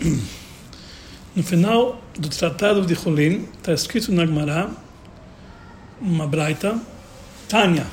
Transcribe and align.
No 1.34 1.44
final 1.44 2.02
do 2.18 2.28
Tratado 2.28 2.84
de 2.84 2.94
Hulin, 2.94 3.48
está 3.56 3.72
escrito 3.72 4.10
na 4.10 4.26
Gemara, 4.26 4.68
uma 6.00 6.26
braita, 6.26 6.76
Tânia, 7.48 7.86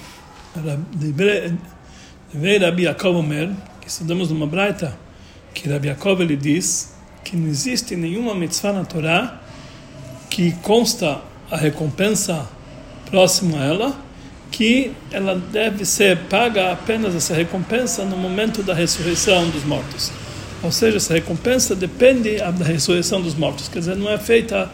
de 0.92 2.58
Rabi 2.58 2.84
Yaakov 2.84 3.18
Omer, 3.18 3.52
que 3.80 3.88
estudamos 3.88 4.32
numa 4.32 4.48
braita, 4.48 4.98
que 5.54 5.70
Rabi 5.70 5.88
Yaakov 5.88 6.22
ele 6.22 6.36
diz 6.36 6.96
que 7.24 7.38
não 7.38 7.48
existe 7.48 7.96
nenhuma 7.96 8.34
mitzvah 8.34 8.74
na 8.74 8.86
Torá 8.86 9.39
que 10.30 10.52
consta 10.64 11.21
a 11.52 11.58
recompensa 11.58 12.50
próxima 13.10 13.60
a 13.60 13.66
ela, 13.66 13.98
que 14.50 14.94
ela 15.12 15.36
deve 15.36 15.86
ser 15.86 16.18
paga 16.30 16.71
apenas 16.71 17.14
essa 17.14 17.36
recompensa 17.36 18.04
no 18.04 18.18
momento 18.18 18.64
da 18.64 18.74
ressurreição 18.74 19.48
dos 19.50 19.64
mortos. 19.64 20.12
Ou 20.64 20.71
seja, 20.71 20.98
essa 20.98 21.14
recompensa 21.14 21.76
depende 21.76 22.38
da 22.38 22.66
ressurreição 22.66 23.21
dos 23.21 23.36
mortos, 23.36 23.68
quer 23.68 23.80
dizer, 23.80 23.95
não 23.95 24.09
é 24.09 24.18
feita 24.18 24.70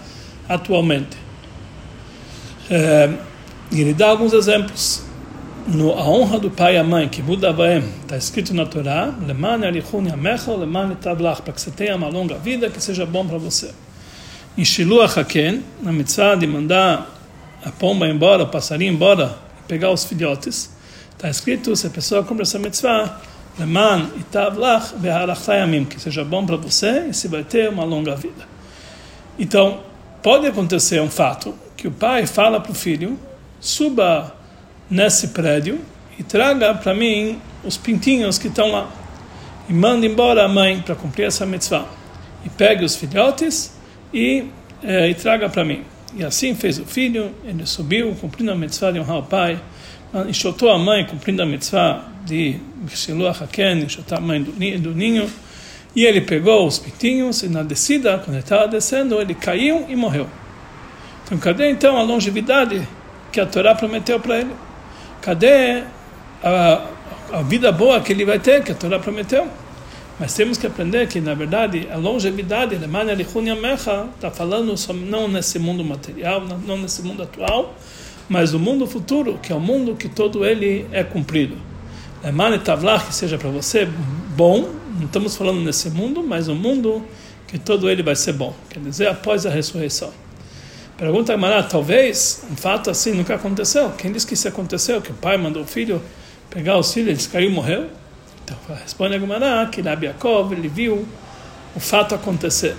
atualmente. 0.48 1.18
É, 2.70 3.10
ele 3.72 3.94
dá 3.94 4.10
alguns 4.10 4.34
exemplos. 4.34 5.04
No, 5.68 5.94
a 5.94 6.04
honra 6.04 6.40
do 6.40 6.52
pai 6.52 6.76
e 6.76 6.78
a 6.78 6.84
mãe, 6.84 7.08
que 7.08 7.22
Budavaem, 7.22 7.84
está 8.02 8.18
escrito 8.18 8.54
na 8.54 8.66
Torá, 8.66 9.14
Tavlach, 11.02 11.42
para 11.42 11.54
que 11.54 11.62
você 11.62 11.72
tenha 11.72 11.96
uma 11.96 12.10
longa 12.10 12.38
vida, 12.38 12.70
que 12.70 12.82
seja 12.82 13.06
bom 13.06 13.26
para 13.26 13.38
você. 13.38 13.72
Em 14.58 14.66
Shiluach 14.66 15.18
Haken, 15.18 15.64
na 15.82 15.94
mitzvah 15.94 16.36
de 16.36 16.46
mandar 16.46 17.10
a 17.64 17.72
pomba 17.72 18.08
embora, 18.08 18.44
o 18.44 18.48
passarinho 18.48 18.94
embora, 18.94 19.38
pegar 19.68 19.90
os 19.92 20.04
filhotes, 20.04 20.70
está 21.12 21.30
escrito, 21.30 21.74
se 21.78 21.88
a 21.88 21.90
pessoa 21.90 22.24
cumpre 22.24 22.44
essa 22.44 22.60
mitzvah, 22.60 23.22
Leman 23.58 24.10
itav 24.18 24.58
lach 24.58 24.94
beharachayamim, 24.96 25.86
que 25.86 26.00
seja 26.00 26.24
bom 26.24 26.46
para 26.46 26.56
você 26.56 27.08
e 27.10 27.14
se 27.14 27.28
vai 27.28 27.44
ter 27.44 27.70
uma 27.70 27.84
longa 27.84 28.16
vida. 28.16 28.48
Então, 29.38 29.82
pode 30.24 30.48
acontecer 30.48 31.00
um 31.02 31.10
fato 31.10 31.56
que 31.78 31.88
o 31.88 31.92
pai 31.92 32.26
fala 32.26 32.60
para 32.60 32.72
o 32.72 32.76
filho, 32.76 33.20
suba 33.60 34.36
nesse 34.90 35.30
prédio 35.30 35.80
e 36.18 36.24
traga 36.24 36.74
para 36.74 36.94
mim 36.94 37.40
os 37.64 37.78
pintinhos 37.78 38.38
que 38.38 38.48
estão 38.48 38.72
lá. 38.72 38.90
E 39.70 39.74
manda 39.74 40.06
embora 40.06 40.44
a 40.46 40.48
mãe 40.48 40.82
para 40.82 40.96
cumprir 40.96 41.26
essa 41.26 41.46
mitzvah. 41.46 41.86
E 42.44 42.50
pegue 42.50 42.84
os 42.84 42.96
filhotes 42.96 43.78
e, 44.14 44.46
eh, 44.84 45.10
e 45.10 45.16
traga 45.16 45.48
para 45.48 45.64
mim. 45.64 45.84
E 46.16 46.24
assim 46.24 46.54
fez 46.54 46.78
o 46.80 46.86
filho, 46.86 47.32
ele 47.44 47.66
subiu, 47.66 48.16
cumprindo 48.20 48.52
a 48.52 48.56
mitzvah 48.56 48.92
de 48.92 49.00
honrar 49.00 49.18
o 49.18 49.24
pai, 49.24 49.60
enxotou 50.28 50.70
a 50.70 50.78
mãe, 50.78 51.06
cumprindo 51.06 51.42
a 51.42 51.46
mitzvah 51.46 52.13
de 52.26 52.60
Shiluach 52.90 53.44
Haken, 53.44 53.84
enxotar 53.84 54.20
a 54.20 54.22
mãe 54.22 54.42
do 54.42 54.94
ninho, 54.94 55.30
e 55.96 56.06
ele 56.06 56.22
pegou 56.22 56.66
os 56.66 56.80
pintinhos, 56.80 57.44
e 57.44 57.50
na 57.50 57.62
descida, 57.62 58.18
quando 58.18 58.36
ele 58.36 58.40
estava 58.40 58.68
descendo, 58.68 59.22
ele 59.22 59.36
caiu 59.36 59.86
e 59.88 59.96
morreu. 59.96 60.28
Então, 61.26 61.38
cadê 61.38 61.70
então 61.70 61.98
a 61.98 62.04
longevidade 62.04 62.88
que 63.32 63.40
a 63.40 63.46
Torá 63.46 63.76
prometeu 63.76 64.20
para 64.20 64.40
ele? 64.40 64.52
Cadê 65.22 65.84
a, 66.44 66.86
a 67.32 67.42
vida 67.42 67.72
boa 67.72 68.02
que 68.02 68.12
ele 68.12 68.26
vai 68.26 68.40
ter, 68.40 68.64
que 68.64 68.72
a 68.72 68.76
Torá 68.76 69.00
prometeu? 69.00 69.48
Mas 70.20 70.34
temos 70.34 70.58
que 70.58 70.68
aprender 70.68 71.08
que, 71.08 71.20
na 71.20 71.34
verdade, 71.34 71.88
a 71.92 71.98
longevidade, 71.98 72.76
está 72.76 74.32
falando 74.32 74.76
não 74.94 75.28
nesse 75.28 75.58
mundo 75.58 75.84
material, 75.84 76.42
não 76.42 76.78
nesse 76.78 77.02
mundo 77.02 77.24
atual, 77.24 77.76
mas 78.30 78.54
no 78.54 78.60
mundo 78.60 78.86
futuro, 78.86 79.40
que 79.42 79.52
é 79.52 79.56
o 79.56 79.60
mundo 79.60 79.96
que 79.96 80.08
todo 80.08 80.46
ele 80.46 80.88
é 80.92 81.04
cumprido. 81.04 81.73
Lemane 82.24 82.58
Tavlach, 82.60 83.08
que 83.08 83.14
seja 83.14 83.38
para 83.38 83.50
você 83.50 83.86
bom, 83.86 84.70
não 84.98 85.06
estamos 85.06 85.36
falando 85.36 85.60
nesse 85.60 85.90
mundo, 85.90 86.24
mas 86.24 86.48
o 86.48 86.56
mundo 86.56 87.04
que 87.48 87.60
todo 87.60 87.90
ele 87.90 88.02
vai 88.02 88.16
ser 88.16 88.34
bom, 88.34 88.56
quer 88.70 88.80
dizer, 88.80 89.08
após 89.08 89.46
a 89.46 89.50
ressurreição. 89.50 90.12
Pergunta 90.98 91.34
a 91.34 91.64
talvez 91.64 92.46
um 92.50 92.56
fato 92.56 92.90
assim 92.90 93.12
nunca 93.12 93.36
aconteceu. 93.36 93.90
Quem 93.92 94.12
disse 94.12 94.26
que 94.26 94.36
isso 94.36 94.48
aconteceu? 94.48 95.02
Que 95.02 95.12
o 95.12 95.16
pai 95.16 95.38
mandou 95.38 95.64
o 95.64 95.68
filho 95.68 96.02
pegar 96.50 96.78
os 96.78 96.94
filhos, 96.94 97.10
eles 97.10 97.28
caiu 97.28 97.50
e 97.50 97.54
morreu? 97.54 97.90
Então 98.46 98.56
responde 98.82 99.16
a 99.16 99.20
Gemara 99.20 99.68
que 99.68 99.82
Rabi 99.82 100.06
Yaakov 100.06 100.54
ele 100.54 100.68
viu 100.68 101.06
o 101.76 101.80
fato 101.80 102.16
acontecer. 102.16 102.76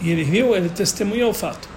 E 0.00 0.10
ele 0.10 0.24
viu, 0.24 0.56
ele 0.56 0.68
testemunhou 0.68 1.30
o 1.30 1.34
fato. 1.34 1.68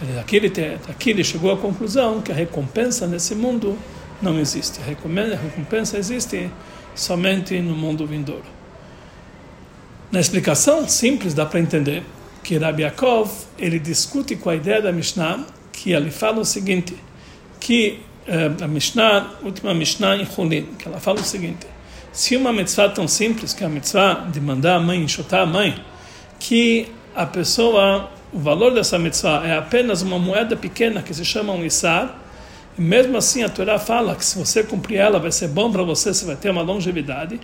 Então, 0.00 0.20
aqui, 0.20 0.36
ele, 0.36 0.52
aqui 0.88 1.10
ele 1.10 1.24
chegou 1.24 1.52
à 1.52 1.56
conclusão 1.56 2.20
que 2.20 2.30
a 2.30 2.34
recompensa 2.34 3.06
nesse 3.06 3.34
mundo 3.34 3.78
não 4.22 4.38
existe. 4.38 4.80
A 4.80 4.84
recompensa 4.84 5.98
existe 5.98 6.50
somente 6.94 7.60
no 7.60 7.74
mundo 7.74 8.06
vindouro. 8.06 8.44
Na 10.10 10.20
explicação 10.20 10.88
simples 10.88 11.34
dá 11.34 11.46
para 11.46 11.60
entender 11.60 12.02
que 12.42 12.56
Rabi 12.58 12.82
Yaakov 12.82 13.30
ele 13.58 13.78
discute 13.78 14.36
com 14.36 14.50
a 14.50 14.54
ideia 14.54 14.82
da 14.82 14.92
Mishnah 14.92 15.46
que 15.72 15.92
ele 15.92 16.10
fala 16.10 16.40
o 16.40 16.44
seguinte 16.44 16.94
que 17.58 18.00
uh, 18.28 18.64
a 18.64 18.68
Mishnah, 18.68 19.30
última 19.42 19.72
Mishnah 19.72 20.16
em 20.16 20.26
Hulin, 20.26 20.74
que 20.78 20.86
ela 20.86 21.00
fala 21.00 21.20
o 21.20 21.24
seguinte 21.24 21.66
se 22.12 22.36
uma 22.36 22.52
mitzvah 22.52 22.90
tão 22.90 23.08
simples, 23.08 23.54
que 23.54 23.64
é 23.64 23.66
a 23.66 23.70
mitzvah 23.70 24.26
de 24.30 24.38
mandar 24.38 24.76
a 24.76 24.80
mãe 24.80 25.00
enxotar 25.00 25.40
a 25.40 25.46
mãe, 25.46 25.82
que 26.38 26.86
a 27.14 27.24
pessoa, 27.24 28.10
o 28.30 28.38
valor 28.38 28.74
dessa 28.74 28.98
mitzvah 28.98 29.46
é 29.46 29.56
apenas 29.56 30.02
uma 30.02 30.18
moeda 30.18 30.54
pequena 30.54 31.02
que 31.02 31.14
se 31.14 31.24
chama 31.24 31.54
um 31.54 31.64
isar, 31.64 32.18
e 32.18 32.21
mesmo 32.76 33.16
assim 33.16 33.42
a 33.42 33.48
Torá 33.48 33.78
fala 33.78 34.14
que 34.14 34.24
se 34.24 34.38
você 34.38 34.62
cumprir 34.62 34.96
ela 34.96 35.18
vai 35.18 35.32
ser 35.32 35.48
bom 35.48 35.70
para 35.70 35.82
você, 35.82 36.12
você 36.12 36.24
vai 36.24 36.36
ter 36.36 36.50
uma 36.50 36.62
longevidade, 36.62 37.40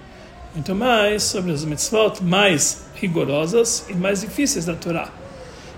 muito 0.54 0.74
mais 0.74 1.22
sobre 1.22 1.52
as 1.52 1.64
mitzvot 1.64 2.22
mais 2.22 2.86
rigorosas 2.94 3.86
e 3.88 3.94
mais 3.94 4.22
difíceis 4.22 4.64
da 4.64 4.74
Torá. 4.74 5.08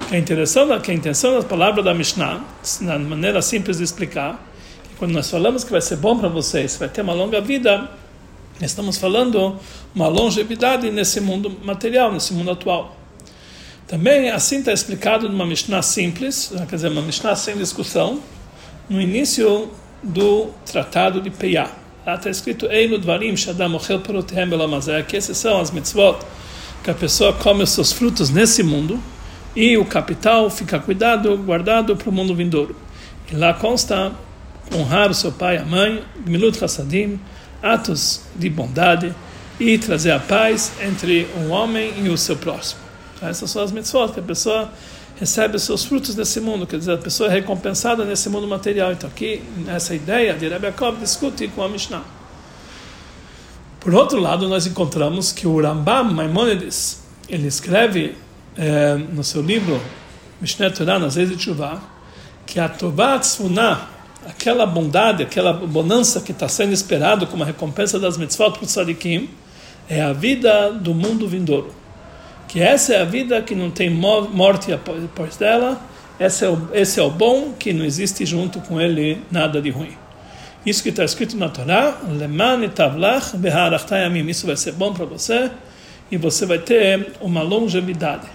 Que 0.08 0.16
a, 0.16 0.18
intenção, 0.18 0.80
que 0.80 0.90
a 0.90 0.94
intenção 0.94 1.38
da 1.38 1.42
palavra 1.42 1.82
da 1.82 1.92
Mishnah, 1.92 2.42
na 2.80 2.98
maneira 2.98 3.42
simples 3.42 3.78
de 3.78 3.84
explicar, 3.84 4.40
que 4.88 4.96
quando 4.96 5.12
nós 5.12 5.30
falamos 5.30 5.64
que 5.64 5.70
vai 5.70 5.80
ser 5.80 5.96
bom 5.96 6.18
para 6.18 6.28
você, 6.28 6.66
você 6.66 6.78
vai 6.78 6.88
ter 6.88 7.02
uma 7.02 7.12
longa 7.12 7.40
vida, 7.40 7.90
Estamos 8.66 8.98
falando 8.98 9.58
uma 9.94 10.06
longevidade 10.06 10.90
nesse 10.90 11.18
mundo 11.18 11.50
material, 11.64 12.12
nesse 12.12 12.34
mundo 12.34 12.50
atual. 12.50 12.94
Também 13.86 14.30
assim 14.30 14.58
está 14.58 14.72
explicado 14.72 15.28
numa 15.28 15.46
Mishnah 15.46 15.80
simples, 15.82 16.52
quer 16.68 16.76
dizer, 16.76 16.88
uma 16.88 17.00
Mishnah 17.00 17.34
sem 17.34 17.56
discussão, 17.56 18.20
no 18.90 19.00
início 19.00 19.70
do 20.02 20.48
Tratado 20.66 21.20
de 21.20 21.30
Peiá. 21.30 21.70
Lá 22.04 22.16
está 22.16 22.28
escrito 22.28 22.66
que 25.04 25.16
essas 25.16 25.36
são 25.36 25.60
as 25.60 25.70
mitzvot 25.70 26.18
que 26.82 26.90
a 26.90 26.94
pessoa 26.94 27.32
come 27.32 27.62
os 27.62 27.70
seus 27.70 27.92
frutos 27.92 28.30
nesse 28.30 28.64
mundo 28.64 29.00
e 29.54 29.78
o 29.78 29.84
capital 29.84 30.50
fica 30.50 30.80
cuidado, 30.80 31.36
guardado 31.38 31.94
para 31.94 32.10
o 32.10 32.12
mundo 32.12 32.34
vindouro. 32.34 32.74
E 33.30 33.36
lá 33.36 33.54
consta 33.54 34.10
honrar 34.74 35.08
o 35.08 35.14
seu 35.14 35.30
pai 35.30 35.54
e 35.54 35.58
a 35.58 35.64
mãe, 35.64 36.02
Milut 36.26 36.58
atos 37.62 38.22
de 38.34 38.50
bondade 38.50 39.14
e 39.60 39.78
trazer 39.78 40.10
a 40.10 40.18
paz 40.18 40.72
entre 40.82 41.28
um 41.36 41.50
homem 41.50 41.92
e 42.02 42.08
o 42.08 42.18
seu 42.18 42.36
próximo. 42.36 42.80
Então, 43.14 43.28
essas 43.28 43.50
são 43.50 43.62
as 43.62 43.70
mitzvot 43.70 44.12
que 44.12 44.18
a 44.18 44.22
pessoa 44.22 44.72
recebe 45.20 45.56
os 45.56 45.62
seus 45.64 45.84
frutos 45.84 46.16
nesse 46.16 46.40
mundo, 46.40 46.66
quer 46.66 46.78
dizer, 46.78 46.94
a 46.94 46.98
pessoa 46.98 47.28
é 47.28 47.32
recompensada 47.34 48.06
nesse 48.06 48.30
mundo 48.30 48.48
material. 48.48 48.90
Então, 48.90 49.06
aqui, 49.06 49.42
essa 49.68 49.94
ideia 49.94 50.32
de 50.32 50.48
Rebbe 50.48 50.64
Yaakov 50.64 50.98
discute 50.98 51.46
com 51.48 51.62
a 51.62 51.68
Mishnah. 51.68 52.02
Por 53.78 53.94
outro 53.94 54.18
lado, 54.18 54.48
nós 54.48 54.66
encontramos 54.66 55.30
que 55.30 55.46
o 55.46 55.60
Rambam 55.60 56.04
Maimonides, 56.04 57.02
ele 57.28 57.46
escreve 57.46 58.16
eh, 58.56 58.94
no 59.12 59.22
seu 59.22 59.42
livro 59.42 59.78
Mishneh 60.40 60.70
Torah, 60.70 60.98
nas 60.98 61.16
Leis 61.16 61.28
de 61.28 61.36
Tshuva, 61.36 61.82
que 62.46 62.58
a 62.58 62.66
Tová 62.66 63.18
Tzfunah, 63.18 63.88
aquela 64.26 64.64
bondade, 64.64 65.22
aquela 65.22 65.52
bonança 65.52 66.22
que 66.22 66.32
está 66.32 66.48
sendo 66.48 66.72
esperado 66.72 67.26
como 67.26 67.44
recompensa 67.44 67.98
das 67.98 68.16
mitzvot 68.16 68.52
para 68.52 68.64
o 68.64 69.28
é 69.86 70.00
a 70.00 70.14
vida 70.14 70.72
do 70.72 70.94
mundo 70.94 71.28
vindouro. 71.28 71.79
Que 72.50 72.60
essa 72.60 72.94
é 72.94 73.00
a 73.00 73.04
vida 73.04 73.40
que 73.42 73.54
não 73.54 73.70
tem 73.70 73.88
morte 73.88 74.72
após 74.72 75.36
dela, 75.36 75.80
esse 76.18 76.44
é, 76.44 76.48
o, 76.48 76.68
esse 76.74 76.98
é 76.98 77.02
o 77.02 77.08
bom 77.08 77.52
que 77.52 77.72
não 77.72 77.84
existe 77.84 78.26
junto 78.26 78.58
com 78.58 78.80
ele 78.80 79.22
nada 79.30 79.62
de 79.62 79.70
ruim. 79.70 79.92
Isso 80.66 80.82
que 80.82 80.88
está 80.88 81.04
escrito 81.04 81.36
na 81.36 81.48
Torá, 81.48 81.98
Leman 82.08 82.68
tavlach 82.70 83.34
Isso 84.28 84.48
vai 84.48 84.56
ser 84.56 84.72
bom 84.72 84.92
para 84.92 85.04
você 85.04 85.48
e 86.10 86.16
você 86.16 86.44
vai 86.44 86.58
ter 86.58 87.12
uma 87.20 87.40
longevidade. 87.40 88.26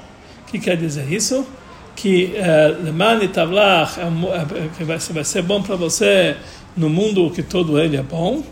O 0.47 0.49
que 0.49 0.59
quer 0.59 0.77
dizer 0.77 1.11
isso? 1.11 1.45
que 1.93 2.35
eh, 2.35 2.75
Lemani 2.83 3.29
Tavlach 3.29 3.97
é 3.97 4.03
é, 4.03 4.83
vai 5.13 5.23
ser 5.23 5.41
bom 5.43 5.61
para 5.61 5.77
você 5.77 6.35
no 6.75 6.89
mundo 6.89 7.31
que 7.31 7.41
todo 7.41 7.79
ele 7.79 7.95
é 7.95 8.03
bom 8.03 8.43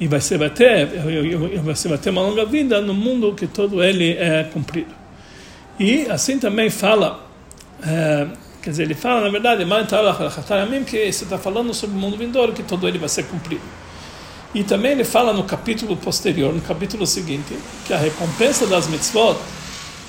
e 0.00 0.08
vai 0.08 0.18
ser 0.18 0.38
vai 0.38 0.48
ter 0.48 0.88
você 1.62 1.88
vai 1.88 1.98
ter 1.98 2.08
uma 2.08 2.22
longa 2.22 2.46
vida 2.46 2.80
no 2.80 2.94
mundo 2.94 3.34
que 3.34 3.46
todo 3.46 3.84
ele 3.84 4.12
é 4.12 4.44
cumprido 4.44 4.95
e 5.78 6.06
assim 6.10 6.38
também 6.38 6.70
fala 6.70 7.26
é, 7.82 8.26
quer 8.62 8.70
dizer 8.70 8.82
ele 8.84 8.94
fala 8.94 9.20
na 9.20 9.30
verdade 9.30 9.64
que 10.84 11.12
você 11.12 11.24
está 11.24 11.38
falando 11.38 11.72
sobre 11.74 11.96
o 11.96 11.98
mundo 11.98 12.16
vindouro 12.16 12.52
que 12.52 12.62
todo 12.62 12.86
ele 12.88 12.98
vai 12.98 13.08
ser 13.08 13.24
cumprido 13.24 13.62
e 14.54 14.64
também 14.64 14.92
ele 14.92 15.04
fala 15.04 15.32
no 15.32 15.44
capítulo 15.44 15.96
posterior 15.96 16.54
no 16.54 16.60
capítulo 16.60 17.06
seguinte 17.06 17.56
que 17.86 17.92
a 17.92 17.98
recompensa 17.98 18.66
das 18.66 18.88
mitzvot 18.88 19.36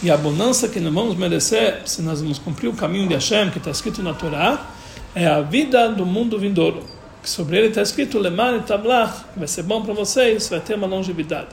e 0.02 0.12
a 0.12 0.14
abundância 0.14 0.70
que 0.70 0.80
nós 0.80 0.94
vamos 0.94 1.16
merecer 1.16 1.82
se 1.86 2.02
nós 2.02 2.22
vamos 2.22 2.38
cumprir 2.38 2.68
o 2.68 2.74
caminho 2.74 3.08
de 3.08 3.16
Hashem, 3.16 3.50
que 3.50 3.58
está 3.58 3.72
escrito 3.72 4.04
na 4.04 4.14
Torá, 4.14 4.68
é 5.16 5.26
a 5.26 5.42
vida 5.42 5.90
do 5.90 6.06
mundo 6.06 6.38
vindouro. 6.38 6.84
Que 7.24 7.30
sobre 7.30 7.58
ele 7.58 7.68
está 7.70 7.82
escrito, 7.82 8.22
vai 8.22 9.48
ser 9.48 9.64
bom 9.64 9.82
para 9.82 9.94
vocês, 9.94 10.48
vai 10.50 10.60
ter 10.60 10.76
uma 10.76 10.86
longevidade. 10.86 11.48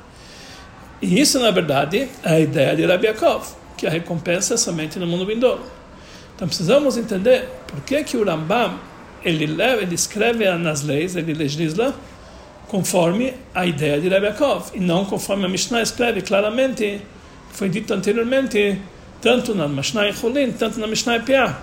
E 1.00 1.18
isso, 1.18 1.38
na 1.40 1.50
verdade, 1.50 2.08
é 2.22 2.32
a 2.34 2.40
ideia 2.40 2.76
de 2.76 2.84
Rabbi 2.84 3.06
Yaakov, 3.06 3.46
que 3.76 3.86
a 3.86 3.90
recompensa 3.90 4.54
é 4.54 4.56
somente 4.56 4.98
no 4.98 5.06
mundo 5.06 5.26
vindouro. 5.26 5.62
Então 6.34 6.48
precisamos 6.48 6.96
entender 6.96 7.48
por 7.66 7.80
que, 7.82 8.02
que 8.04 8.16
o 8.16 8.24
Rambam 8.24 8.78
ele, 9.24 9.46
leva, 9.46 9.82
ele 9.82 9.94
escreve 9.94 10.50
nas 10.56 10.82
leis, 10.82 11.16
ele 11.16 11.32
legisla 11.32 11.94
conforme 12.68 13.34
a 13.54 13.64
ideia 13.64 14.00
de 14.00 14.08
Yaakov, 14.08 14.70
e 14.74 14.80
não 14.80 15.04
conforme 15.04 15.46
a 15.46 15.48
Mishnah 15.48 15.82
escreve 15.82 16.22
claramente 16.22 17.00
foi 17.54 17.68
dito 17.68 17.94
anteriormente, 17.94 18.80
tanto 19.22 19.54
na 19.54 19.68
Mishnah 19.68 20.12
Cholin, 20.12 20.50
tanto 20.52 20.80
na 20.80 20.88
Mishnah 20.88 21.20
Piah. 21.20 21.56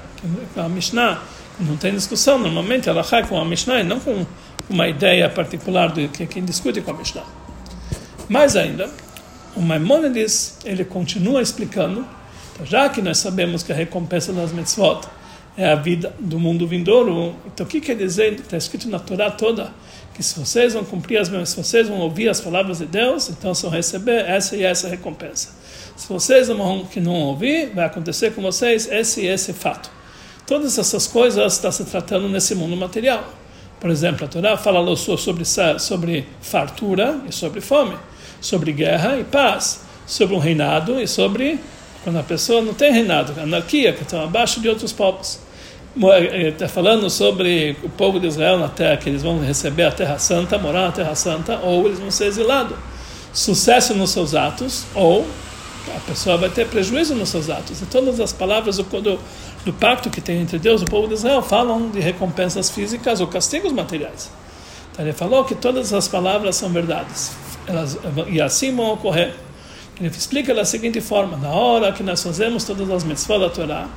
A 0.56 0.70
Mishnah 0.70 1.22
não 1.60 1.76
tem 1.76 1.94
discussão, 1.94 2.40
normalmente 2.40 2.88
ela 2.88 3.04
cai 3.04 3.28
com 3.28 3.38
a 3.38 3.44
Mishnah 3.44 3.82
e 3.82 3.84
não 3.84 4.00
com 4.00 4.26
uma 4.70 4.88
ideia 4.88 5.30
particular 5.30 5.92
de 5.92 6.08
que 6.08 6.26
quem 6.26 6.46
discute 6.46 6.80
com 6.80 6.92
a 6.92 6.94
Mishnah. 6.94 7.26
Mais 8.30 8.56
ainda, 8.56 8.90
o 9.56 9.62
Maimonides 9.62 10.58
ele 10.64 10.86
continua 10.86 11.42
explicando, 11.42 12.06
então, 12.54 12.66
já 12.66 12.90
que 12.90 13.02
nós 13.02 13.18
sabemos 13.18 13.64
que 13.64 13.72
a 13.72 13.76
recompensa 13.76 14.32
das 14.34 14.52
mitzvot 14.52 15.08
é 15.58 15.72
a 15.72 15.76
vida 15.76 16.14
do 16.20 16.40
mundo 16.40 16.68
vindouro, 16.68 17.36
então 17.46 17.66
o 17.66 17.70
que 17.70 17.82
quer 17.82 17.96
dizer? 17.96 18.34
Está 18.34 18.58
escrito 18.58 18.88
na 18.90 19.00
Torá 19.00 19.30
toda 19.32 19.72
que 20.14 20.22
se 20.22 20.40
vocês 20.40 20.74
vão 20.74 20.84
cumprir 20.84 21.18
as 21.18 21.30
se 21.50 21.56
vocês 21.56 21.88
vão 21.88 22.00
ouvir 22.00 22.30
as 22.30 22.40
palavras 22.40 22.80
de 22.80 22.86
Deus, 22.86 23.30
então 23.30 23.54
vão 23.54 23.72
receber 23.72 24.26
essa 24.26 24.56
e 24.56 24.64
essa 24.64 24.88
recompensa. 24.88 25.50
Se 25.96 26.08
vocês 26.08 26.48
não, 26.50 26.86
que 26.86 27.00
não 27.00 27.14
ouvir, 27.14 27.72
vai 27.74 27.86
acontecer 27.86 28.32
com 28.34 28.42
vocês 28.42 28.90
esse 28.92 29.22
e 29.22 29.28
esse 29.28 29.54
fato. 29.54 29.90
Todas 30.46 30.78
essas 30.78 31.08
coisas 31.08 31.54
estão 31.54 31.72
se 31.72 31.86
tratando 31.86 32.28
nesse 32.28 32.54
mundo 32.56 32.76
material. 32.76 33.34
Por 33.80 33.90
exemplo, 33.90 34.26
a 34.26 34.28
Torá 34.28 34.58
fala 34.58 34.80
sobre, 35.18 35.44
sobre 35.80 36.28
fartura 36.42 37.20
e 37.28 37.32
sobre 37.32 37.62
fome, 37.62 37.98
sobre 38.42 38.74
guerra 38.74 39.18
e 39.18 39.24
paz, 39.24 39.82
sobre 40.06 40.36
um 40.36 40.40
reinado 40.40 41.00
e 41.00 41.08
sobre 41.08 41.60
quando 42.04 42.18
a 42.18 42.24
pessoa 42.24 42.62
não 42.62 42.74
tem 42.74 42.92
reinado, 42.92 43.40
anarquia, 43.40 43.94
que 43.94 44.02
estão 44.02 44.24
abaixo 44.24 44.60
de 44.60 44.68
outros 44.68 44.92
povos. 44.92 45.40
Está 46.32 46.68
falando 46.68 47.10
sobre 47.10 47.78
o 47.84 47.90
povo 47.90 48.20
de 48.20 48.26
Israel 48.26 48.58
na 48.58 48.70
terra, 48.70 48.98
que 48.98 49.10
eles 49.10 49.22
vão 49.22 49.40
receber 49.40 49.84
a 49.84 49.92
Terra 49.92 50.18
Santa, 50.18 50.58
morar 50.58 50.88
na 50.88 50.92
Terra 50.92 51.14
Santa, 51.16 51.60
ou 51.62 51.86
eles 51.86 52.00
vão 52.00 52.10
ser 52.10 52.26
exilados. 52.26 52.78
Sucesso 53.34 53.94
nos 53.94 54.10
seus 54.10 54.34
atos, 54.34 54.86
ou 54.96 55.28
a 55.96 56.00
pessoa 56.00 56.38
vai 56.38 56.50
ter 56.50 56.68
prejuízo 56.68 57.14
nos 57.14 57.30
seus 57.30 57.50
atos. 57.50 57.82
E 57.82 57.86
todas 57.86 58.20
as 58.20 58.32
palavras 58.34 58.78
do, 58.78 58.84
do, 58.84 59.20
do 59.66 59.74
pacto 59.74 60.10
que 60.10 60.22
tem 60.22 60.42
entre 60.42 60.58
Deus 60.58 60.82
e 60.82 60.86
o 60.86 60.88
povo 60.88 61.08
de 61.08 61.14
Israel 61.14 61.42
falam 61.42 61.90
de 61.90 62.00
recompensas 62.00 62.70
físicas 62.70 63.20
ou 63.20 63.28
castigos 63.28 63.72
materiais. 63.72 64.32
Então 64.92 65.06
ele 65.06 65.14
falou 65.14 65.44
que 65.44 65.56
todas 65.56 65.94
as 65.94 66.08
palavras 66.08 66.56
são 66.56 66.70
verdades. 66.70 67.32
Elas, 67.68 67.98
e 68.30 68.42
assim 68.42 68.76
vão 68.76 68.94
ocorrer. 68.94 69.34
Ele 70.00 70.10
explica 70.10 70.54
da 70.54 70.66
seguinte 70.66 71.00
forma: 71.00 71.38
na 71.38 71.50
hora 71.50 71.92
que 71.92 72.02
nós 72.02 72.22
fazemos 72.24 72.64
todas 72.64 72.90
as 72.90 73.04
mitzvot 73.04 73.40
da 73.40 73.50
Torá, 73.50 73.88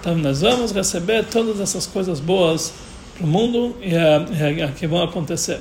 então 0.00 0.16
nós 0.16 0.40
vamos 0.40 0.72
receber 0.72 1.24
todas 1.26 1.60
essas 1.60 1.86
coisas 1.86 2.18
boas 2.20 2.72
para 3.16 3.26
o 3.26 3.28
mundo 3.28 3.76
e, 3.82 3.92
e, 3.94 4.64
e 4.64 4.68
que 4.72 4.86
vão 4.86 5.02
acontecer. 5.02 5.60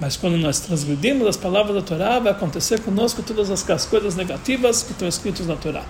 Mas 0.00 0.16
quando 0.16 0.36
nós 0.36 0.60
transgredimos 0.60 1.26
as 1.26 1.36
palavras 1.36 1.74
da 1.76 1.82
Torá, 1.82 2.18
vai 2.18 2.32
acontecer 2.32 2.80
conosco 2.80 3.22
todas 3.22 3.50
as 3.50 3.84
coisas 3.84 4.16
negativas 4.16 4.82
que 4.82 4.92
estão 4.92 5.06
escritas 5.06 5.46
na 5.46 5.56
Torá. 5.56 5.84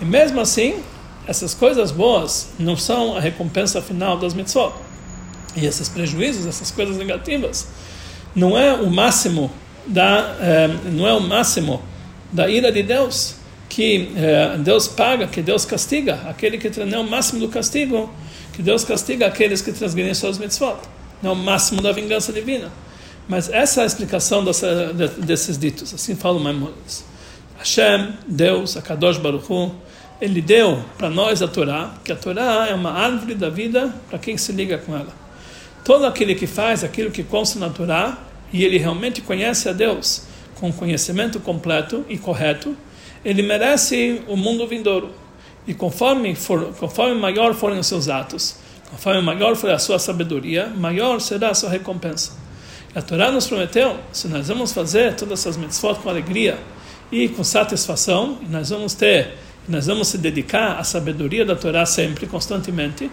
E 0.00 0.04
mesmo 0.04 0.40
assim, 0.40 0.82
essas 1.26 1.54
coisas 1.54 1.90
boas 1.92 2.50
não 2.58 2.76
são 2.76 3.16
a 3.16 3.20
recompensa 3.20 3.80
final 3.80 4.16
das 4.16 4.34
mitzvot. 4.34 4.72
E 5.54 5.66
esses 5.66 5.88
prejuízos, 5.88 6.46
essas 6.46 6.70
coisas 6.70 6.96
negativas, 6.96 7.68
não 8.34 8.56
é 8.56 8.72
o 8.72 8.90
máximo 8.90 9.50
da, 9.86 10.36
eh, 10.40 10.68
não 10.92 11.06
é 11.06 11.12
o 11.12 11.20
máximo 11.20 11.82
da 12.30 12.48
ira 12.48 12.70
de 12.72 12.82
Deus 12.82 13.36
que 13.68 14.12
eh, 14.16 14.56
Deus 14.58 14.86
paga, 14.86 15.26
que 15.26 15.40
Deus 15.40 15.64
castiga, 15.64 16.20
aquele 16.28 16.58
que 16.58 16.68
não 16.84 16.98
é 16.98 17.00
o 17.00 17.08
máximo 17.08 17.40
do 17.40 17.48
castigo, 17.48 18.12
que 18.52 18.62
Deus 18.62 18.84
castiga 18.84 19.26
aqueles 19.26 19.62
que 19.62 19.72
transgredem 19.72 20.12
suas 20.12 20.38
mitzvot. 20.38 20.76
Não 21.22 21.30
é 21.30 21.32
o 21.32 21.36
máximo 21.36 21.80
da 21.80 21.90
vingança 21.90 22.32
divina. 22.32 22.70
Mas 23.28 23.48
essa 23.48 23.80
é 23.80 23.84
a 23.84 23.86
explicação 23.86 24.44
dessa, 24.44 24.92
desses 24.92 25.56
ditos. 25.56 25.94
Assim 25.94 26.14
fala 26.14 26.36
o 26.36 26.40
Maimonides. 26.40 27.04
Hashem, 27.56 28.14
Deus, 28.26 28.76
a 28.76 28.82
Kadosh 28.82 29.16
Baruch 29.16 29.50
Hu, 29.50 29.72
ele 30.20 30.42
deu 30.42 30.84
para 30.98 31.08
nós 31.08 31.40
a 31.40 31.48
Torá, 31.48 31.94
que 32.04 32.12
a 32.12 32.16
Torá 32.16 32.66
é 32.68 32.74
uma 32.74 32.92
árvore 32.92 33.34
da 33.34 33.48
vida 33.48 33.94
para 34.10 34.18
quem 34.18 34.36
se 34.36 34.52
liga 34.52 34.78
com 34.78 34.94
ela. 34.94 35.14
Todo 35.84 36.04
aquele 36.04 36.34
que 36.34 36.46
faz 36.46 36.84
aquilo 36.84 37.10
que 37.10 37.22
consta 37.22 37.58
na 37.58 37.70
Torá, 37.70 38.18
e 38.52 38.64
ele 38.64 38.78
realmente 38.78 39.20
conhece 39.20 39.68
a 39.68 39.72
Deus 39.72 40.22
com 40.62 40.72
conhecimento 40.72 41.40
completo 41.40 42.04
e 42.08 42.16
correto, 42.16 42.76
ele 43.24 43.42
merece 43.42 44.22
o 44.28 44.36
mundo 44.36 44.66
vindouro. 44.66 45.10
E 45.66 45.74
conforme, 45.74 46.34
for, 46.34 46.72
conforme 46.74 47.14
maior 47.14 47.54
forem 47.54 47.78
os 47.78 47.86
seus 47.86 48.08
atos, 48.08 48.56
conforme 48.90 49.20
maior 49.22 49.56
for 49.56 49.70
a 49.70 49.78
sua 49.78 49.98
sabedoria, 49.98 50.66
maior 50.66 51.20
será 51.20 51.50
a 51.50 51.54
sua 51.54 51.70
recompensa. 51.70 52.32
A 52.94 53.00
Torá 53.00 53.30
nos 53.32 53.46
prometeu, 53.46 53.96
se 54.12 54.28
nós 54.28 54.48
vamos 54.48 54.72
fazer 54.72 55.16
todas 55.16 55.40
essas 55.40 55.56
mitzvot 55.56 55.94
com 56.00 56.08
alegria 56.08 56.58
e 57.10 57.28
com 57.28 57.42
satisfação, 57.42 58.38
e 58.42 58.46
nós 58.46 58.68
vamos 58.68 58.94
ter, 58.94 59.34
nós 59.66 59.86
vamos 59.86 60.08
se 60.08 60.18
dedicar 60.18 60.78
à 60.78 60.84
sabedoria 60.84 61.44
da 61.44 61.56
Torá 61.56 61.86
sempre, 61.86 62.26
constantemente, 62.26 63.10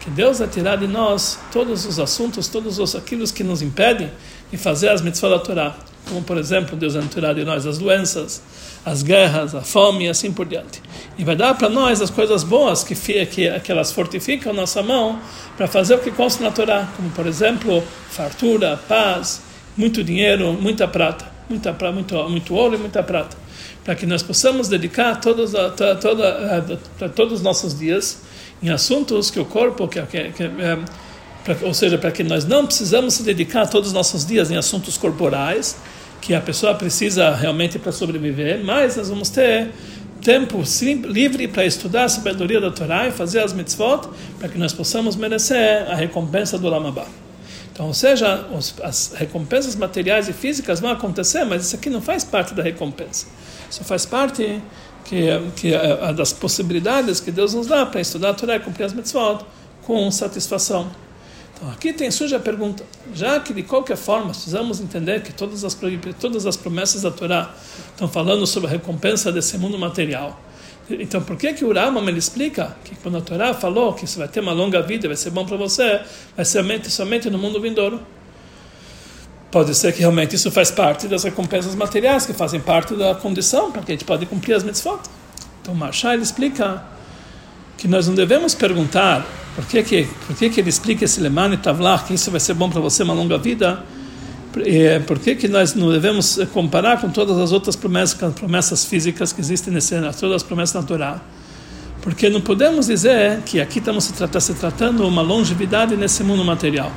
que 0.00 0.10
Deus 0.10 0.40
vai 0.40 0.48
tirar 0.48 0.76
de 0.76 0.86
nós 0.86 1.38
todos 1.52 1.86
os 1.86 1.98
assuntos, 1.98 2.48
todos 2.48 2.78
os 2.78 2.94
aquilo 2.94 3.26
que 3.32 3.42
nos 3.42 3.62
impedem 3.62 4.10
de 4.52 4.58
fazer 4.58 4.90
as 4.90 5.00
mitzvot 5.00 5.30
da 5.30 5.38
Torá. 5.38 5.74
Como, 6.08 6.22
por 6.22 6.36
exemplo, 6.36 6.76
Deus 6.76 6.94
tirar 7.10 7.32
de 7.32 7.44
nós 7.44 7.66
as 7.66 7.78
doenças, 7.78 8.42
as 8.84 9.02
guerras, 9.02 9.54
a 9.54 9.62
fome 9.62 10.04
e 10.04 10.08
assim 10.08 10.32
por 10.32 10.46
diante. 10.46 10.82
E 11.16 11.24
vai 11.24 11.34
dar 11.34 11.54
para 11.54 11.68
nós 11.68 12.02
as 12.02 12.10
coisas 12.10 12.44
boas 12.44 12.84
que, 12.84 12.94
que, 12.94 13.60
que 13.60 13.72
elas 13.72 13.92
fortificam 13.92 14.52
nossa 14.52 14.82
mão 14.82 15.18
para 15.56 15.66
fazer 15.66 15.94
o 15.94 15.98
que 15.98 16.10
consta 16.10 16.44
na 16.44 16.50
Torá, 16.50 16.88
como 16.96 17.08
por 17.10 17.26
exemplo, 17.26 17.82
fartura, 18.10 18.78
paz, 18.88 19.40
muito 19.76 20.04
dinheiro, 20.04 20.52
muita 20.52 20.86
prata, 20.86 21.24
muita, 21.48 21.72
muito, 21.92 22.28
muito 22.28 22.54
ouro 22.54 22.74
e 22.74 22.78
muita 22.78 23.02
prata, 23.02 23.36
para 23.84 23.94
que 23.94 24.04
nós 24.04 24.22
possamos 24.22 24.68
dedicar 24.68 25.20
todos, 25.20 25.52
toda, 25.52 25.96
toda, 25.96 27.08
todos 27.14 27.34
os 27.34 27.42
nossos 27.42 27.78
dias 27.78 28.22
em 28.62 28.70
assuntos 28.70 29.30
que 29.30 29.40
o 29.40 29.44
corpo, 29.44 29.88
que, 29.88 30.00
que, 30.02 30.30
que 30.30 30.42
é, 30.42 30.78
pra, 31.44 31.56
ou 31.62 31.74
seja, 31.74 31.98
para 31.98 32.10
que 32.10 32.22
nós 32.22 32.44
não 32.44 32.66
precisamos 32.66 33.14
se 33.14 33.22
dedicar 33.22 33.66
todos 33.66 33.88
os 33.88 33.94
nossos 33.94 34.24
dias 34.24 34.50
em 34.50 34.56
assuntos 34.56 34.96
corporais, 34.96 35.76
que 36.20 36.34
a 36.34 36.40
pessoa 36.40 36.74
precisa 36.74 37.34
realmente 37.34 37.78
para 37.78 37.90
sobreviver, 37.90 38.64
mas 38.64 38.96
nós 38.96 39.08
vamos 39.08 39.28
ter 39.28 39.70
tempo 40.22 40.62
livre 41.04 41.48
para 41.48 41.66
estudar 41.66 42.04
a 42.04 42.08
sabedoria 42.08 42.60
da 42.60 42.70
Torá 42.70 43.08
e 43.08 43.10
fazer 43.10 43.40
as 43.40 43.52
mitzvot 43.52 44.08
para 44.38 44.48
que 44.48 44.56
nós 44.56 44.72
possamos 44.72 45.16
merecer 45.16 45.90
a 45.90 45.96
recompensa 45.96 46.56
do 46.56 46.68
Lamabá. 46.68 47.06
Então, 47.72 47.86
ou 47.86 47.94
seja, 47.94 48.46
os, 48.52 48.74
as 48.82 49.14
recompensas 49.16 49.74
materiais 49.74 50.28
e 50.28 50.32
físicas 50.32 50.78
vão 50.78 50.90
acontecer, 50.90 51.44
mas 51.44 51.66
isso 51.66 51.74
aqui 51.74 51.90
não 51.90 52.00
faz 52.00 52.22
parte 52.22 52.54
da 52.54 52.62
recompensa. 52.62 53.26
Isso 53.68 53.82
faz 53.82 54.06
parte 54.06 54.62
que, 55.04 55.26
que 55.56 55.74
a, 55.74 56.12
das 56.12 56.32
possibilidades 56.32 57.18
que 57.18 57.32
Deus 57.32 57.54
nos 57.54 57.66
dá 57.66 57.84
para 57.84 58.00
estudar 58.00 58.30
a 58.30 58.34
Torá 58.34 58.56
e 58.56 58.60
cumprir 58.60 58.84
as 58.84 58.92
mitzvot 58.92 59.44
com 59.82 60.10
satisfação. 60.10 60.90
Então, 61.62 61.72
aqui 61.72 61.92
tem 61.92 62.10
surge 62.10 62.34
a 62.34 62.40
pergunta, 62.40 62.84
já 63.14 63.38
que 63.38 63.54
de 63.54 63.62
qualquer 63.62 63.96
forma 63.96 64.30
precisamos 64.30 64.80
entender 64.80 65.22
que 65.22 65.32
todas 65.32 65.62
as, 65.62 65.78
todas 66.18 66.44
as 66.44 66.56
promessas 66.56 67.02
da 67.02 67.10
Torá 67.12 67.54
estão 67.88 68.08
falando 68.08 68.44
sobre 68.48 68.68
a 68.68 68.72
recompensa 68.72 69.30
desse 69.30 69.56
mundo 69.56 69.78
material. 69.78 70.40
Então, 70.90 71.22
por 71.22 71.36
que 71.36 71.52
que 71.52 71.64
o 71.64 71.70
ele 71.70 72.18
explica 72.18 72.76
que 72.82 72.96
quando 72.96 73.18
a 73.18 73.20
Torá 73.20 73.54
falou 73.54 73.94
que 73.94 74.08
você 74.08 74.18
vai 74.18 74.26
ter 74.26 74.40
uma 74.40 74.52
longa 74.52 74.82
vida, 74.82 75.06
vai 75.06 75.16
ser 75.16 75.30
bom 75.30 75.46
para 75.46 75.56
você, 75.56 76.00
vai 76.34 76.44
ser 76.44 76.58
somente, 76.58 76.90
somente 76.90 77.30
no 77.30 77.38
mundo 77.38 77.60
vindouro? 77.60 78.00
Pode 79.48 79.72
ser 79.76 79.92
que 79.92 80.00
realmente 80.00 80.34
isso 80.34 80.50
faz 80.50 80.68
parte 80.68 81.06
das 81.06 81.22
recompensas 81.22 81.76
materiais, 81.76 82.26
que 82.26 82.32
fazem 82.32 82.58
parte 82.58 82.96
da 82.96 83.14
condição 83.14 83.70
para 83.70 83.82
que 83.82 83.92
a 83.92 83.94
gente 83.94 84.04
pode 84.04 84.26
cumprir 84.26 84.54
as 84.54 84.64
mitzvot. 84.64 84.98
Então, 85.60 85.76
Marshall 85.76 86.14
explica 86.14 86.82
que 87.78 87.86
nós 87.86 88.08
não 88.08 88.16
devemos 88.16 88.52
perguntar 88.52 89.24
por 89.54 89.66
que, 89.66 89.82
que, 89.82 90.08
por 90.26 90.36
que, 90.36 90.50
que 90.50 90.60
ele 90.60 90.70
explica 90.70 91.04
esse 91.04 91.20
Lemane 91.20 91.56
Tavlar, 91.56 92.06
que 92.06 92.14
isso 92.14 92.30
vai 92.30 92.40
ser 92.40 92.54
bom 92.54 92.70
para 92.70 92.80
você, 92.80 93.02
uma 93.02 93.14
longa 93.14 93.36
vida? 93.38 93.84
Por 95.06 95.18
que, 95.18 95.34
que 95.34 95.48
nós 95.48 95.74
não 95.74 95.90
devemos 95.90 96.38
comparar 96.52 97.00
com 97.00 97.08
todas 97.08 97.38
as 97.38 97.52
outras 97.52 97.74
promessas, 97.74 98.34
promessas 98.34 98.84
físicas 98.84 99.32
que 99.32 99.40
existem 99.40 99.72
nesse, 99.72 99.94
todas 100.18 100.36
as 100.36 100.42
promessas 100.42 100.74
na 100.74 100.82
Torá? 100.82 101.20
Porque 102.02 102.28
não 102.28 102.40
podemos 102.40 102.86
dizer 102.86 103.40
que 103.46 103.60
aqui 103.60 103.78
estamos 103.78 104.04
se, 104.04 104.12
tratando, 104.12 104.42
se 104.42 104.54
tratando 104.54 105.06
uma 105.06 105.22
longevidade 105.22 105.96
nesse 105.96 106.22
mundo 106.22 106.44
material. 106.44 106.90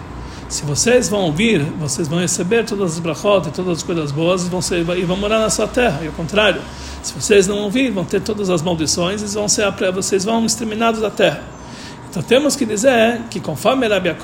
Se 0.49 0.63
vocês 0.63 1.09
vão 1.09 1.21
ouvir, 1.21 1.61
vocês 1.79 2.07
vão 2.07 2.19
receber 2.19 2.65
todas 2.65 2.93
as 2.93 2.99
brachot 2.99 3.47
e 3.47 3.51
todas 3.51 3.77
as 3.77 3.83
coisas 3.83 4.11
boas 4.11 4.45
e 4.45 4.49
vão, 4.49 4.61
ser, 4.61 4.79
e 4.79 5.03
vão 5.03 5.17
morar 5.17 5.39
na 5.39 5.49
sua 5.49 5.67
terra. 5.67 6.01
E 6.03 6.07
ao 6.07 6.13
contrário, 6.13 6.61
Se 7.05 7.13
vocês 7.13 7.47
não 7.47 7.59
ouvir, 7.59 7.91
vão 7.91 8.03
ter 8.03 8.19
todas 8.19 8.49
as 8.49 8.63
maldições 8.63 9.21
e 9.21 9.27
vão 9.35 9.47
ser, 9.47 9.71
vocês 9.93 10.25
vão 10.25 10.43
exterminados 10.43 11.01
da 11.01 11.11
terra. 11.11 11.43
Então 12.15 12.23
temos 12.23 12.55
que 12.55 12.65
dizer 12.65 13.23
que 13.29 13.41
conforme 13.41 13.85
Rabbi 13.89 14.15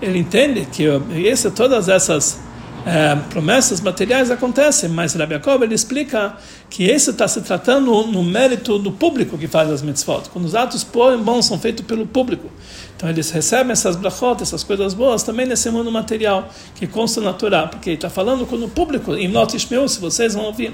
ele 0.00 0.20
entende 0.20 0.64
que 0.66 0.84
esse, 1.16 1.50
todas 1.50 1.88
essas 1.88 2.38
é, 2.86 3.16
promessas 3.28 3.80
materiais 3.80 4.30
acontecem, 4.30 4.88
mas 4.88 5.14
Rabbi 5.14 5.34
ele 5.64 5.74
explica 5.74 6.36
que 6.70 6.84
isso 6.84 7.10
está 7.10 7.26
se 7.26 7.40
tratando 7.40 7.90
no 8.06 8.22
mérito 8.22 8.78
do 8.78 8.92
público 8.92 9.36
que 9.36 9.48
faz 9.48 9.68
as 9.68 9.82
mitzvot, 9.82 10.30
quando 10.32 10.44
os 10.44 10.54
atos 10.54 10.86
bons 11.24 11.44
são 11.44 11.58
feitos 11.58 11.84
pelo 11.84 12.06
público. 12.06 12.48
Então 12.96 13.08
eles 13.08 13.32
recebem 13.32 13.72
essas 13.72 13.96
brachot, 13.96 14.40
essas 14.40 14.62
coisas 14.62 14.94
boas, 14.94 15.24
também 15.24 15.44
nesse 15.44 15.68
mundo 15.70 15.90
material, 15.90 16.48
que 16.76 16.86
consta 16.86 17.20
na 17.20 17.32
Torá, 17.32 17.66
porque 17.66 17.90
ele 17.90 17.96
está 17.96 18.08
falando 18.08 18.46
com 18.46 18.54
o 18.54 18.68
público, 18.68 19.16
em 19.16 19.32
Ishmeu, 19.56 19.88
se 19.88 19.98
vocês 19.98 20.34
vão 20.34 20.44
ouvir. 20.44 20.72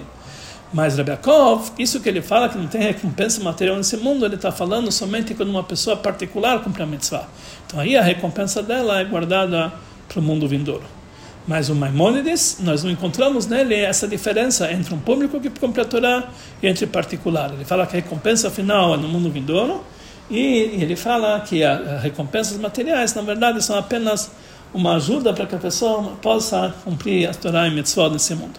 Mas 0.75 0.97
Rabbi 0.99 1.11
Yaakov, 1.11 1.71
isso 1.79 2.01
que 2.01 2.09
ele 2.09 2.21
fala 2.21 2.49
que 2.49 2.59
não 2.59 2.67
tem 2.67 2.83
recompensa 2.83 3.41
material 3.41 3.77
nesse 3.77 3.97
mundo, 3.97 4.27
ele 4.27 4.35
está 4.35 4.51
falando 4.51 4.91
somente 4.91 5.33
quando 5.33 5.51
uma 5.51 5.63
pessoa 5.63 5.97
particular 5.97 6.65
cumpre 6.65 6.83
a 6.83 6.87
mitzvah. 6.87 7.29
Então 7.65 7.79
aí 7.79 7.97
a 7.97 8.03
recompensa 8.03 8.61
dela 8.61 8.99
é 8.99 9.05
guardada 9.05 9.73
para 10.09 10.19
o 10.19 10.23
mundo 10.23 10.49
vindouro. 10.49 10.83
Mas 11.47 11.69
o 11.69 11.77
Maimônides, 11.77 12.59
nós 12.59 12.83
não 12.83 12.91
encontramos 12.91 13.47
nele 13.47 13.77
essa 13.77 14.09
diferença 14.09 14.73
entre 14.73 14.93
um 14.93 14.99
público 14.99 15.39
que 15.39 15.49
cumpre 15.49 15.81
a 15.81 15.85
Torá 15.85 16.25
e 16.61 16.67
entre 16.67 16.89
particular. 16.89 17.53
Ele 17.53 17.65
fala 17.65 17.87
que 17.87 17.97
a 17.97 18.01
recompensa 18.01 18.51
final 18.51 18.95
é 18.95 18.97
no 18.97 19.07
mundo 19.07 19.31
vindouro 19.31 19.85
e 20.29 20.73
ele 20.83 20.97
fala 20.97 21.39
que 21.39 21.63
as 21.63 22.03
recompensas 22.03 22.59
materiais, 22.59 23.15
na 23.15 23.23
verdade, 23.23 23.63
são 23.63 23.79
apenas 23.79 24.33
uma 24.73 24.97
ajuda 24.97 25.33
para 25.33 25.47
que 25.47 25.55
a 25.55 25.59
pessoa 25.59 26.03
possa 26.21 26.75
cumprir 26.83 27.31
a 27.31 27.33
Torá 27.33 27.69
e 27.69 27.71
mitzvot 27.71 28.11
nesse 28.11 28.35
mundo. 28.35 28.59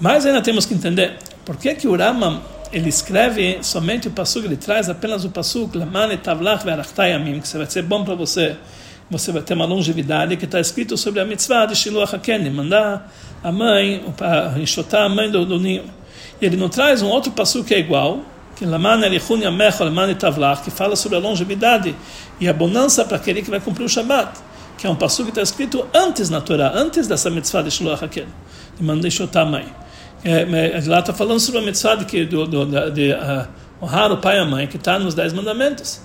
Mas 0.00 0.26
ainda 0.26 0.42
temos 0.42 0.66
que 0.66 0.74
entender 0.74 1.18
por 1.44 1.56
que 1.56 1.74
que 1.74 1.88
o 1.88 1.96
Rama 1.96 2.42
ele 2.72 2.88
escreve 2.88 3.58
somente 3.62 4.08
o 4.08 4.10
pasuk, 4.10 4.44
ele 4.44 4.56
traz 4.56 4.88
apenas 4.88 5.24
o 5.24 5.30
pasuk, 5.30 5.76
Lamane 5.76 6.16
Tavlach 6.16 6.64
que 6.64 7.46
vai 7.58 7.70
ser 7.70 7.82
bom 7.82 8.04
para 8.04 8.14
você 8.14 8.56
você 9.08 9.30
vai 9.30 9.42
ter 9.42 9.54
uma 9.54 9.66
longevidade 9.66 10.36
que 10.36 10.44
está 10.44 10.58
escrito 10.58 10.96
sobre 10.96 11.20
a 11.20 11.24
mitzvah 11.24 11.66
de 11.66 11.76
Shiloh 11.76 12.02
HaKenim, 12.02 12.50
mandar 12.50 13.12
a 13.42 13.52
mãe, 13.52 14.04
enxotar 14.60 15.04
a 15.04 15.08
mãe 15.08 15.30
do, 15.30 15.46
do 15.46 15.60
ninho. 15.60 15.84
E 16.40 16.46
ele 16.46 16.56
não 16.56 16.68
traz 16.68 17.02
um 17.02 17.08
outro 17.08 17.30
passo 17.30 17.62
que 17.62 17.72
é 17.72 17.78
igual, 17.78 18.22
que 18.56 18.64
que 20.64 20.70
fala 20.70 20.96
sobre 20.96 21.18
a 21.18 21.20
longevidade 21.20 21.94
e 22.40 22.48
a 22.48 22.52
bonança 22.52 23.04
para 23.04 23.16
aquele 23.16 23.42
que 23.42 23.50
vai 23.50 23.60
cumprir 23.60 23.84
o 23.84 23.88
Shabat, 23.88 24.40
que 24.76 24.86
é 24.86 24.90
um 24.90 24.96
passo 24.96 25.22
que 25.22 25.28
está 25.28 25.42
escrito 25.42 25.86
antes 25.94 26.28
na 26.28 26.40
Torá, 26.40 26.72
antes 26.74 27.06
dessa 27.06 27.30
mitzvah 27.30 27.62
de 27.62 27.70
Shiloh 27.70 27.94
HaKenim, 27.94 28.26
de 28.76 28.82
mandar 28.82 29.06
enxotar 29.06 29.46
a 29.46 29.50
mãe. 29.50 29.85
É, 30.28 30.44
lá 30.88 30.98
está 30.98 31.12
falando 31.12 31.38
sobre 31.38 31.60
a 31.60 31.62
mitzvah 31.62 31.94
de, 31.94 32.04
de, 32.04 32.26
de, 32.26 32.46
de, 32.46 32.90
de 32.90 33.12
uh, 33.12 33.46
honrar 33.80 34.10
o 34.10 34.16
pai 34.16 34.38
e 34.38 34.40
a 34.40 34.44
mãe, 34.44 34.66
que 34.66 34.76
está 34.76 34.98
nos 34.98 35.14
Dez 35.14 35.32
Mandamentos. 35.32 36.00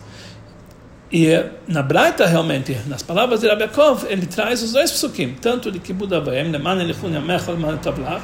E 1.11 1.27
na 1.67 1.81
Braita, 1.81 2.27
realmente, 2.27 2.77
nas 2.85 3.01
palavras 3.01 3.39
de 3.39 3.47
Rabbi 3.47 3.63
Yaakov, 3.63 4.05
ele 4.07 4.27
traz 4.27 4.61
os 4.61 4.73
dois 4.73 4.91
psukim, 4.91 5.33
tanto 5.41 5.71
de 5.71 5.79
Kibud 5.79 6.13
Abayem, 6.13 6.51
Leman 6.51 6.79
Elichun 6.79 7.11
Yamechol 7.11 7.57
Man 7.57 7.77
Tavlach, 7.77 8.21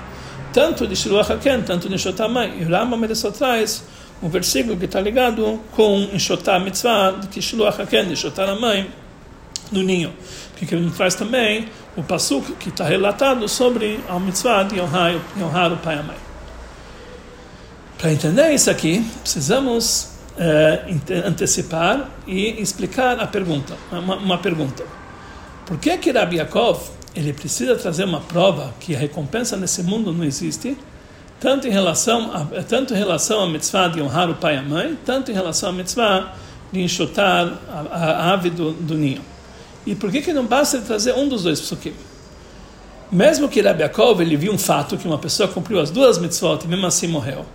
tanto 0.54 0.86
de 0.86 0.96
Shiluach 0.96 1.32
HaKen, 1.32 1.64
tanto 1.64 1.90
de 1.90 1.96
Inshotamai. 1.96 2.54
E 2.60 2.64
o 2.64 2.70
Rambam 2.70 3.04
ele 3.04 3.16
só 3.16 3.32
traz 3.32 3.84
um 4.22 4.30
versículo 4.30 4.78
que 4.78 4.86
está 4.86 5.02
ligado 5.02 5.60
com 5.72 6.08
Inshotam 6.14 6.60
Mitzvah, 6.60 7.18
de 7.22 7.28
que 7.28 7.42
Shiluach 7.42 7.82
HaKen, 7.82 8.12
Inshotar 8.12 8.48
a 8.48 8.56
mãe, 8.56 8.88
no 9.72 9.82
ninho. 9.82 10.14
Porque 10.58 10.76
ele 10.76 10.92
traz 10.92 11.16
também 11.16 11.68
o 11.98 12.04
pasuk 12.04 12.54
que 12.54 12.70
está 12.70 12.86
relatado 12.86 13.50
sobre 13.50 14.00
a 14.08 14.18
mitzvah 14.20 14.64
de 14.64 14.80
honrar, 14.80 15.74
o 15.74 15.78
pai 15.78 15.96
e 15.96 16.00
a 16.00 16.04
mãe. 16.04 16.18
Para 17.98 18.14
entender 18.14 18.54
isso 18.54 18.70
aqui, 18.70 19.04
precisamos 19.22 20.12
é, 20.38 20.86
antecipar 21.26 22.08
e 22.28 22.62
explicar 22.62 23.20
a 23.20 23.26
pergunta, 23.26 23.76
uma, 23.92 24.16
uma, 24.16 24.38
pergunta. 24.38 24.86
Por 25.66 25.78
que 25.80 25.98
que 25.98 26.12
Rabbi 26.12 26.38
Yaakov 26.38 26.80
ele 27.16 27.34
precisa 27.34 27.76
trazer 27.76 28.04
uma 28.04 28.22
prova 28.22 28.76
que 28.80 28.96
a 28.96 29.00
recompensa 29.00 29.58
nesse 29.58 29.82
mundo 29.82 30.14
não 30.14 30.24
existe, 30.24 30.78
tanto 31.40 31.68
em 31.68 31.72
relação 31.72 32.32
a, 32.32 32.62
tanto 32.62 32.94
em 32.94 32.98
relação 32.98 33.44
à 33.44 33.50
mitzvah 33.50 33.88
de 33.88 34.00
honrar 34.00 34.30
o 34.30 34.36
pai 34.36 34.56
e 34.56 34.58
a 34.60 34.62
mãe, 34.62 34.98
tanto 35.04 35.32
em 35.32 35.34
relação 35.34 35.70
à 35.70 35.74
mitzvah 35.74 36.36
de 36.72 36.82
enxotar 36.82 37.52
a, 37.68 37.98
a 37.98 38.34
ave 38.34 38.52
do, 38.52 38.72
do, 38.72 38.94
ninho. 38.94 39.22
E 39.88 39.96
por 39.96 40.12
que 40.12 40.22
que 40.22 40.34
não 40.34 40.46
basta 40.46 40.82
trazer 40.82 41.14
um 41.14 41.30
dos 41.30 41.44
dois 41.44 41.62
psukim? 41.62 41.94
Mesmo 43.10 43.48
que 43.48 43.62
Rabbi 43.62 43.84
Yaakov 43.84 44.22
ele 44.22 44.36
viu 44.36 44.52
um 44.52 44.58
fato 44.58 44.98
que 44.98 45.08
uma 45.08 45.18
pessoa 45.18 45.48
cumpriu 45.48 45.80
as 45.80 45.90
duas 45.90 46.18
mitzvot 46.18 46.66
e 46.66 46.68
mesmo 46.68 46.86
assim 46.86 47.08
morreu, 47.08 47.46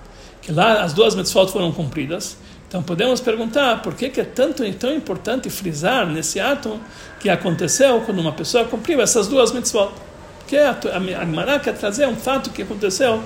que 0.40 0.50
lá 0.50 0.82
as 0.82 0.94
duas 0.94 1.14
mitzvot 1.14 1.52
foram 1.52 1.70
cumpridas, 1.70 2.38
então 2.66 2.82
podemos 2.82 3.20
perguntar 3.20 3.82
por 3.82 3.94
que, 3.94 4.08
que 4.08 4.18
é 4.18 4.24
tanto, 4.24 4.64
tão 4.72 4.94
importante 4.94 5.50
frisar 5.50 6.06
nesse 6.06 6.40
ato 6.40 6.80
que 7.20 7.28
aconteceu 7.28 8.00
quando 8.00 8.20
uma 8.20 8.32
pessoa 8.32 8.64
cumpriu 8.64 9.02
essas 9.02 9.28
duas 9.28 9.52
mitzvot. 9.52 9.92
Porque 10.38 10.56
a, 10.56 10.70
a, 10.70 11.60
quer 11.60 11.74
trazer 11.74 12.08
um 12.08 12.16
fato 12.16 12.48
que 12.48 12.62
aconteceu, 12.62 13.22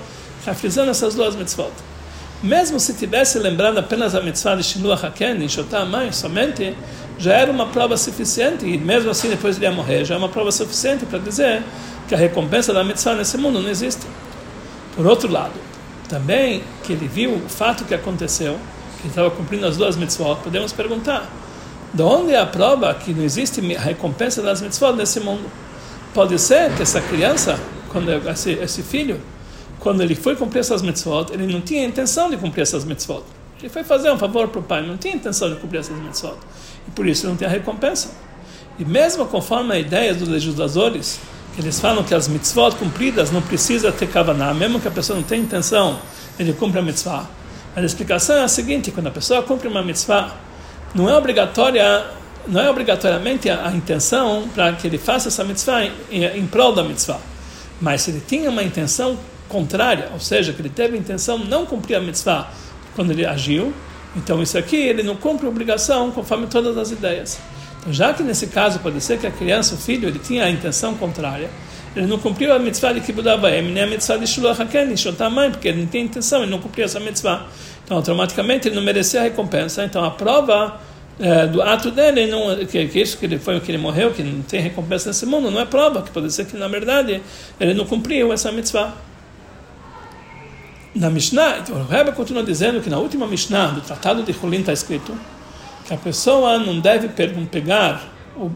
frisando 0.57 0.91
essas 0.91 1.15
duas 1.15 1.37
mitzvot. 1.37 1.71
Mesmo 2.43 2.81
se 2.81 2.93
tivesse 2.95 3.39
lembrado 3.39 3.79
apenas 3.79 4.17
a 4.17 4.21
mitzvah 4.21 4.57
de 4.57 4.65
Shiluah 4.65 5.07
Haken, 5.07 5.49
Shotah 5.49 5.85
Mãe, 5.85 6.11
somente, 6.11 6.75
já 7.19 7.33
era 7.33 7.51
uma 7.51 7.67
prova 7.67 7.97
suficiente, 7.97 8.67
e 8.67 8.77
mesmo 8.77 9.11
assim 9.11 9.29
depois 9.29 9.57
ele 9.57 9.67
ia 9.67 9.73
morrer, 9.73 10.05
já 10.05 10.15
é 10.15 10.19
uma 10.19 10.29
prova 10.29 10.53
suficiente 10.53 11.07
para 11.07 11.19
dizer 11.19 11.63
que 12.09 12.15
a 12.15 12.19
recompensa 12.19 12.73
da 12.73 12.85
mitzvah 12.85 13.15
nesse 13.15 13.39
mundo 13.39 13.61
não 13.61 13.71
existe. 13.71 14.07
Por 14.95 15.07
outro 15.07 15.31
lado, 15.31 15.55
também 16.09 16.63
que 16.85 16.93
ele 16.93 17.09
viu 17.09 17.35
o 17.35 17.49
fato 17.49 17.85
que 17.85 17.95
aconteceu, 17.95 18.59
que 19.01 19.09
estava 19.09 19.31
cumprindo 19.31 19.67
as 19.67 19.77
duas 19.77 19.97
mitzvot, 19.97 20.37
podemos 20.43 20.73
perguntar: 20.73 21.31
de 21.93 22.03
onde 22.03 22.33
é 22.33 22.41
a 22.41 22.47
prova 22.47 22.93
que 22.95 23.13
não 23.13 23.25
existe 23.25 23.61
recompensa 23.61 24.43
das 24.43 24.61
mitzvot 24.61 24.93
nesse 24.93 25.21
mundo? 25.21 25.51
Pode 26.13 26.39
ser 26.39 26.73
que 26.75 26.83
essa 26.83 27.01
criança, 27.01 27.59
quando 27.91 28.11
esse, 28.11 28.53
esse 28.53 28.83
filho, 28.83 29.21
quando 29.79 30.03
ele 30.03 30.15
foi 30.15 30.35
cumprir 30.37 30.61
essas 30.61 30.83
mitzvot, 30.83 31.33
ele 31.33 31.47
não 31.47 31.61
tinha 31.61 31.85
intenção 31.85 32.31
de 32.31 32.37
cumprir 32.37 32.63
essas 32.63 32.85
mitzvot. 32.85 33.23
Ele 33.61 33.69
foi 33.69 33.85
fazer 33.85 34.11
um 34.11 34.19
favor 34.19 34.49
para 34.49 34.61
o 34.61 34.63
pai, 34.63 34.87
não 34.87 34.97
tinha 34.97 35.15
intenção 35.15 35.49
de 35.49 35.57
cumprir 35.57 35.81
essas 35.81 35.99
mitzvot. 35.99 36.37
E 36.87 36.91
por 36.91 37.07
isso 37.07 37.27
não 37.27 37.37
tem 37.37 37.47
a 37.47 37.51
recompensa. 37.51 38.11
E 38.79 38.85
mesmo 38.85 39.27
conforme 39.27 39.75
a 39.75 39.79
ideia 39.79 40.15
dos 40.15 40.29
legisladores, 40.29 41.19
eles 41.59 41.81
falam 41.81 42.05
que 42.05 42.15
as 42.15 42.29
mitzvot 42.29 42.77
cumpridas 42.77 43.31
não 43.31 43.41
precisa 43.41 43.91
ter 43.91 44.09
kavaná, 44.09 44.53
mesmo 44.53 44.79
que 44.79 44.89
a 44.89 44.91
pessoa 44.91 45.17
não 45.19 45.23
tenha 45.23 45.43
intenção, 45.43 45.99
ele 46.39 46.53
cumpre 46.53 46.79
a 46.79 46.83
mitzvah. 46.83 47.27
A 47.75 47.83
explicação 47.83 48.37
é 48.37 48.45
a 48.45 48.49
seguinte: 48.49 48.91
quando 48.91 49.07
a 49.07 49.11
pessoa 49.11 49.43
cumpre 49.43 49.67
uma 49.69 49.83
mitzvah, 49.83 50.35
não 50.95 51.09
é 51.09 51.17
obrigatória, 51.17 52.05
não 52.47 52.61
é 52.61 52.71
obrigatoriamente 52.71 53.49
a, 53.49 53.69
a 53.69 53.73
intenção 53.73 54.49
para 54.55 54.73
que 54.73 54.87
ele 54.87 54.99
faça 54.99 55.29
essa 55.29 55.45
mitzvah 55.45 55.85
em, 56.11 56.25
em 56.25 56.47
prol 56.47 56.75
da 56.75 56.83
mitzvah. 56.83 57.21
Mas 57.81 58.03
se 58.03 58.11
ele 58.11 58.23
tinha 58.27 58.51
uma 58.51 58.63
intenção 58.63 59.19
contrária, 59.49 60.11
ou 60.13 60.21
seja, 60.21 60.53
que 60.53 60.61
ele 60.61 60.69
teve 60.71 60.97
a 60.97 60.99
intenção 60.99 61.39
não 61.39 61.65
cumprir 61.65 61.97
a 61.97 62.01
mitzvah 62.01 62.51
quando 62.95 63.11
ele 63.11 63.25
agiu, 63.25 63.73
então 64.17 64.43
isso 64.43 64.57
aqui 64.57 64.77
ele 64.77 65.03
não 65.03 65.15
cumpre 65.15 65.47
a 65.47 65.49
obrigação 65.49 66.11
conforme 66.11 66.47
todas 66.47 66.77
as 66.79 66.91
ideias. 66.91 67.39
Então, 67.81 67.93
já 67.93 68.13
que 68.13 68.23
nesse 68.23 68.49
caso 68.49 68.81
pode 68.81 69.01
ser 69.01 69.19
que 69.19 69.27
a 69.27 69.31
criança, 69.31 69.75
o 69.75 69.79
filho, 69.79 70.09
ele 70.09 70.19
tinha 70.19 70.45
a 70.45 70.51
intenção 70.51 70.95
contrária, 70.95 71.51
ele 71.95 72.07
não 72.07 72.19
cumpriu 72.19 72.53
a 72.53 72.59
mitzvah 72.59 72.93
de 72.93 73.01
Kibbud 73.01 73.29
Abayim, 73.29 73.73
nem 73.73 73.83
a 73.83 73.87
mitzvah 73.87 74.19
de 74.19 74.27
Shiloh 74.27 74.51
HaKen, 74.51 74.95
Mãe, 75.31 75.51
porque 75.51 75.69
ele 75.69 75.81
não 75.81 75.87
tem 75.87 76.05
intenção, 76.05 76.43
ele 76.43 76.51
não 76.51 76.59
cumpriu 76.59 76.85
essa 76.85 77.01
mitzvah. 77.01 77.47
Então, 77.85 77.97
automaticamente, 77.97 78.69
ele 78.69 78.75
não 78.75 78.83
merecia 78.83 79.21
a 79.21 79.23
recompensa. 79.23 79.83
Então, 79.85 80.05
a 80.05 80.11
prova 80.11 80.79
é, 81.19 81.47
do 81.47 81.63
ato 81.63 81.91
dele, 81.91 82.27
não, 82.27 82.55
que, 82.67 82.87
que 82.89 83.01
isso 83.01 83.17
que 83.17 83.25
ele 83.25 83.39
foi 83.39 83.59
que 83.61 83.71
ele 83.71 83.79
morreu, 83.79 84.11
que 84.13 84.23
não 84.23 84.43
tem 84.43 84.61
recompensa 84.61 85.09
nesse 85.09 85.25
mundo, 85.25 85.51
não 85.51 85.61
é 85.61 85.65
prova, 85.65 86.03
que 86.03 86.11
pode 86.11 86.31
ser 86.31 86.45
que, 86.45 86.57
na 86.57 86.69
verdade, 86.69 87.23
ele 87.59 87.73
não 87.73 87.87
cumpriu 87.87 88.31
essa 88.33 88.53
mitzvah. 88.53 88.93
Na 90.97 91.11
Mishnah, 91.11 91.63
o 91.69 91.83
Rebbe 91.83 92.13
continua 92.13 92.43
dizendo 92.43 92.81
que 92.81 92.89
na 92.89 92.97
última 92.99 93.27
Mishnah 93.27 93.67
do 93.67 93.83
Tratado 93.83 94.23
de 94.23 94.33
Hulin 94.33 94.61
está 94.61 94.73
escrito 94.73 95.15
que 95.87 95.93
a 95.93 95.97
pessoa 95.99 96.59
não 96.59 96.81
deve 96.81 97.09
pegar 97.51 98.03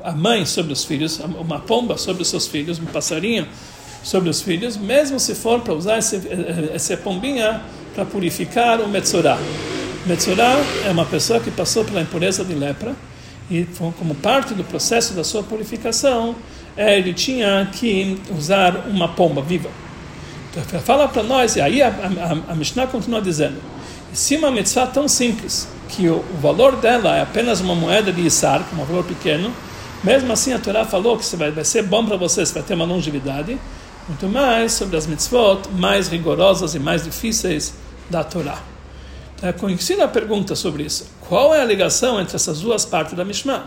a 0.02 0.12
mãe 0.12 0.46
sobre 0.46 0.72
os 0.72 0.82
filhos, 0.82 1.20
uma 1.20 1.58
pomba 1.58 1.98
sobre 1.98 2.22
os 2.22 2.28
seus 2.28 2.48
filhos, 2.48 2.78
um 2.78 2.86
passarinho 2.86 3.46
sobre 4.02 4.30
os 4.30 4.40
filhos, 4.40 4.78
mesmo 4.78 5.20
se 5.20 5.34
for 5.34 5.60
para 5.60 5.74
usar 5.74 5.98
esse, 5.98 6.18
essa 6.72 6.96
pombinha 6.96 7.60
para 7.94 8.06
purificar 8.06 8.80
o 8.80 8.88
Metzorah. 8.88 9.38
Metzorah 10.06 10.56
é 10.86 10.90
uma 10.90 11.04
pessoa 11.04 11.40
que 11.40 11.50
passou 11.50 11.84
pela 11.84 12.00
impureza 12.00 12.42
de 12.42 12.54
lepra 12.54 12.96
e, 13.50 13.66
como 13.98 14.14
parte 14.14 14.54
do 14.54 14.64
processo 14.64 15.12
da 15.12 15.24
sua 15.24 15.42
purificação, 15.42 16.34
é, 16.74 16.96
ele 16.96 17.12
tinha 17.12 17.68
que 17.70 18.18
usar 18.34 18.86
uma 18.88 19.08
pomba 19.08 19.42
viva. 19.42 19.68
Fala 20.84 21.06
para 21.08 21.22
nós, 21.22 21.56
e 21.56 21.60
aí 21.60 21.80
a, 21.80 21.88
a, 21.88 22.52
a 22.52 22.54
Mishnah 22.54 22.86
continua 22.86 23.20
dizendo: 23.20 23.60
se 24.12 24.36
uma 24.36 24.50
mitzvah 24.50 24.86
tão 24.86 25.06
simples, 25.06 25.68
que 25.88 26.08
o, 26.08 26.16
o 26.16 26.36
valor 26.40 26.76
dela 26.76 27.16
é 27.16 27.22
apenas 27.22 27.60
uma 27.60 27.74
moeda 27.74 28.12
de 28.12 28.20
Isar, 28.22 28.60
é 28.60 28.74
um 28.74 28.84
valor 28.84 29.04
pequeno, 29.04 29.52
mesmo 30.02 30.32
assim, 30.32 30.52
a 30.52 30.58
Torá 30.58 30.84
falou 30.84 31.18
que 31.18 31.36
vai, 31.36 31.50
vai 31.50 31.64
ser 31.64 31.82
bom 31.82 32.04
para 32.04 32.16
você, 32.16 32.44
você 32.44 32.54
vai 32.54 32.62
ter 32.62 32.74
uma 32.74 32.86
longevidade. 32.86 33.58
Muito 34.08 34.28
mais 34.28 34.72
sobre 34.72 34.96
as 34.96 35.06
mitzvot, 35.06 35.68
mais 35.72 36.08
rigorosas 36.08 36.74
e 36.74 36.78
mais 36.78 37.04
difíceis 37.04 37.74
da 38.08 38.24
Torá. 38.24 38.58
É 39.42 39.52
conhecida 39.52 40.04
a 40.04 40.08
pergunta 40.08 40.56
sobre 40.56 40.84
isso. 40.84 41.06
Qual 41.28 41.54
é 41.54 41.60
a 41.60 41.64
ligação 41.64 42.20
entre 42.20 42.34
essas 42.34 42.60
duas 42.60 42.84
partes 42.84 43.14
da 43.14 43.24
Mishnah? 43.24 43.66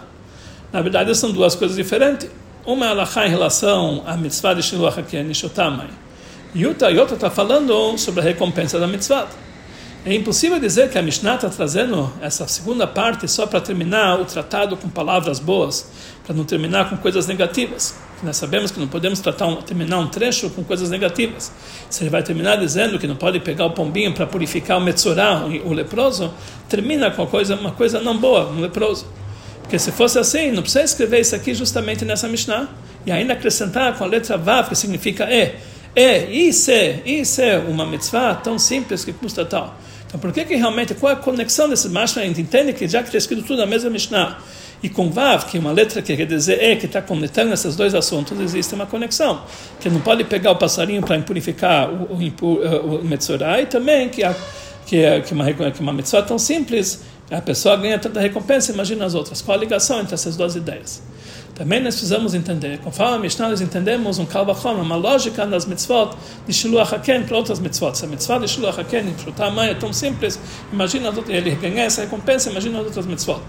Na 0.71 0.81
verdade, 0.81 1.15
são 1.15 1.31
duas 1.31 1.55
coisas 1.55 1.77
diferentes. 1.77 2.29
Uma 2.65 2.87
é 2.87 2.89
a 2.89 3.27
em 3.27 3.29
relação 3.29 4.03
à 4.05 4.17
mitzvah 4.17 4.53
de 4.53 4.63
Shiluach 4.63 4.99
HaKen 4.99 5.23
Nishotamai. 5.23 5.89
E 6.55 6.67
outra 6.67 6.91
está 6.91 7.31
falando 7.31 7.97
sobre 7.97 8.21
a 8.21 8.23
recompensa 8.23 8.79
da 8.79 8.87
mitzvah. 8.87 9.27
É 10.05 10.13
impossível 10.13 10.59
dizer 10.59 10.89
que 10.89 10.97
a 10.97 11.01
Mishnah 11.01 11.35
está 11.35 11.49
trazendo 11.49 12.11
essa 12.21 12.45
segunda 12.47 12.85
parte 12.85 13.27
só 13.27 13.47
para 13.47 13.61
terminar 13.61 14.19
o 14.19 14.25
tratado 14.25 14.75
com 14.75 14.89
palavras 14.89 15.39
boas, 15.39 15.89
para 16.25 16.35
não 16.35 16.43
terminar 16.43 16.89
com 16.89 16.97
coisas 16.97 17.25
negativas. 17.25 17.95
Nós 18.21 18.37
sabemos 18.37 18.69
que 18.69 18.79
não 18.79 18.87
podemos 18.87 19.19
tratar 19.21 19.47
um, 19.47 19.55
terminar 19.61 19.97
um 19.99 20.07
trecho 20.07 20.49
com 20.49 20.63
coisas 20.63 20.89
negativas. 20.89 21.51
Se 21.89 22.03
ele 22.03 22.09
vai 22.09 22.21
terminar 22.21 22.57
dizendo 22.57 22.99
que 22.99 23.07
não 23.07 23.15
pode 23.15 23.39
pegar 23.39 23.65
o 23.65 23.71
pombinho 23.71 24.13
para 24.13 24.27
purificar 24.27 24.77
o 24.77 24.81
metzorá, 24.81 25.45
o 25.63 25.73
leproso, 25.73 26.33
termina 26.69 27.09
com 27.09 27.23
uma 27.23 27.27
coisa, 27.29 27.55
uma 27.55 27.71
coisa 27.71 27.99
não 27.99 28.17
boa, 28.17 28.47
um 28.49 28.59
leproso. 28.59 29.07
Porque 29.61 29.79
se 29.79 29.91
fosse 29.91 30.19
assim, 30.19 30.51
não 30.51 30.61
precisa 30.61 30.83
escrever 30.83 31.21
isso 31.21 31.35
aqui 31.35 31.55
justamente 31.55 32.05
nessa 32.05 32.27
Mishnah. 32.27 32.67
E 33.05 33.11
ainda 33.11 33.33
acrescentar 33.33 33.97
com 33.97 34.03
a 34.03 34.07
letra 34.07 34.37
Vav, 34.37 34.67
que 34.69 34.75
significa 34.75 35.25
E. 35.33 35.55
E, 35.95 36.47
isso 36.47 36.71
é, 36.71 37.01
isso 37.05 37.41
é 37.41 37.57
uma 37.57 37.85
mitzvah 37.85 38.35
tão 38.35 38.57
simples 38.57 39.05
que 39.05 39.13
custa 39.13 39.45
tal. 39.45 39.75
Então, 40.07 40.19
por 40.19 40.31
que 40.31 40.45
que 40.45 40.55
realmente, 40.55 40.93
qual 40.93 41.11
é 41.11 41.15
a 41.15 41.17
conexão 41.17 41.67
desses 41.67 41.91
machos? 41.91 42.17
A 42.17 42.21
gente 42.21 42.41
entende 42.41 42.73
que 42.73 42.87
já 42.87 42.99
que 42.99 43.09
está 43.09 43.17
escrito 43.17 43.43
tudo 43.43 43.59
na 43.59 43.65
mesma 43.65 43.89
Mishnah, 43.89 44.37
e 44.83 44.89
com 44.89 45.09
Vav, 45.09 45.45
que 45.45 45.57
é 45.57 45.59
uma 45.59 45.71
letra 45.71 46.01
que 46.01 46.15
quer 46.15 46.25
dizer 46.25 46.61
E, 46.61 46.75
que 46.75 46.85
está 46.87 47.01
conectando 47.01 47.53
esses 47.53 47.75
dois 47.75 47.95
assuntos, 47.95 48.37
existe 48.39 48.75
uma 48.75 48.85
conexão. 48.85 49.41
Que 49.79 49.89
não 49.89 50.01
pode 50.01 50.25
pegar 50.25 50.51
o 50.51 50.55
passarinho 50.57 51.01
para 51.01 51.15
impurificar 51.15 51.89
o, 51.89 52.13
o, 52.13 52.95
o 52.97 53.03
Metzorah, 53.03 53.61
e 53.61 53.65
também 53.65 54.09
que, 54.09 54.23
a, 54.23 54.35
que, 54.85 55.05
a, 55.05 55.21
que, 55.21 55.33
uma, 55.33 55.51
que 55.71 55.79
uma 55.79 56.03
tão 56.27 56.37
simples, 56.37 57.01
a 57.31 57.41
pessoa 57.41 57.77
ganha 57.77 57.97
tanta 57.97 58.19
recompensa, 58.19 58.73
imagina 58.73 59.05
as 59.05 59.15
outras. 59.15 59.41
Qual 59.41 59.57
a 59.57 59.59
ligação 59.59 60.01
entre 60.01 60.13
essas 60.13 60.35
duas 60.35 60.55
ideias? 60.55 61.01
Também 61.55 61.79
nós 61.79 61.93
precisamos 61.93 62.33
entender, 62.33 62.79
conforme 62.79 63.15
a 63.15 63.19
Mishnah, 63.19 63.49
nós 63.49 63.61
entendemos 63.61 64.17
um 64.17 64.25
kalvachom, 64.25 64.73
uma 64.81 64.95
lógica 64.95 65.45
nas 65.45 65.67
mitzvot 65.67 66.15
de 66.47 66.53
Shiluach 66.53 66.95
HaKen 66.95 67.23
para 67.23 67.37
outras 67.37 67.59
mitzvot. 67.59 67.95
Se 67.95 68.05
a 68.05 68.07
mitzvah 68.07 68.39
de 68.39 68.47
Shiluach 68.47 68.79
HaKen, 68.79 69.09
em 69.09 69.51
mãe, 69.51 69.69
é 69.69 69.75
tão 69.75 69.93
simples, 69.93 70.39
imagina 70.71 71.13
ele 71.27 71.51
ganhar 71.55 71.83
essa 71.83 72.01
recompensa, 72.01 72.49
imagina 72.49 72.79
as 72.79 72.85
outras 72.85 73.05
mitzvot. 73.05 73.39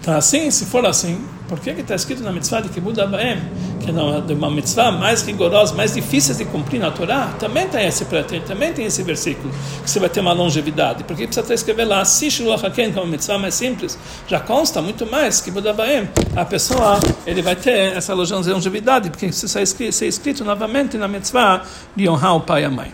Então, 0.00 0.16
assim, 0.16 0.50
se 0.50 0.64
for 0.64 0.84
assim, 0.86 1.22
por 1.46 1.60
que 1.60 1.68
está 1.70 1.94
escrito 1.94 2.22
na 2.22 2.32
mitzvah 2.32 2.62
de 2.62 2.70
Kibud 2.70 2.98
Abaem, 2.98 3.38
que 3.80 3.90
é 3.90 4.34
uma 4.34 4.50
mitzvah 4.50 4.90
mais 4.90 5.20
rigorosa, 5.22 5.74
mais 5.74 5.92
difícil 5.92 6.34
de 6.34 6.46
cumprir 6.46 6.80
na 6.80 6.90
Torá, 6.90 7.34
também 7.38 7.68
tem 7.68 7.86
esse 7.86 8.06
também 8.46 8.72
tem 8.72 8.86
esse 8.86 9.02
versículo, 9.02 9.52
que 9.84 9.90
você 9.90 10.00
vai 10.00 10.08
ter 10.08 10.20
uma 10.20 10.32
longevidade. 10.32 11.04
Porque 11.04 11.26
precisa 11.26 11.52
escrever 11.52 11.84
lá, 11.84 12.02
se 12.06 12.30
Shiluach 12.30 12.64
HaKen, 12.64 12.92
que 12.92 12.98
é 12.98 13.02
uma 13.02 13.10
mitzvah 13.10 13.38
mais 13.38 13.54
simples, 13.54 13.98
já 14.26 14.40
consta 14.40 14.80
muito 14.80 15.04
mais 15.04 15.42
que 15.42 15.50
Abaem. 15.50 16.08
A 16.34 16.46
pessoa, 16.46 16.98
ele 17.26 17.42
vai 17.42 17.56
ter 17.56 17.94
essa 17.94 18.14
longevidade, 18.14 19.10
porque 19.10 19.26
isso 19.26 19.46
vai 19.48 19.66
ser 19.66 20.06
escrito 20.06 20.42
novamente 20.44 20.96
na 20.96 21.08
mitzvah 21.08 21.62
de 21.94 22.08
honrar 22.08 22.36
o 22.36 22.40
pai 22.40 22.62
e 22.62 22.64
a 22.64 22.70
mãe. 22.70 22.92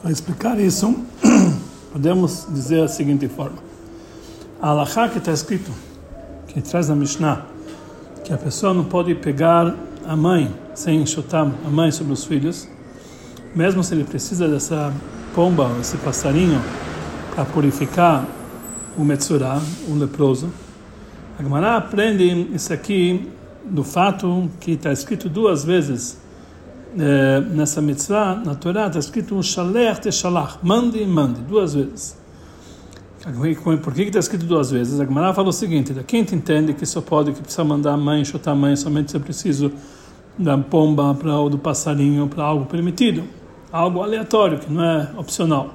Para 0.00 0.12
explicar 0.12 0.60
isso, 0.60 0.94
podemos 1.92 2.46
dizer 2.48 2.84
a 2.84 2.88
seguinte 2.88 3.26
forma 3.26 3.69
a 4.62 4.68
Alahá 4.68 5.08
que 5.08 5.18
está 5.18 5.32
escrito, 5.32 5.70
que 6.46 6.60
traz 6.60 6.88
na 6.88 6.94
Mishnah, 6.94 7.46
que 8.24 8.32
a 8.32 8.36
pessoa 8.36 8.74
não 8.74 8.84
pode 8.84 9.14
pegar 9.14 9.74
a 10.06 10.14
mãe 10.14 10.54
sem 10.74 11.04
chutar 11.06 11.50
a 11.64 11.70
mãe 11.70 11.90
sobre 11.90 12.12
os 12.12 12.24
filhos, 12.24 12.68
mesmo 13.54 13.82
se 13.82 13.94
ele 13.94 14.04
precisa 14.04 14.46
dessa 14.46 14.92
pomba, 15.34 15.70
esse 15.80 15.96
passarinho, 15.98 16.60
para 17.34 17.44
purificar 17.44 18.26
o 18.98 19.04
Metzorah, 19.04 19.60
o 19.88 19.94
leproso. 19.94 20.50
A 21.38 21.42
Gemara 21.42 21.76
aprende 21.76 22.48
isso 22.52 22.72
aqui 22.72 23.30
do 23.64 23.82
fato 23.82 24.50
que 24.60 24.72
está 24.72 24.92
escrito 24.92 25.28
duas 25.28 25.64
vezes 25.64 26.20
é, 26.98 27.40
nessa 27.40 27.80
mitzvah, 27.80 28.34
na 28.44 28.54
Torá, 28.54 28.88
está 28.88 28.98
escrito 28.98 29.34
um 29.34 29.42
shalech 29.42 30.00
te 30.00 30.12
shalach, 30.12 30.58
mande, 30.62 31.04
mande, 31.06 31.40
duas 31.40 31.74
vezes. 31.74 32.19
Por 33.22 33.92
que 33.92 34.02
está 34.04 34.18
escrito 34.18 34.46
duas 34.46 34.70
vezes? 34.70 34.98
A 34.98 35.04
Gemara 35.04 35.34
fala 35.34 35.50
o 35.50 35.52
seguinte: 35.52 35.92
da 35.92 36.02
quem 36.02 36.20
entende 36.20 36.72
que 36.72 36.86
só 36.86 37.02
pode, 37.02 37.32
que 37.32 37.42
precisa 37.42 37.62
mandar 37.62 37.92
a 37.92 37.96
mãe, 37.96 38.24
chutar 38.24 38.52
a 38.52 38.54
mãe, 38.54 38.74
somente 38.76 39.10
se 39.10 39.16
é 39.18 39.20
preciso 39.20 39.70
da 40.38 40.56
pomba 40.56 41.14
para 41.14 41.36
ou 41.36 41.50
do 41.50 41.58
passarinho 41.58 42.26
para 42.28 42.42
algo 42.42 42.64
permitido, 42.64 43.24
algo 43.70 44.02
aleatório 44.02 44.58
que 44.58 44.72
não 44.72 44.82
é 44.82 45.10
opcional. 45.18 45.74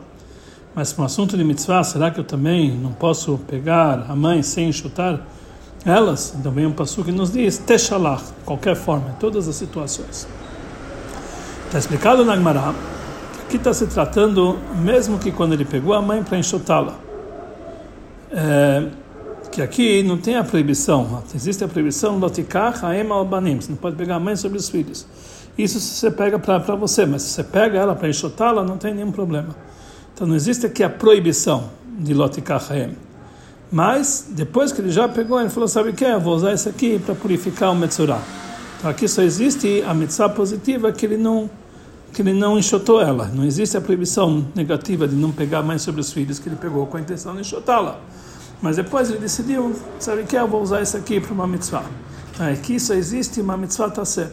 Mas 0.74 0.92
para 0.92 1.04
um 1.04 1.06
assunto 1.06 1.38
de 1.38 1.44
mitzvah, 1.44 1.84
será 1.84 2.10
que 2.10 2.20
eu 2.20 2.24
também 2.24 2.76
não 2.76 2.92
posso 2.92 3.38
pegar 3.48 4.08
a 4.10 4.16
mãe 4.16 4.42
sem 4.42 4.72
chutar 4.74 5.24
elas? 5.86 6.36
Também 6.42 6.66
um 6.66 6.72
passo 6.72 7.04
que 7.04 7.12
nos 7.12 7.32
diz 7.32 7.60
techalach, 7.60 8.24
qualquer 8.44 8.76
forma, 8.76 9.12
em 9.12 9.20
todas 9.20 9.48
as 9.48 9.56
situações. 9.56 10.28
Está 11.68 11.78
explicado 11.78 12.26
na 12.26 12.36
Gemara 12.36 12.74
que 13.48 13.58
está 13.58 13.72
se 13.72 13.86
tratando, 13.86 14.58
mesmo 14.82 15.20
que 15.20 15.32
quando 15.32 15.54
ele 15.54 15.64
pegou 15.64 15.94
a 15.94 16.02
mãe 16.02 16.24
para 16.24 16.40
enxotá-la 16.40 17.05
é, 18.36 18.88
que 19.50 19.62
aqui 19.62 20.04
não 20.04 20.18
tem 20.18 20.36
a 20.36 20.44
proibição, 20.44 21.24
existe 21.34 21.64
a 21.64 21.68
proibição 21.68 22.18
lotikach 22.20 22.86
haem 22.86 23.10
albanim, 23.10 23.62
você 23.62 23.70
não 23.70 23.78
pode 23.78 23.96
pegar 23.96 24.16
a 24.16 24.20
mãe 24.20 24.36
sobre 24.36 24.58
os 24.58 24.70
filhos. 24.70 25.08
Isso 25.58 25.80
você 25.80 26.12
pega 26.12 26.38
para 26.38 26.76
você, 26.76 27.06
mas 27.06 27.22
se 27.22 27.30
você 27.30 27.44
pega 27.44 27.80
ela 27.80 27.96
para 27.96 28.10
enxotá-la, 28.10 28.62
não 28.62 28.78
tem 28.78 28.94
nenhum 28.94 29.12
problema. 29.12 29.56
Então 30.14 30.28
não 30.28 30.36
existe 30.36 30.66
aqui 30.66 30.84
a 30.84 30.90
proibição 30.90 31.70
de 31.98 32.14
lotikach 32.14 32.72
haem. 32.74 32.98
Mas, 33.72 34.28
depois 34.30 34.72
que 34.72 34.82
ele 34.82 34.92
já 34.92 35.08
pegou, 35.08 35.40
ele 35.40 35.50
falou, 35.50 35.68
sabe 35.68 35.90
o 35.90 35.94
que? 35.94 36.04
Eu 36.04 36.20
vou 36.20 36.36
usar 36.36 36.54
isso 36.54 36.70
aqui 36.70 37.00
para 37.00 37.16
purificar 37.16 37.72
o 37.72 37.76
Metzorah. 37.76 38.22
Então 38.78 38.90
aqui 38.90 39.08
só 39.08 39.22
existe 39.22 39.84
a 39.88 39.94
mitzvah 39.94 40.30
positiva 40.30 40.92
que 40.92 41.06
ele 41.06 41.18
não 41.18 41.50
que 42.14 42.22
ele 42.22 42.34
não 42.34 42.58
enxotou 42.58 43.02
ela. 43.02 43.30
Não 43.34 43.44
existe 43.44 43.76
a 43.76 43.82
proibição 43.82 44.48
negativa 44.56 45.06
de 45.06 45.16
não 45.16 45.34
pegar 45.34 45.62
mãe 45.62 45.78
sobre 45.78 46.00
os 46.00 46.14
filhos 46.14 46.40
que 46.40 46.48
ele 46.48 46.56
pegou 46.56 46.88
com 46.88 46.96
a 46.96 47.02
intenção 47.02 47.34
de 47.34 47.42
enxotá-la. 47.42 48.00
Mas 48.62 48.78
depois 48.78 49.10
ele 49.10 49.20
decidiu, 49.20 49.76
sabe 50.00 50.22
o 50.22 50.26
que? 50.26 50.36
Eu 50.36 50.48
vou 50.48 50.62
usar 50.62 50.82
isso 50.82 50.98
aqui 50.98 51.20
para 51.20 51.34
uma 51.34 51.48
mitzvah. 51.48 51.84
Então 52.34 52.48
aqui 52.48 52.80
só 52.80 52.94
existe 52.94 53.42
uma 53.42 53.56
mitzvah 53.56 53.90
tassé. 53.90 54.32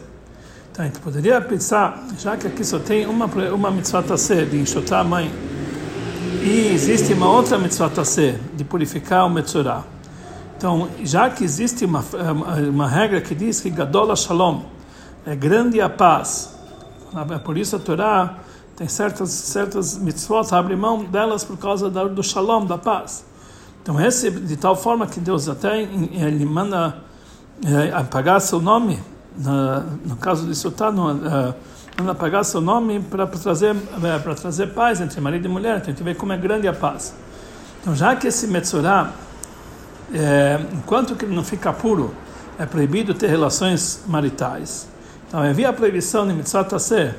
Então 0.71 0.85
a 0.85 0.87
gente 0.87 0.99
poderia 0.99 1.39
pensar, 1.39 2.07
já 2.17 2.35
que 2.35 2.47
aqui 2.47 2.63
só 2.63 2.79
tem 2.79 3.05
uma, 3.05 3.25
uma 3.25 3.69
mitzvah 3.69 4.01
tassé 4.01 4.43
de 4.45 4.57
enxotar 4.57 5.01
a 5.01 5.03
mãe, 5.03 5.31
e 6.43 6.73
existe 6.73 7.13
uma 7.13 7.29
outra 7.29 7.57
mitzvah 7.57 7.89
tassé 7.89 8.37
de 8.55 8.63
purificar 8.63 9.25
o 9.25 9.29
metzorah. 9.29 9.83
Então, 10.57 10.89
já 11.03 11.29
que 11.29 11.43
existe 11.43 11.85
uma, 11.85 12.03
uma 12.69 12.87
regra 12.87 13.21
que 13.21 13.35
diz 13.35 13.61
que 13.61 13.69
Gadol 13.69 14.15
Shalom 14.15 14.61
é 15.25 15.35
grande 15.35 15.79
a 15.79 15.89
paz, 15.89 16.53
por 17.45 17.57
isso 17.57 17.75
a 17.75 17.79
Torá 17.79 18.39
tem 18.75 18.87
certas, 18.87 19.29
certas 19.29 19.97
mitzvot, 19.97 20.53
abre 20.53 20.75
mão 20.75 21.05
delas 21.05 21.43
por 21.43 21.57
causa 21.57 21.89
do 21.89 22.23
Shalom, 22.23 22.65
da 22.65 22.77
paz. 22.77 23.23
Então, 23.83 23.99
esse, 23.99 24.31
de 24.31 24.55
tal 24.55 24.77
forma 24.77 25.05
que 25.05 25.19
Deus 25.19 25.49
até 25.49 25.81
ele 25.81 26.45
manda 26.45 26.95
é, 27.65 27.91
apagar 27.93 28.39
seu 28.39 28.61
nome, 28.61 28.97
na, 29.37 29.81
no 30.05 30.15
caso 30.15 30.47
de 30.47 30.55
Sotá, 30.55 30.89
no, 30.89 31.11
uh, 31.11 31.53
manda 31.97 32.13
apagar 32.13 32.45
seu 32.45 32.61
nome 32.61 33.01
para 33.01 33.27
trazer, 33.27 33.75
é, 33.75 34.19
para 34.19 34.35
trazer 34.35 34.67
paz 34.67 35.01
entre 35.01 35.19
marido 35.19 35.45
e 35.45 35.49
mulher. 35.49 35.75
Então, 35.75 35.87
a 35.87 35.91
gente 35.91 36.01
vê 36.01 36.15
como 36.15 36.31
é 36.31 36.37
grande 36.37 36.65
a 36.65 36.71
paz. 36.71 37.13
Então, 37.81 37.93
já 37.93 38.15
que 38.15 38.25
esse 38.25 38.47
Metzorah, 38.47 39.11
é, 40.13 40.61
enquanto 40.71 41.13
que 41.17 41.25
ele 41.25 41.35
não 41.35 41.43
fica 41.43 41.73
puro, 41.73 42.13
é 42.57 42.65
proibido 42.65 43.13
ter 43.13 43.27
relações 43.27 44.05
maritais. 44.07 44.87
Então, 45.27 45.41
vai 45.41 45.51
vir 45.51 45.65
a 45.65 45.73
proibição 45.73 46.25
de 46.25 46.33
Mitzvah 46.33 46.63
Tasseh, 46.63 47.13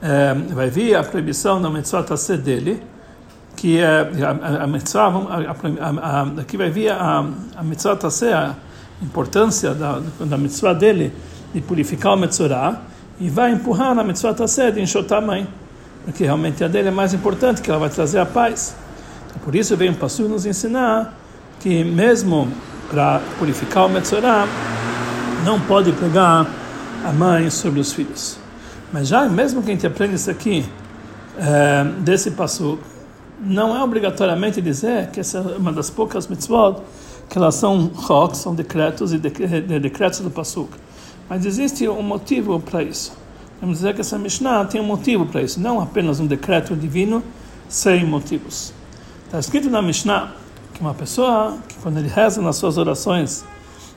é, 0.00 0.34
vai 0.54 0.70
vir 0.70 0.94
a 0.94 1.04
proibição 1.04 1.60
da 1.60 1.68
Mitzvah 1.68 2.02
Tasseh 2.02 2.38
dele, 2.38 2.82
que 3.62 3.78
é 3.78 3.84
a, 3.86 4.64
a, 4.64 4.66
mitzvah, 4.66 5.06
a, 5.06 5.90
a, 6.00 6.22
aqui 6.40 6.56
vai 6.56 6.68
vir 6.68 6.90
a, 6.90 7.24
a 7.54 7.62
mitzvah 7.62 7.96
a 8.34 8.56
importância 9.00 9.72
da, 9.72 10.02
da 10.18 10.36
mitzvah 10.36 10.72
dele 10.72 11.12
de 11.54 11.60
purificar 11.60 12.14
o 12.14 12.16
metzorah, 12.16 12.80
e 13.20 13.30
vai 13.30 13.52
empurrar 13.52 13.94
na 13.94 14.02
mitzvah 14.02 14.34
tasseh 14.34 14.72
de 14.72 14.80
enxotar 14.80 15.18
a 15.18 15.20
mãe, 15.20 15.46
porque 16.04 16.24
realmente 16.24 16.64
a 16.64 16.66
dele 16.66 16.88
é 16.88 16.90
mais 16.90 17.14
importante, 17.14 17.62
que 17.62 17.70
ela 17.70 17.78
vai 17.78 17.88
trazer 17.88 18.18
a 18.18 18.26
paz. 18.26 18.74
Por 19.44 19.54
isso 19.54 19.76
vem 19.76 19.90
o 19.90 19.94
pastor 19.94 20.28
nos 20.28 20.44
ensinar 20.44 21.14
que 21.60 21.84
mesmo 21.84 22.48
para 22.90 23.20
purificar 23.38 23.86
o 23.86 23.88
metzorah, 23.88 24.44
não 25.44 25.60
pode 25.60 25.92
pegar 25.92 26.48
a 27.04 27.12
mãe 27.12 27.48
sobre 27.48 27.78
os 27.78 27.92
filhos. 27.92 28.38
Mas 28.92 29.06
já 29.06 29.28
mesmo 29.28 29.62
que 29.62 29.70
a 29.70 29.74
gente 29.74 29.86
aprende 29.86 30.16
isso 30.16 30.32
aqui, 30.32 30.66
é, 31.38 31.84
desse 32.00 32.32
passo 32.32 32.80
não 33.42 33.76
é 33.76 33.82
obrigatoriamente 33.82 34.60
dizer 34.62 35.10
que 35.10 35.20
essa 35.20 35.38
é 35.38 35.56
uma 35.56 35.72
das 35.72 35.90
poucas 35.90 36.28
mitzvot 36.28 36.80
que 37.28 37.38
elas 37.38 37.54
são 37.54 37.90
chok, 38.06 38.36
são 38.36 38.54
decretos 38.54 39.12
e 39.12 39.18
decretos 39.18 40.20
do 40.20 40.30
Pasuk. 40.30 40.70
Mas 41.28 41.46
existe 41.46 41.88
um 41.88 42.02
motivo 42.02 42.60
para 42.60 42.82
isso. 42.82 43.12
Vamos 43.60 43.78
dizer 43.78 43.94
que 43.94 44.00
essa 44.00 44.18
Mishnah 44.18 44.66
tem 44.66 44.80
um 44.80 44.84
motivo 44.84 45.24
para 45.24 45.40
isso, 45.40 45.58
não 45.60 45.80
apenas 45.80 46.20
um 46.20 46.26
decreto 46.26 46.76
divino, 46.76 47.22
sem 47.68 48.04
motivos. 48.04 48.74
Está 49.26 49.38
escrito 49.38 49.70
na 49.70 49.80
Mishnah 49.80 50.32
que 50.74 50.80
uma 50.80 50.92
pessoa, 50.92 51.56
que 51.68 51.76
quando 51.76 51.98
ele 51.98 52.08
reza 52.08 52.42
nas 52.42 52.56
suas 52.56 52.76
orações, 52.76 53.44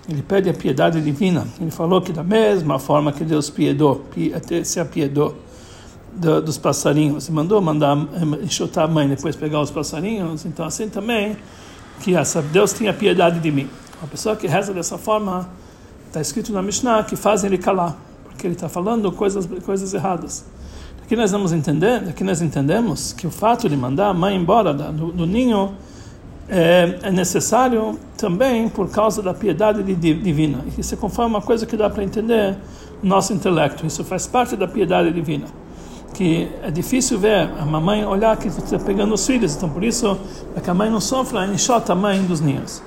ele 0.08 0.22
pede 0.22 0.50
a 0.50 0.54
piedade 0.54 1.02
divina. 1.02 1.46
Ele 1.60 1.72
falou 1.72 2.02
que 2.02 2.14
da 2.14 2.24
mesma 2.24 2.80
forma 2.80 3.12
que 3.12 3.24
Deus 3.24 3.50
piedou, 3.50 4.06
se 4.64 4.80
apiedou 4.80 5.36
dos 6.16 6.58
passarinhos, 6.58 7.28
e 7.28 7.32
mandou 7.32 7.62
mandar 7.62 7.98
enxotar 8.42 8.86
a 8.86 8.88
mãe 8.88 9.08
depois 9.08 9.36
pegar 9.36 9.60
os 9.62 9.70
passarinhos, 9.70 10.46
então 10.46 10.66
assim 10.66 10.88
também 10.88 11.36
que 12.00 12.16
essa 12.16 12.42
Deus 12.42 12.74
tenha 12.74 12.94
piedade 12.94 13.40
de 13.40 13.52
mim. 13.52 13.70
Uma 14.02 14.08
pessoa 14.08 14.36
que 14.36 14.48
reza 14.48 14.74
dessa 14.74 14.98
forma, 14.98 15.50
está 16.08 16.22
escrito 16.22 16.54
na 16.54 16.62
Mishnah 16.62 17.04
que 17.04 17.16
fazem 17.16 17.50
ele 17.50 17.58
calar, 17.58 17.98
porque 18.24 18.48
ele 18.48 18.54
está 18.54 18.70
falando 18.70 19.12
coisas 19.12 19.46
coisas 19.64 19.94
erradas. 19.94 20.46
Aqui 21.04 21.16
nós 21.16 21.32
vamos 21.32 21.54
entender, 21.54 22.10
aqui 22.10 22.24
nós 22.24 22.42
entendemos 22.42 23.14
que 23.14 23.28
o 23.28 23.32
fato 23.32 23.70
de 23.70 23.78
mandar 23.78 24.08
a 24.08 24.14
mãe 24.14 24.36
embora 24.36 24.74
do, 24.74 25.12
do 25.12 25.26
ninho 25.26 25.76
é, 26.48 27.00
é, 27.04 27.12
necessário 27.12 28.00
também 28.18 28.70
por 28.70 28.90
causa 28.90 29.22
da 29.22 29.34
piedade 29.34 29.84
divina. 29.84 30.64
Isso 30.78 30.94
é 30.94 30.98
conforme 30.98 31.36
uma 31.36 31.42
coisa 31.42 31.66
que 31.66 31.76
dá 31.76 31.90
para 31.90 32.04
entender 32.04 32.56
no 33.02 33.10
nosso 33.10 33.34
intelecto. 33.34 33.86
Isso 33.86 34.04
faz 34.04 34.28
parte 34.28 34.56
da 34.56 34.68
piedade 34.68 35.12
divina. 35.12 35.46
Que 36.16 36.50
é 36.64 36.72
difícil 36.72 37.20
ver 37.20 37.52
a 37.60 37.66
mamãe 37.66 38.06
olhar 38.06 38.36
que 38.38 38.48
está 38.48 38.80
pegando 38.80 39.14
os 39.14 39.26
filhos, 39.26 39.56
então 39.56 39.70
por 39.70 39.84
isso 39.84 40.18
é 40.56 40.62
que 40.62 40.70
a 40.70 40.74
mãe 40.74 40.90
não 40.90 41.02
sofre, 41.02 41.38
ela 41.38 41.54
enxota 41.54 41.92
a 41.94 41.96
mãe 41.96 42.24
dos 42.24 42.42
ninhos. 42.42 42.82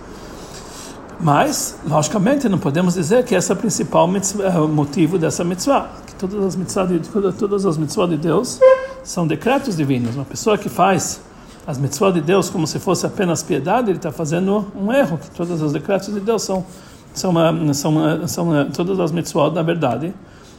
Mas, 1.20 1.76
logicamente, 1.86 2.48
não 2.48 2.58
podemos 2.58 2.94
dizer 2.94 3.24
que 3.24 3.34
esse 3.34 3.50
é 3.50 3.54
o 3.54 3.56
principal 3.56 4.06
mitzvah, 4.06 4.44
é 4.44 4.58
motivo 4.58 5.18
dessa 5.18 5.42
mitzvah. 5.42 5.90
Que 6.06 6.14
todas 6.14 6.44
as 6.44 6.56
mitzvah 6.56 6.84
de, 6.84 7.00
todas 7.32 7.66
as 7.66 7.76
mitzvah 7.76 8.06
de 8.06 8.16
Deus 8.16 8.60
são 9.02 9.26
decretos 9.26 9.76
divinos. 9.76 10.14
Uma 10.14 10.24
pessoa 10.24 10.56
que 10.56 10.68
faz 10.68 11.20
as 11.66 11.76
mitzvot 11.76 12.12
de 12.12 12.20
Deus 12.20 12.48
como 12.48 12.66
se 12.66 12.78
fosse 12.78 13.04
apenas 13.04 13.42
piedade, 13.42 13.90
ele 13.90 13.98
está 13.98 14.12
fazendo 14.12 14.72
um 14.74 14.92
erro, 14.92 15.18
que 15.18 15.30
todos 15.32 15.60
os 15.60 15.72
decretos 15.72 16.14
de 16.14 16.20
Deus 16.20 16.42
são, 16.42 16.64
são, 17.12 17.34
são, 17.74 18.28
são 18.28 18.70
todas 18.70 18.98
as 19.00 19.12
mitzvot, 19.12 19.50
na 19.52 19.62
verdade, 19.62 20.14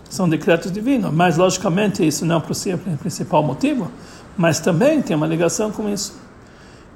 são 0.10 0.28
decretos 0.28 0.72
divinos. 0.72 1.14
Mas, 1.14 1.38
logicamente, 1.38 2.06
isso 2.06 2.26
não 2.26 2.36
é 2.36 2.38
o 2.40 2.98
principal 2.98 3.44
motivo, 3.44 3.92
mas 4.38 4.60
também 4.60 5.02
tem 5.02 5.16
uma 5.16 5.28
ligação 5.28 5.72
com 5.72 5.88
isso. 5.88 6.18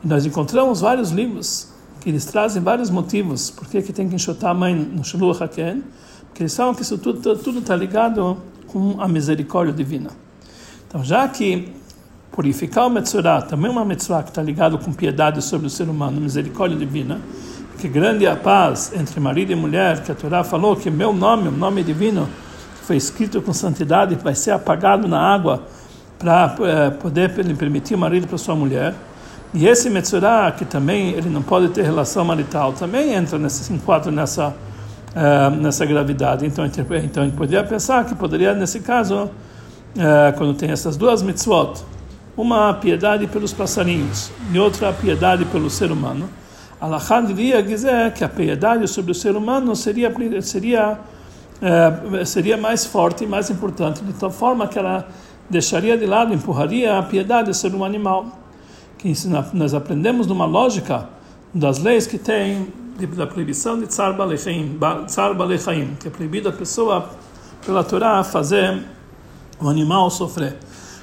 E 0.04 0.08
nós 0.08 0.26
encontramos 0.26 0.82
vários 0.82 1.12
livros 1.12 1.70
que 2.02 2.10
eles 2.10 2.26
trazem 2.26 2.62
vários 2.62 2.90
motivos 2.90 3.50
por 3.50 3.68
que 3.68 3.82
tem 3.94 4.10
que 4.10 4.16
enxotar 4.16 4.52
a 4.52 4.54
mãe 4.54 4.76
no 4.76 5.04
Shuluch 5.04 5.42
HaKen, 5.42 5.84
porque 6.28 6.44
eles 6.44 6.56
falam 6.56 6.74
que 6.76 6.82
isso 6.82 6.98
tudo 6.98 7.60
está 7.60 7.76
ligado 7.76 8.38
com 8.68 9.00
a 9.00 9.08
misericórdia 9.08 9.74
divina. 9.74 10.10
Então, 10.88 11.04
já 11.04 11.28
que 11.28 11.72
purificar 12.32 12.88
o 12.88 12.90
Metzorah, 12.90 13.44
também 13.44 13.70
uma 13.70 13.86
Metzorah 13.86 14.24
que 14.24 14.30
está 14.30 14.42
ligado 14.42 14.78
com 14.80 14.92
piedade 14.92 15.42
sobre 15.42 15.68
o 15.68 15.70
ser 15.70 15.88
humano, 15.88 16.20
misericórdia 16.20 16.78
divina, 16.78 17.22
que 17.78 17.88
grande 17.88 18.26
é 18.26 18.32
a 18.32 18.36
paz 18.36 18.92
entre 18.96 19.20
marido 19.20 19.52
e 19.52 19.56
mulher, 19.56 20.04
que 20.04 20.12
a 20.12 20.16
Torá 20.16 20.44
falou 20.44 20.76
que 20.76 20.90
meu 20.90 21.14
nome, 21.14 21.50
o 21.50 21.52
nome 21.52 21.84
divino, 21.84 22.28
foi 22.84 22.98
escrito 22.98 23.42
com 23.42 23.54
santidade, 23.54 24.16
vai 24.16 24.36
ser 24.36 24.52
apagado 24.52 25.08
na 25.08 25.20
água 25.20 25.64
para 26.20 26.56
é, 26.62 26.90
poder 26.90 27.34
permitir 27.34 27.96
o 27.96 27.98
marido 27.98 28.28
para 28.28 28.38
sua 28.38 28.56
mulher. 28.56 28.94
E 29.54 29.68
esse 29.68 29.90
Metzorah, 29.90 30.52
que 30.52 30.66
também 30.66 31.12
ele 31.12 31.30
não 31.30 31.42
pode 31.42 31.70
ter 31.70 31.84
relação 31.84 32.24
marital, 32.26 32.74
também 32.74 33.14
entra 33.14 33.38
nesse 33.38 33.72
enquadro 33.72 34.12
nessa 34.12 34.54
é, 35.16 35.50
nessa 35.52 35.86
gravidade. 35.86 36.46
Então, 36.46 36.66
então, 36.66 36.84
a 37.22 37.26
gente 37.26 37.36
poderia 37.36 37.64
pensar 37.64 38.04
que 38.06 38.16
poderia, 38.16 38.54
nesse 38.54 38.80
caso, 38.80 39.30
é, 39.96 40.32
quando 40.32 40.56
tem 40.56 40.72
essas 40.72 40.98
duas 40.98 41.22
mitzvot, 41.22 41.84
uma 42.36 42.74
piedade 42.74 43.28
pelos 43.28 43.54
passarinhos 43.54 44.32
e 44.52 44.58
outra 44.58 44.92
piedade 44.92 45.46
pelo 45.46 45.70
ser 45.70 45.92
humano. 45.92 46.28
Alahá 46.82 47.22
diria 47.22 47.62
dizer 47.62 48.12
que 48.14 48.24
a 48.24 48.30
piedade 48.30 48.88
sobre 48.88 49.12
o 49.12 49.16
ser 49.16 49.36
humano 49.36 49.76
seria 49.76 50.12
seria 50.42 50.98
é, 51.64 52.26
seria 52.26 52.58
mais 52.58 52.86
forte 52.86 53.24
e 53.24 53.28
mais 53.28 53.50
importante 53.50 54.04
de 54.04 54.12
tal 54.12 54.30
forma 54.30 54.68
que 54.68 54.78
ela 54.78 55.08
deixaria 55.50 55.98
de 55.98 56.06
lado, 56.06 56.34
empurraria 56.34 57.00
a 57.00 57.04
piedade 57.04 57.54
sobre 57.54 57.78
um 57.78 57.86
animal. 57.86 58.26
Que 58.98 59.14
nós 59.54 59.74
aprendemos 59.74 60.28
numa 60.28 60.46
lógica 60.46 61.08
das 61.54 61.80
leis 61.80 62.06
que 62.06 62.18
tem 62.18 62.68
da 63.16 63.26
proibição 63.26 63.80
de 63.80 63.88
tsar 63.88 64.14
balechaim, 64.14 64.78
tsar 65.06 65.34
balechaim, 65.34 65.96
que 66.00 66.08
é 66.08 66.12
proibido 66.12 66.50
a 66.50 66.52
pessoa 66.52 67.10
pela 67.66 67.84
Torá 67.84 68.24
fazer 68.24 68.84
o 69.60 69.70
animal 69.70 70.10
sofrer. 70.10 70.58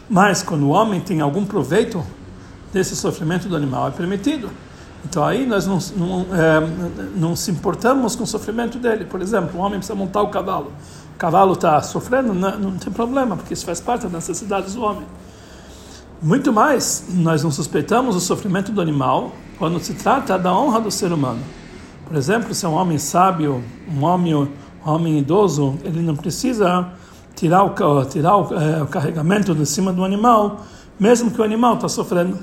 Mas 0.08 0.42
quando 0.42 0.64
o 0.64 0.68
homem 0.68 1.00
tem 1.00 1.20
algum 1.20 1.44
proveito 1.44 2.04
desse 2.72 2.94
sofrimento 2.94 3.48
do 3.48 3.56
animal, 3.56 3.88
é 3.88 3.90
permitido. 3.90 4.50
Então 5.04 5.24
aí 5.24 5.46
nós 5.46 5.66
não, 5.66 5.78
não, 5.96 6.26
é, 6.34 6.60
não 7.16 7.36
se 7.36 7.50
importamos 7.50 8.14
com 8.14 8.24
o 8.24 8.26
sofrimento 8.26 8.78
dele. 8.78 9.04
Por 9.04 9.20
exemplo, 9.20 9.58
o 9.58 9.62
homem 9.62 9.78
precisa 9.78 9.94
montar 9.94 10.22
o 10.22 10.28
cavalo. 10.28 10.72
O 11.14 11.18
cavalo 11.18 11.52
está 11.54 11.80
sofrendo, 11.82 12.32
não, 12.32 12.58
não 12.58 12.78
tem 12.78 12.92
problema, 12.92 13.36
porque 13.36 13.54
isso 13.54 13.64
faz 13.64 13.80
parte 13.80 14.02
das 14.02 14.12
necessidades 14.12 14.74
do 14.74 14.82
homem. 14.82 15.06
Muito 16.22 16.52
mais, 16.52 17.06
nós 17.08 17.42
não 17.42 17.50
suspeitamos 17.50 18.14
o 18.14 18.20
sofrimento 18.20 18.72
do 18.72 18.80
animal 18.80 19.32
quando 19.58 19.80
se 19.80 19.94
trata 19.94 20.38
da 20.38 20.52
honra 20.52 20.80
do 20.80 20.90
ser 20.90 21.12
humano. 21.12 21.40
Por 22.06 22.16
exemplo, 22.16 22.52
se 22.54 22.66
é 22.66 22.68
um 22.68 22.74
homem 22.74 22.98
sábio, 22.98 23.64
um 23.90 24.04
homem, 24.04 24.34
um 24.34 24.48
homem 24.84 25.18
idoso, 25.18 25.78
ele 25.82 26.02
não 26.02 26.14
precisa 26.14 26.88
tirar 27.34 27.64
o, 27.64 28.04
tirar 28.04 28.36
o, 28.36 28.54
é, 28.54 28.82
o 28.82 28.86
carregamento 28.86 29.54
de 29.54 29.64
cima 29.64 29.92
do 29.92 30.04
animal, 30.04 30.60
mesmo 30.98 31.30
que 31.30 31.40
o 31.40 31.44
animal 31.44 31.74
está 31.76 31.88
sofrendo. 31.88 32.38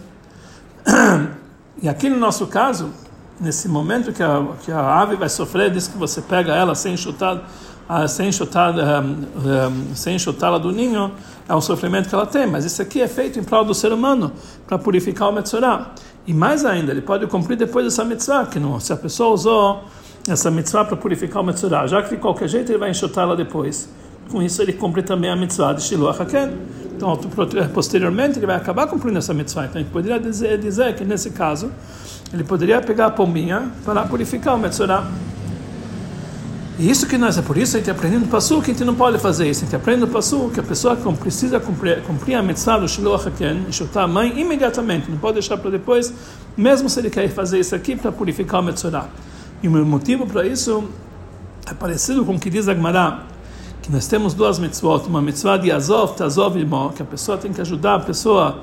E 1.82 1.88
aqui 1.88 2.10
no 2.10 2.18
nosso 2.18 2.48
caso, 2.48 2.92
nesse 3.40 3.68
momento 3.68 4.12
que 4.12 4.24
a, 4.24 4.46
que 4.64 4.72
a 4.72 5.02
ave 5.02 5.16
vai 5.16 5.30
sofrer, 5.30 5.70
diz 5.70 5.88
que 5.88 5.98
você 5.98 6.22
pega 6.22 6.54
ela 6.54 6.74
sem 6.74 6.98
chutar, 6.98 7.48
ah, 7.88 8.08
sem 8.08 8.32
chutar, 8.32 8.74
eh, 8.78 9.00
um, 9.00 9.96
sem 9.96 10.18
chutá-la 10.18 10.58
do 10.58 10.72
ninho, 10.72 11.12
é 11.48 11.56
um 11.56 11.62
sofrimento 11.62 12.10
que 12.10 12.16
ela 12.16 12.26
tem. 12.26 12.48
Mas 12.48 12.66
isso 12.66 12.82
aqui 12.82 13.02
é 13.02 13.08
feito 13.08 13.40
em 13.40 13.44
prol 13.44 13.64
do 13.64 13.74
ser 13.74 13.94
humano, 13.94 14.32
para 14.66 14.78
purificar 14.78 15.30
o 15.30 15.32
Metzorah. 15.32 15.92
E 16.26 16.34
mais 16.34 16.66
ainda, 16.66 16.92
ele 16.92 17.02
pode 17.02 17.28
cumprir 17.28 17.56
depois 17.56 17.86
dessa 17.86 18.04
mitzvah, 18.04 18.48
que 18.48 18.60
não, 18.60 18.80
se 18.80 18.92
a 18.92 18.98
pessoa 18.98 19.34
usou 19.34 19.84
essa 20.28 20.52
mitzvah 20.52 20.84
para 20.84 20.98
purificar 20.98 21.42
o 21.42 21.46
Metzorah, 21.46 21.88
já 21.88 22.02
que 22.02 22.10
de 22.10 22.18
qualquer 22.18 22.50
jeito 22.50 22.72
ele 22.72 22.80
vai 22.80 22.90
enxutá-la 22.90 23.36
depois 23.36 23.88
com 24.28 24.42
isso 24.42 24.62
ele 24.62 24.74
cumpre 24.74 25.02
também 25.02 25.30
a 25.30 25.36
mitzvah 25.36 25.74
de 25.74 25.82
Shiloh 25.82 26.10
HaKen. 26.10 26.52
Então, 26.98 27.16
posteriormente, 27.74 28.40
ele 28.40 28.48
vai 28.48 28.56
acabar 28.56 28.88
cumprindo 28.88 29.20
essa 29.20 29.32
mitzvah. 29.32 29.66
Então, 29.66 29.80
a 29.80 29.84
gente 29.84 29.92
poderia 29.92 30.20
dizer, 30.20 30.58
dizer 30.58 30.96
que, 30.96 31.06
nesse 31.06 31.30
caso, 31.30 31.72
ele 32.34 32.44
poderia 32.44 32.82
pegar 32.82 33.06
a 33.06 33.12
pombinha 33.12 33.72
para 33.86 34.04
purificar 34.04 34.56
o 34.56 34.58
Metzorah. 34.58 35.08
E 36.80 36.90
isso 36.90 37.08
que 37.08 37.18
nós, 37.18 37.38
é 37.38 37.42
por 37.44 37.56
isso 37.56 37.76
a 37.76 37.80
gente 37.80 37.90
aprende 37.90 38.18
no 38.18 38.28
Passu 38.28 38.62
que 38.62 38.72
a 38.72 38.74
gente 38.74 38.84
não 38.84 38.96
pode 38.96 39.20
fazer 39.20 39.48
isso. 39.48 39.62
A 39.62 39.66
gente 39.66 39.76
aprende 39.76 40.02
no 40.02 40.08
Passu 40.08 40.50
que 40.52 40.60
a 40.60 40.64
pessoa 40.64 40.96
precisa 40.96 41.60
cumprir, 41.60 42.02
cumprir 42.02 42.36
a 42.36 42.42
mitzvah 42.42 42.80
do 42.80 42.88
Shiloh 42.88 43.16
HaKen, 43.16 43.72
chutar 43.72 44.04
a 44.04 44.08
mãe 44.08 44.40
imediatamente, 44.40 45.10
não 45.10 45.18
pode 45.18 45.34
deixar 45.36 45.58
para 45.58 45.70
depois, 45.70 46.14
mesmo 46.56 46.90
se 46.90 47.00
ele 47.00 47.10
quer 47.10 47.28
fazer 47.30 47.60
isso 47.60 47.76
aqui 47.76 47.96
para 47.96 48.12
purificar 48.12 48.60
o 48.60 48.64
Metzorah. 48.64 49.08
E 49.62 49.68
o 49.68 49.86
motivo 49.86 50.26
para 50.26 50.46
isso 50.46 50.88
é 51.70 51.74
parecido 51.74 52.26
com 52.26 52.36
o 52.36 52.40
que 52.40 52.50
diz 52.50 52.68
a 52.68 52.74
Gemara 52.74 53.24
que 53.88 53.94
nós 53.94 54.06
temos 54.06 54.34
duas 54.34 54.60
mitzvot, 54.60 55.08
uma 55.08 55.22
mitzvah 55.22 55.56
de 55.56 55.72
Azov, 55.72 56.14
Tazov 56.14 56.58
e 56.58 56.94
que 56.94 57.02
a 57.02 57.06
pessoa 57.06 57.38
tem 57.38 57.54
que 57.54 57.62
ajudar 57.62 57.96
a 57.96 58.00
pessoa 58.02 58.62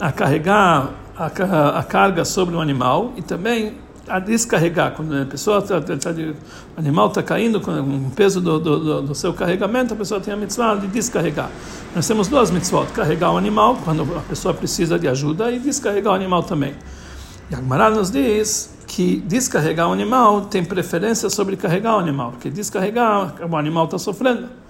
a 0.00 0.10
carregar 0.10 0.90
a, 1.16 1.78
a 1.78 1.82
carga 1.84 2.24
sobre 2.24 2.56
o 2.56 2.60
animal 2.60 3.12
e 3.16 3.22
também 3.22 3.74
a 4.08 4.18
descarregar. 4.18 4.96
Quando 4.96 5.16
a 5.16 5.26
pessoa 5.26 5.62
tá, 5.62 5.80
tá, 5.80 5.96
tá 5.96 6.10
o 6.10 6.80
animal 6.80 7.06
está 7.06 7.22
caindo 7.22 7.60
com 7.60 7.70
o 7.70 8.10
peso 8.16 8.40
do, 8.40 8.58
do, 8.58 9.02
do, 9.02 9.14
seu 9.14 9.32
carregamento, 9.32 9.94
a 9.94 9.96
pessoa 9.96 10.20
tem 10.20 10.34
a 10.34 10.36
mitzvah 10.36 10.74
de 10.74 10.88
descarregar. 10.88 11.50
Nós 11.94 12.08
temos 12.08 12.26
duas 12.26 12.50
mitzvot: 12.50 12.86
carregar 12.92 13.32
o 13.32 13.36
animal, 13.36 13.78
quando 13.84 14.02
a 14.16 14.22
pessoa 14.22 14.52
precisa 14.52 14.98
de 14.98 15.06
ajuda, 15.06 15.52
e 15.52 15.60
descarregar 15.60 16.12
o 16.12 16.16
animal 16.16 16.42
também. 16.42 16.74
E 17.48 17.54
a 17.54 17.58
Gemara 17.58 17.90
nos 17.90 18.10
diz 18.10 18.74
que 18.88 19.20
descarregar 19.20 19.88
o 19.88 19.92
animal 19.92 20.46
tem 20.46 20.64
preferência 20.64 21.30
sobre 21.30 21.56
carregar 21.56 21.94
o 21.94 21.98
animal, 22.00 22.32
porque 22.32 22.50
descarregar, 22.50 23.36
o 23.48 23.56
animal 23.56 23.84
está 23.84 23.98
sofrendo. 23.98 24.63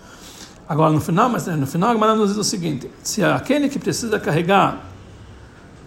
Agora 0.69 0.93
no 0.93 1.01
final, 1.01 1.29
mas 1.29 1.47
no 1.47 1.67
final 1.67 1.91
a 1.91 1.93
Gemara 1.93 2.15
nos 2.15 2.31
diz 2.31 2.39
o 2.39 2.45
seguinte: 2.45 2.91
se 3.03 3.23
aquele 3.23 3.69
que 3.69 3.79
precisa 3.79 4.19
carregar 4.19 4.95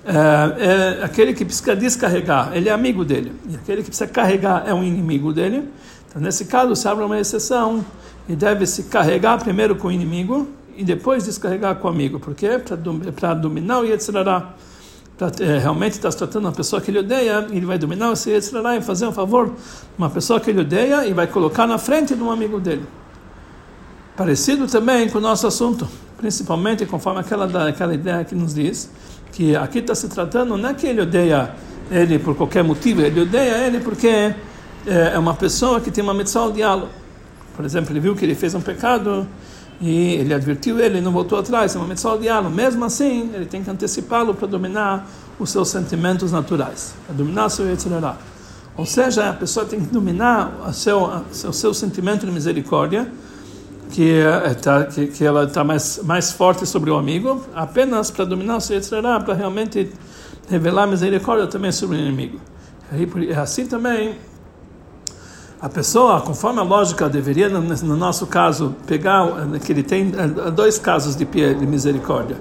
é, 0.07 0.99
é, 0.99 1.03
aquele 1.03 1.33
que 1.33 1.43
precisa 1.43 1.75
descarregar, 1.75 2.55
ele 2.55 2.69
é 2.69 2.71
amigo 2.71 3.03
dele, 3.03 3.33
e 3.49 3.55
aquele 3.55 3.83
que 3.83 3.89
precisa 3.89 4.07
carregar 4.07 4.63
é 4.65 4.73
um 4.73 4.81
inimigo 4.81 5.33
dele, 5.33 5.67
então 6.07 6.21
nesse 6.21 6.45
caso 6.45 6.73
se 6.77 6.87
abre 6.87 7.03
uma 7.03 7.19
exceção 7.19 7.85
e 8.29 8.33
deve 8.33 8.65
se 8.65 8.83
carregar 8.83 9.37
primeiro 9.37 9.75
com 9.75 9.89
o 9.89 9.91
inimigo 9.91 10.47
e 10.77 10.83
depois 10.85 11.25
descarregar 11.25 11.75
com 11.75 11.89
o 11.89 11.91
amigo, 11.91 12.21
porque 12.21 12.47
para 13.19 13.33
dominar 13.33 13.79
o 13.79 13.85
Yetzirará. 13.85 14.53
É, 15.41 15.57
realmente 15.57 15.93
está 15.93 16.11
se 16.11 16.17
tratando 16.17 16.45
uma 16.45 16.51
pessoa 16.51 16.79
que 16.79 16.91
ele 16.91 16.99
odeia, 16.99 17.45
ele 17.49 17.65
vai 17.65 17.77
dominar 17.77 18.11
o 18.11 18.13
Yetzirará 18.13 18.77
e 18.77 18.81
fazer 18.81 19.07
um 19.07 19.11
favor 19.11 19.51
uma 19.97 20.09
pessoa 20.09 20.39
que 20.39 20.51
ele 20.51 20.61
odeia 20.61 21.05
e 21.05 21.11
vai 21.11 21.27
colocar 21.27 21.67
na 21.67 21.79
frente 21.79 22.15
de 22.15 22.21
um 22.23 22.31
amigo 22.31 22.59
dele. 22.61 22.85
Parecido 24.17 24.65
também 24.65 25.07
com 25.07 25.19
o 25.19 25.21
nosso 25.21 25.45
assunto, 25.45 25.87
principalmente 26.17 26.83
conforme 26.87 27.19
aquela, 27.19 27.69
aquela 27.69 27.93
ideia 27.93 28.25
que 28.25 28.33
nos 28.33 28.51
diz 28.51 28.89
que 29.31 29.55
aqui 29.55 29.77
está 29.77 29.93
se 29.93 30.07
tratando, 30.07 30.57
não 30.57 30.69
é 30.69 30.73
que 30.73 30.87
ele 30.87 31.01
odeia 31.01 31.51
ele 31.91 32.17
por 32.17 32.35
qualquer 32.35 32.63
motivo, 32.63 33.01
ele 33.01 33.21
odeia 33.21 33.67
ele 33.67 33.79
porque 33.79 34.07
é, 34.07 34.33
é 35.13 35.19
uma 35.19 35.35
pessoa 35.35 35.79
que 35.79 35.91
tem 35.91 36.03
uma 36.03 36.15
ao 36.33 36.51
diálogo. 36.51 36.91
Por 37.55 37.63
exemplo, 37.63 37.91
ele 37.91 37.99
viu 37.99 38.15
que 38.15 38.25
ele 38.25 38.33
fez 38.33 38.55
um 38.55 38.61
pecado 38.61 39.27
e 39.79 40.15
ele 40.15 40.33
advertiu 40.33 40.79
ele, 40.79 40.99
não 40.99 41.11
voltou 41.11 41.37
atrás, 41.37 41.75
é 41.75 41.79
uma 41.79 41.93
ao 42.03 42.17
diálogo. 42.17 42.55
Mesmo 42.55 42.85
assim, 42.85 43.29
ele 43.35 43.45
tem 43.45 43.63
que 43.63 43.69
antecipá-lo 43.69 44.33
para 44.33 44.47
dominar 44.47 45.07
os 45.37 45.51
seus 45.51 45.67
sentimentos 45.69 46.31
naturais, 46.31 46.95
para 47.05 47.15
dominar 47.15 47.49
seu 47.49 47.69
Yetzirah. 47.69 48.17
Ou 48.75 48.85
seja, 48.87 49.29
a 49.29 49.33
pessoa 49.33 49.63
tem 49.63 49.79
que 49.79 49.93
dominar 49.93 50.65
o 50.67 50.73
seu, 50.73 51.03
o 51.03 51.53
seu 51.53 51.71
sentimento 51.71 52.25
de 52.25 52.31
misericórdia, 52.31 53.07
que, 53.91 54.19
é, 54.19 54.53
tá, 54.53 54.85
que, 54.85 55.07
que 55.07 55.25
ela 55.25 55.45
está 55.45 55.63
mais, 55.63 55.99
mais 56.03 56.31
forte 56.31 56.65
sobre 56.65 56.89
o 56.89 56.97
amigo, 56.97 57.45
apenas 57.55 58.11
para 58.11 58.25
dominar 58.25 58.57
o 58.57 58.61
seu 58.61 58.75
Yetzirah, 58.75 59.19
para 59.19 59.33
realmente 59.33 59.91
revelar 60.49 60.87
misericórdia 60.87 61.47
também 61.47 61.71
sobre 61.71 61.97
o 61.97 61.99
inimigo. 61.99 62.39
Assim 63.35 63.65
também 63.65 64.15
a 65.59 65.67
pessoa, 65.67 66.21
conforme 66.21 66.59
a 66.59 66.63
lógica, 66.63 67.09
deveria, 67.09 67.49
no 67.49 67.97
nosso 67.97 68.27
caso, 68.27 68.75
pegar 68.85 69.27
que 69.65 69.71
ele 69.71 69.81
tem 69.81 70.13
eh, 70.15 70.51
dois 70.51 70.77
casos 70.77 71.15
de, 71.15 71.25
de 71.25 71.65
misericórdia. 71.65 72.37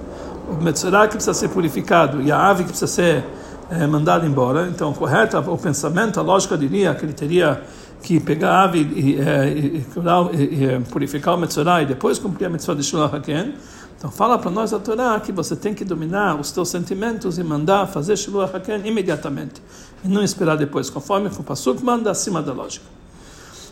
O 0.50 0.62
Metzorah 0.62 1.08
que 1.08 1.14
precisa 1.14 1.32
ser 1.32 1.48
purificado 1.48 2.20
e 2.20 2.30
a 2.30 2.38
ave 2.38 2.64
que 2.64 2.68
precisa 2.68 2.86
ser 2.86 3.24
é, 3.70 3.86
mandada 3.86 4.26
embora. 4.26 4.68
Então, 4.68 4.92
correto, 4.92 5.38
o 5.38 5.56
pensamento, 5.56 6.20
a 6.20 6.22
lógica 6.22 6.58
diria 6.58 6.94
que 6.94 7.06
ele 7.06 7.14
teria 7.14 7.62
que 8.06 8.20
pegar 8.20 8.62
ave 8.62 8.88
e, 8.94 9.20
é, 9.20 9.48
e, 9.48 9.84
e, 10.32 10.64
e 10.64 10.80
purificar 10.92 11.34
o 11.34 11.36
Metzorah 11.36 11.82
e 11.82 11.86
depois 11.86 12.20
cumprir 12.20 12.46
a 12.46 12.48
Mitzvah 12.48 12.76
de 12.76 12.84
Shulach 12.84 13.16
Haken. 13.16 13.52
Então 13.98 14.12
fala 14.12 14.38
para 14.38 14.48
nós 14.48 14.72
a 14.72 14.78
Torá 14.78 15.18
que 15.18 15.32
você 15.32 15.56
tem 15.56 15.74
que 15.74 15.84
dominar 15.84 16.38
os 16.38 16.52
teus 16.52 16.68
sentimentos 16.68 17.36
e 17.36 17.42
mandar 17.42 17.88
fazer 17.88 18.16
Shiluach 18.16 18.54
Haken 18.54 18.86
imediatamente. 18.86 19.60
E 20.04 20.08
não 20.08 20.22
esperar 20.22 20.56
depois, 20.56 20.88
conforme 20.88 21.28
o 21.36 21.42
Pasuk 21.42 21.82
manda 21.82 22.08
acima 22.08 22.40
da 22.40 22.52
lógica. 22.52 22.86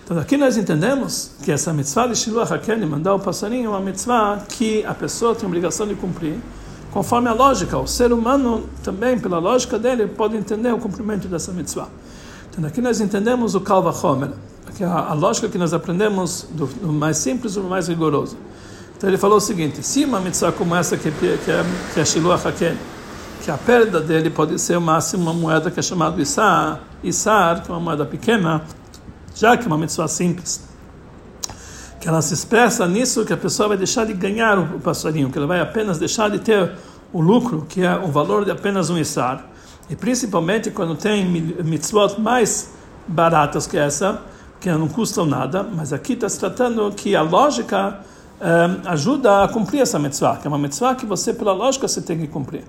Então 0.04 0.18
aqui 0.18 0.36
nós 0.36 0.56
entendemos 0.56 1.36
que 1.44 1.52
essa 1.52 1.72
mitzvah 1.72 2.08
de 2.08 2.16
Shiluach 2.16 2.52
Haken, 2.52 2.84
mandar 2.86 3.14
o 3.14 3.20
passarinho, 3.20 3.66
é 3.66 3.68
uma 3.68 3.80
mitzvah 3.80 4.42
que 4.48 4.84
a 4.84 4.94
pessoa 4.94 5.36
tem 5.36 5.44
a 5.44 5.46
obrigação 5.46 5.86
de 5.86 5.94
cumprir, 5.94 6.40
conforme 6.90 7.28
a 7.28 7.32
lógica. 7.32 7.78
O 7.78 7.86
ser 7.86 8.12
humano 8.12 8.68
também, 8.82 9.16
pela 9.16 9.38
lógica 9.38 9.78
dele, 9.78 10.08
pode 10.08 10.36
entender 10.36 10.72
o 10.72 10.78
cumprimento 10.78 11.28
dessa 11.28 11.52
mitzvah. 11.52 11.88
Então 12.56 12.68
aqui 12.68 12.80
nós 12.80 13.00
entendemos 13.00 13.56
o 13.56 13.60
Kalva 13.60 13.90
Homer, 13.90 14.30
que 14.76 14.84
é 14.84 14.86
a, 14.86 15.10
a 15.10 15.12
lógica 15.12 15.48
que 15.48 15.58
nós 15.58 15.74
aprendemos 15.74 16.46
do, 16.52 16.66
do 16.66 16.92
mais 16.92 17.16
simples 17.16 17.56
ao 17.56 17.64
mais 17.64 17.88
rigoroso. 17.88 18.36
Então 18.96 19.10
ele 19.10 19.18
falou 19.18 19.38
o 19.38 19.40
seguinte: 19.40 19.82
se 19.82 20.04
uma 20.04 20.20
mitzvah 20.20 20.52
como 20.52 20.72
essa 20.76 20.96
que, 20.96 21.10
que 21.10 21.50
é, 21.50 21.64
que 21.92 22.00
é 22.00 22.04
Shiluach 22.04 22.46
Haken, 22.46 22.76
que 23.42 23.50
a 23.50 23.58
perda 23.58 24.00
dele 24.00 24.30
pode 24.30 24.56
ser 24.60 24.78
o 24.78 24.80
máximo 24.80 25.24
uma 25.24 25.32
moeda 25.32 25.68
que 25.68 25.80
é 25.80 25.82
chamada 25.82 26.22
Issar, 26.22 26.80
Issar, 27.02 27.60
que 27.64 27.72
é 27.72 27.74
uma 27.74 27.80
moeda 27.80 28.06
pequena, 28.06 28.62
já 29.34 29.56
que 29.56 29.64
é 29.64 29.66
uma 29.66 29.76
mitzvah 29.76 30.06
simples, 30.06 30.62
que 32.00 32.06
ela 32.06 32.22
se 32.22 32.34
expressa 32.34 32.86
nisso 32.86 33.24
que 33.24 33.32
a 33.32 33.36
pessoa 33.36 33.70
vai 33.70 33.76
deixar 33.76 34.06
de 34.06 34.12
ganhar 34.12 34.60
o 34.60 34.78
passarinho, 34.78 35.28
que 35.28 35.36
ela 35.38 35.48
vai 35.48 35.60
apenas 35.60 35.98
deixar 35.98 36.30
de 36.30 36.38
ter 36.38 36.70
o 37.12 37.20
lucro, 37.20 37.66
que 37.68 37.82
é 37.82 37.96
o 37.96 38.12
valor 38.12 38.44
de 38.44 38.52
apenas 38.52 38.90
um 38.90 38.96
Issar. 38.96 39.44
E 39.88 39.96
principalmente 39.96 40.70
quando 40.70 40.94
tem 40.96 41.24
mitzvot 41.24 42.18
mais 42.18 42.70
baratas 43.06 43.66
que 43.66 43.76
essa, 43.76 44.22
que 44.60 44.70
não 44.70 44.88
custam 44.88 45.26
nada, 45.26 45.62
mas 45.62 45.92
aqui 45.92 46.14
está 46.14 46.28
se 46.28 46.40
tratando 46.40 46.90
que 46.92 47.14
a 47.14 47.22
lógica 47.22 48.00
ajuda 48.86 49.44
a 49.44 49.48
cumprir 49.48 49.80
essa 49.80 49.98
mitzvah, 49.98 50.36
que 50.36 50.46
é 50.46 50.48
uma 50.48 50.58
mitzvah 50.58 50.94
que 50.94 51.06
você, 51.06 51.32
pela 51.32 51.52
lógica, 51.52 51.86
você 51.86 52.00
tem 52.00 52.18
que 52.18 52.26
cumprir. 52.26 52.64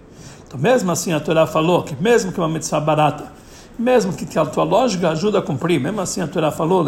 Então, 0.47 0.59
mesmo 0.59 0.91
assim, 0.91 1.11
a 1.13 1.19
Torá 1.19 1.47
falou 1.47 1.83
que 1.83 1.95
mesmo 2.01 2.31
que 2.31 2.39
uma 2.39 2.47
mitzvah 2.47 2.79
barata, 2.79 3.31
mesmo 3.77 4.13
que 4.13 4.37
a 4.37 4.45
tua 4.45 4.63
lógica 4.63 5.09
ajuda 5.09 5.39
a 5.39 5.41
cumprir, 5.41 5.79
mesmo 5.79 5.99
assim 5.99 6.21
a 6.21 6.27
Torá 6.27 6.51
falou, 6.51 6.85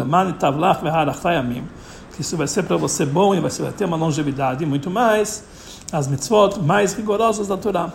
que 2.14 2.22
isso 2.22 2.36
vai 2.36 2.46
ser 2.46 2.62
para 2.64 2.76
você 2.76 3.04
bom 3.04 3.34
e 3.34 3.40
você 3.40 3.62
vai 3.62 3.72
ter 3.72 3.84
uma 3.84 3.96
longevidade 3.96 4.64
e 4.64 4.66
muito 4.66 4.90
mais, 4.90 5.44
as 5.92 6.06
mitzvot 6.06 6.60
mais 6.60 6.92
rigorosas 6.94 7.48
da 7.48 7.56
Torá, 7.56 7.92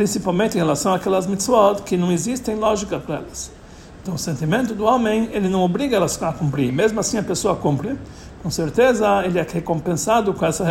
principalmente 0.00 0.54
em 0.54 0.60
relação 0.60 0.94
àquelas 0.94 1.26
mitzvot 1.26 1.82
que 1.82 1.94
não 1.94 2.10
existem 2.10 2.54
lógica 2.54 2.98
para 2.98 3.16
elas. 3.16 3.52
Então, 4.00 4.14
o 4.14 4.18
sentimento 4.18 4.72
do 4.72 4.84
homem, 4.84 5.28
ele 5.30 5.46
não 5.46 5.62
obriga 5.62 5.94
elas 5.94 6.20
a 6.22 6.32
cumprir, 6.32 6.72
mesmo 6.72 6.98
assim 6.98 7.18
a 7.18 7.22
pessoa 7.22 7.54
cumpre, 7.54 7.98
com 8.42 8.50
certeza 8.50 9.22
ele 9.26 9.38
é 9.38 9.46
recompensado 9.46 10.32
com 10.32 10.46
essa 10.46 10.64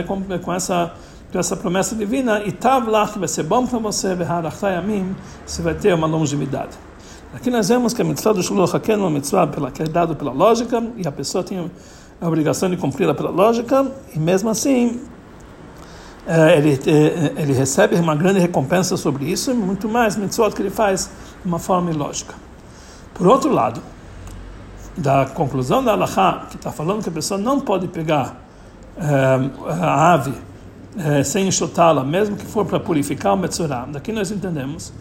com 0.43 0.51
essa 0.51 0.93
com 1.31 1.37
essa 1.37 1.55
promessa 1.55 1.95
divina. 1.95 2.41
E 2.43 2.51
tav 2.51 2.87
lá 2.87 3.07
que 3.07 3.19
vai 3.19 3.27
ser 3.27 3.43
bom 3.43 3.67
para 3.67 3.77
você 3.77 4.15
mim 4.83 5.15
você 5.45 5.61
vai 5.61 5.75
ter 5.75 5.93
uma 5.93 6.07
longevidade. 6.07 6.75
Aqui 7.31 7.51
nós 7.51 7.69
vemos 7.69 7.93
que 7.93 8.01
a 8.01 8.05
mitzvah 8.05 8.33
do 8.33 8.41
shulach 8.41 8.75
haken 8.75 8.95
é 8.95 8.97
uma 8.97 9.11
mitzvah 9.11 9.45
pela 9.45 9.69
que 9.69 9.83
é 9.83 9.85
dado 9.85 10.15
pela 10.15 10.31
lógica 10.31 10.83
e 10.97 11.07
a 11.07 11.11
pessoa 11.11 11.43
tem 11.43 11.69
a 12.19 12.27
obrigação 12.27 12.67
de 12.67 12.77
cumpri-la 12.77 13.13
pela 13.13 13.29
lógica 13.29 13.91
e 14.15 14.17
mesmo 14.17 14.49
assim 14.49 14.99
ele, 16.57 16.79
eh, 16.85 17.33
ele 17.37 17.53
recebe 17.53 17.95
uma 17.95 18.15
grande 18.15 18.39
recompensa 18.39 18.95
sobre 18.97 19.25
isso 19.25 19.51
e 19.51 19.53
muito 19.53 19.89
mais 19.89 20.15
mitzvot 20.15 20.51
que 20.51 20.61
ele 20.61 20.69
faz 20.69 21.09
de 21.41 21.47
uma 21.47 21.59
forma 21.59 21.89
ilógica 21.91 22.35
por 23.19 23.27
outro 23.27 23.51
lado 23.51 23.81
da 24.95 25.25
conclusão 25.25 25.83
da 25.83 25.91
Allahá, 25.91 26.47
que 26.49 26.55
está 26.55 26.71
falando 26.71 27.03
que 27.03 27.09
a 27.09 27.11
pessoa 27.11 27.37
não 27.37 27.59
pode 27.59 27.89
pegar 27.89 28.37
é, 28.97 29.49
a 29.69 30.13
ave 30.13 30.33
é, 30.97 31.21
sem 31.21 31.47
enxotá-la, 31.47 32.03
mesmo 32.03 32.37
que 32.37 32.45
for 32.45 32.65
para 32.65 32.79
purificar 32.79 33.33
o 33.33 33.37
Metzorah. 33.37 33.87
Daqui 33.91 34.13
nós 34.13 34.31
entendemos 34.31 34.93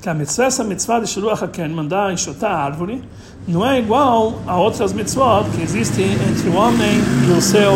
que 0.00 0.08
a 0.08 0.14
mitzvah, 0.14 0.46
essa 0.46 0.64
mitzvah 0.64 1.00
de 1.00 1.06
Shuruach 1.06 1.44
HaKen, 1.44 1.68
mandar 1.68 2.12
enxotar 2.12 2.50
a 2.50 2.64
árvore, 2.64 3.02
não 3.46 3.64
é 3.64 3.78
igual 3.78 4.40
a 4.46 4.56
outras 4.56 4.94
mitzvot 4.94 5.44
que 5.54 5.62
existem 5.62 6.12
entre 6.12 6.48
o 6.48 6.56
homem 6.56 6.98
e 7.28 7.32
o 7.32 7.42
seu 7.42 7.72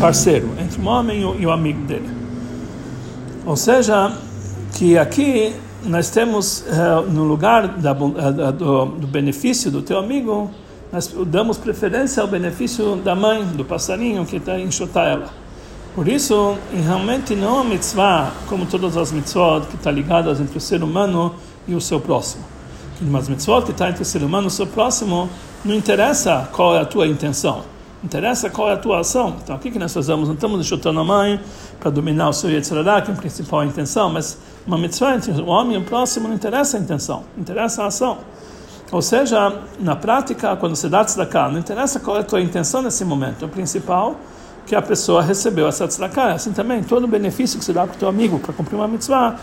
parceiro, 0.00 0.48
entre 0.60 0.80
o 0.80 0.84
homem 0.86 1.22
e 1.38 1.44
o 1.44 1.50
amigo 1.50 1.84
dele. 1.86 2.23
Ou 3.46 3.56
seja, 3.56 4.16
que 4.74 4.96
aqui 4.96 5.54
nós 5.84 6.08
temos, 6.08 6.64
no 7.08 7.24
lugar 7.24 7.68
da, 7.68 7.92
do, 7.92 8.86
do 8.86 9.06
benefício 9.06 9.70
do 9.70 9.82
teu 9.82 9.98
amigo, 9.98 10.50
nós 10.90 11.14
damos 11.26 11.58
preferência 11.58 12.22
ao 12.22 12.28
benefício 12.28 12.96
da 12.96 13.14
mãe, 13.14 13.44
do 13.44 13.64
passarinho 13.64 14.24
que 14.24 14.36
está 14.36 14.58
enxotar 14.58 15.08
ela. 15.08 15.28
Por 15.94 16.08
isso, 16.08 16.56
realmente 16.72 17.36
não 17.36 17.56
uma 17.56 17.64
mitzvah, 17.64 18.32
como 18.48 18.66
todas 18.66 18.96
as 18.96 19.12
mitzvot, 19.12 19.66
que 19.68 19.76
está 19.76 19.90
ligadas 19.90 20.40
entre 20.40 20.56
o 20.56 20.60
ser 20.60 20.82
humano 20.82 21.34
e 21.68 21.74
o 21.74 21.80
seu 21.80 22.00
próximo. 22.00 22.44
Mas 23.00 23.28
mitzvot 23.28 23.62
que 23.64 23.72
está 23.72 23.90
entre 23.90 24.02
o 24.02 24.06
ser 24.06 24.22
humano 24.22 24.46
e 24.46 24.48
o 24.48 24.50
seu 24.50 24.66
próximo, 24.66 25.28
não 25.64 25.74
interessa 25.74 26.48
qual 26.52 26.74
é 26.74 26.80
a 26.80 26.84
tua 26.84 27.06
intenção, 27.06 27.62
interessa 28.04 28.50
qual 28.50 28.68
é 28.68 28.74
a 28.74 28.76
tua 28.76 29.00
ação. 29.00 29.36
Então, 29.42 29.56
o 29.56 29.58
que 29.58 29.78
nós 29.78 29.92
fazemos? 29.92 30.28
Não 30.28 30.34
estamos 30.34 30.60
enxotando 30.60 31.00
a 31.00 31.04
mãe 31.04 31.40
para 31.80 31.90
dominar 31.90 32.28
o 32.28 32.32
seu 32.34 32.50
Yetzirah, 32.50 33.00
que 33.00 33.10
é 33.10 33.14
a 33.14 33.16
principal 33.16 33.64
intenção, 33.64 34.10
mas 34.10 34.38
uma 34.66 34.76
mitzvah 34.76 35.18
o 35.42 35.46
homem 35.46 35.78
o 35.78 35.82
próximo 35.82 36.28
não 36.28 36.34
interessa 36.34 36.76
a 36.76 36.80
intenção, 36.80 37.24
interessa 37.36 37.82
a 37.82 37.86
ação. 37.86 38.18
Ou 38.92 39.00
seja, 39.00 39.60
na 39.80 39.96
prática, 39.96 40.54
quando 40.56 40.76
você 40.76 40.88
dá 40.88 41.02
tzedakah, 41.02 41.48
não 41.48 41.58
interessa 41.58 41.98
qual 41.98 42.18
é 42.18 42.20
a 42.20 42.22
tua 42.22 42.42
intenção 42.42 42.82
nesse 42.82 43.04
momento, 43.04 43.46
o 43.46 43.48
principal 43.48 44.16
que 44.66 44.74
a 44.74 44.82
pessoa 44.82 45.22
recebeu 45.22 45.66
essa 45.66 45.88
tzedakah. 45.88 46.34
Assim 46.34 46.52
também, 46.52 46.82
todo 46.82 47.04
o 47.04 47.08
benefício 47.08 47.58
que 47.58 47.64
você 47.64 47.72
dá 47.72 47.86
para 47.86 47.96
o 47.96 47.98
teu 47.98 48.08
amigo 48.08 48.38
para 48.38 48.52
cumprir 48.52 48.76
uma 48.76 48.86
mitzvah, 48.86 49.36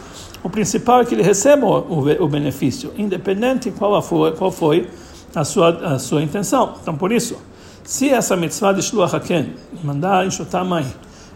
o 0.43 0.49
principal 0.49 1.01
é 1.01 1.05
que 1.05 1.15
ele 1.15 1.23
receba 1.23 1.65
o, 1.65 2.23
o 2.23 2.27
benefício, 2.27 2.93
independente 2.95 3.71
qual 3.71 4.01
qual 4.37 4.51
foi 4.51 4.87
a, 5.35 5.43
sua, 5.43 5.95
a 5.95 5.99
sua 5.99 6.21
intenção. 6.21 6.75
Então, 6.81 6.95
por 6.95 7.11
isso, 7.11 7.37
se 7.83 8.09
essa 8.09 8.35
mitzvah 8.35 8.73
de 8.73 8.81
Shluach 8.81 9.15
Haken, 9.15 9.53
mandar 9.83 10.25
enxutar 10.25 10.61
a 10.61 10.65
mãe, 10.65 10.85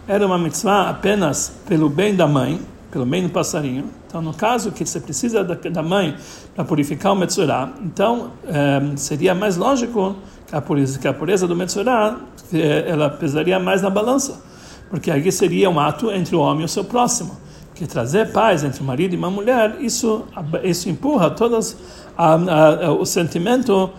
era 0.08 0.25
uma 0.25 0.38
mitzvah 0.38 0.89
apenas 0.89 1.51
pelo 1.67 1.89
bem 1.89 2.15
da 2.15 2.27
mãe, 2.27 2.60
pelo 2.91 3.05
bem 3.05 3.23
do 3.23 3.29
passarinho, 3.29 3.89
então, 4.15 4.23
no 4.23 4.34
caso 4.34 4.71
que 4.71 4.86
você 4.86 5.01
precisa 5.01 5.43
da, 5.43 5.55
da 5.55 5.84
mãe 5.84 6.15
para 6.55 6.63
purificar 6.63 7.12
o 7.12 7.17
Metzorah, 7.17 7.69
então 7.84 8.31
é, 8.47 8.95
seria 8.95 9.36
mais 9.36 9.58
lógico 9.58 10.15
que 10.47 10.55
a, 10.55 10.62
pureza, 10.62 10.97
que 10.97 11.05
a 11.05 11.13
pureza 11.13 11.45
do 11.45 11.53
Metzorah 11.53 12.21
é, 12.53 12.86
ela 12.88 13.10
pesaria 13.10 13.60
mais 13.60 13.81
na 13.81 13.89
balança, 13.89 14.41
porque 14.89 15.12
aqui 15.12 15.34
seria 15.34 15.69
um 15.69 15.77
ato 15.77 16.10
entre 16.12 16.34
o 16.34 16.39
homem 16.39 16.62
e 16.62 16.63
o 16.63 16.69
seu 16.69 16.86
próximo. 16.86 17.36
Que 17.75 17.85
trazer 17.85 18.31
paz 18.31 18.63
entre 18.63 18.81
o 18.81 18.85
marido 18.85 19.13
e 19.13 19.17
uma 19.17 19.29
mulher, 19.29 19.75
isso, 19.81 20.25
isso 20.63 20.89
empurra 20.89 21.29
todas 21.29 21.77
a, 22.17 22.33
a, 22.33 22.91
o 22.93 23.05
sentimento 23.05 23.91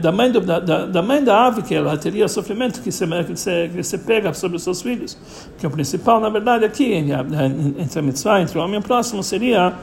da 0.00 0.12
mãe, 0.12 0.30
do, 0.30 0.40
da, 0.40 0.60
da, 0.60 1.02
mãe 1.02 1.22
da 1.22 1.46
ave, 1.46 1.62
que 1.62 1.74
ela 1.74 1.96
teria 1.98 2.28
sofrimento 2.28 2.80
que 2.80 2.92
você, 2.92 3.06
que 3.24 3.36
você, 3.36 3.68
que 3.68 3.82
você 3.82 3.98
pega 3.98 4.32
sobre 4.32 4.56
os 4.56 4.62
seus 4.62 4.80
filhos. 4.80 5.18
Porque 5.50 5.66
o 5.66 5.70
principal, 5.70 6.20
na 6.20 6.28
verdade, 6.28 6.64
aqui, 6.64 6.92
entre 6.94 7.98
a 7.98 8.02
mitzvah, 8.02 8.40
entre 8.40 8.58
o 8.58 8.62
homem 8.62 8.80
próximo, 8.80 9.22
seria, 9.22 9.74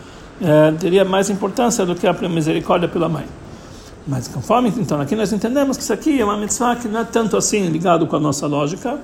é, 0.41 0.71
teria 0.79 1.03
mais 1.03 1.29
importância 1.29 1.85
do 1.85 1.95
que 1.95 2.07
a 2.07 2.13
misericórdia 2.13 2.87
pela 2.87 3.09
mãe. 3.09 3.25
Mas 4.07 4.27
conforme, 4.27 4.69
então, 4.77 4.99
aqui 4.99 5.15
nós 5.15 5.31
entendemos 5.31 5.77
que 5.77 5.83
isso 5.83 5.93
aqui 5.93 6.19
é 6.19 6.25
uma 6.25 6.37
mitzvah 6.37 6.75
que 6.75 6.87
não 6.87 7.01
é 7.01 7.03
tanto 7.03 7.37
assim 7.37 7.67
ligado 7.67 8.07
com 8.07 8.15
a 8.15 8.19
nossa 8.19 8.47
lógica, 8.47 8.99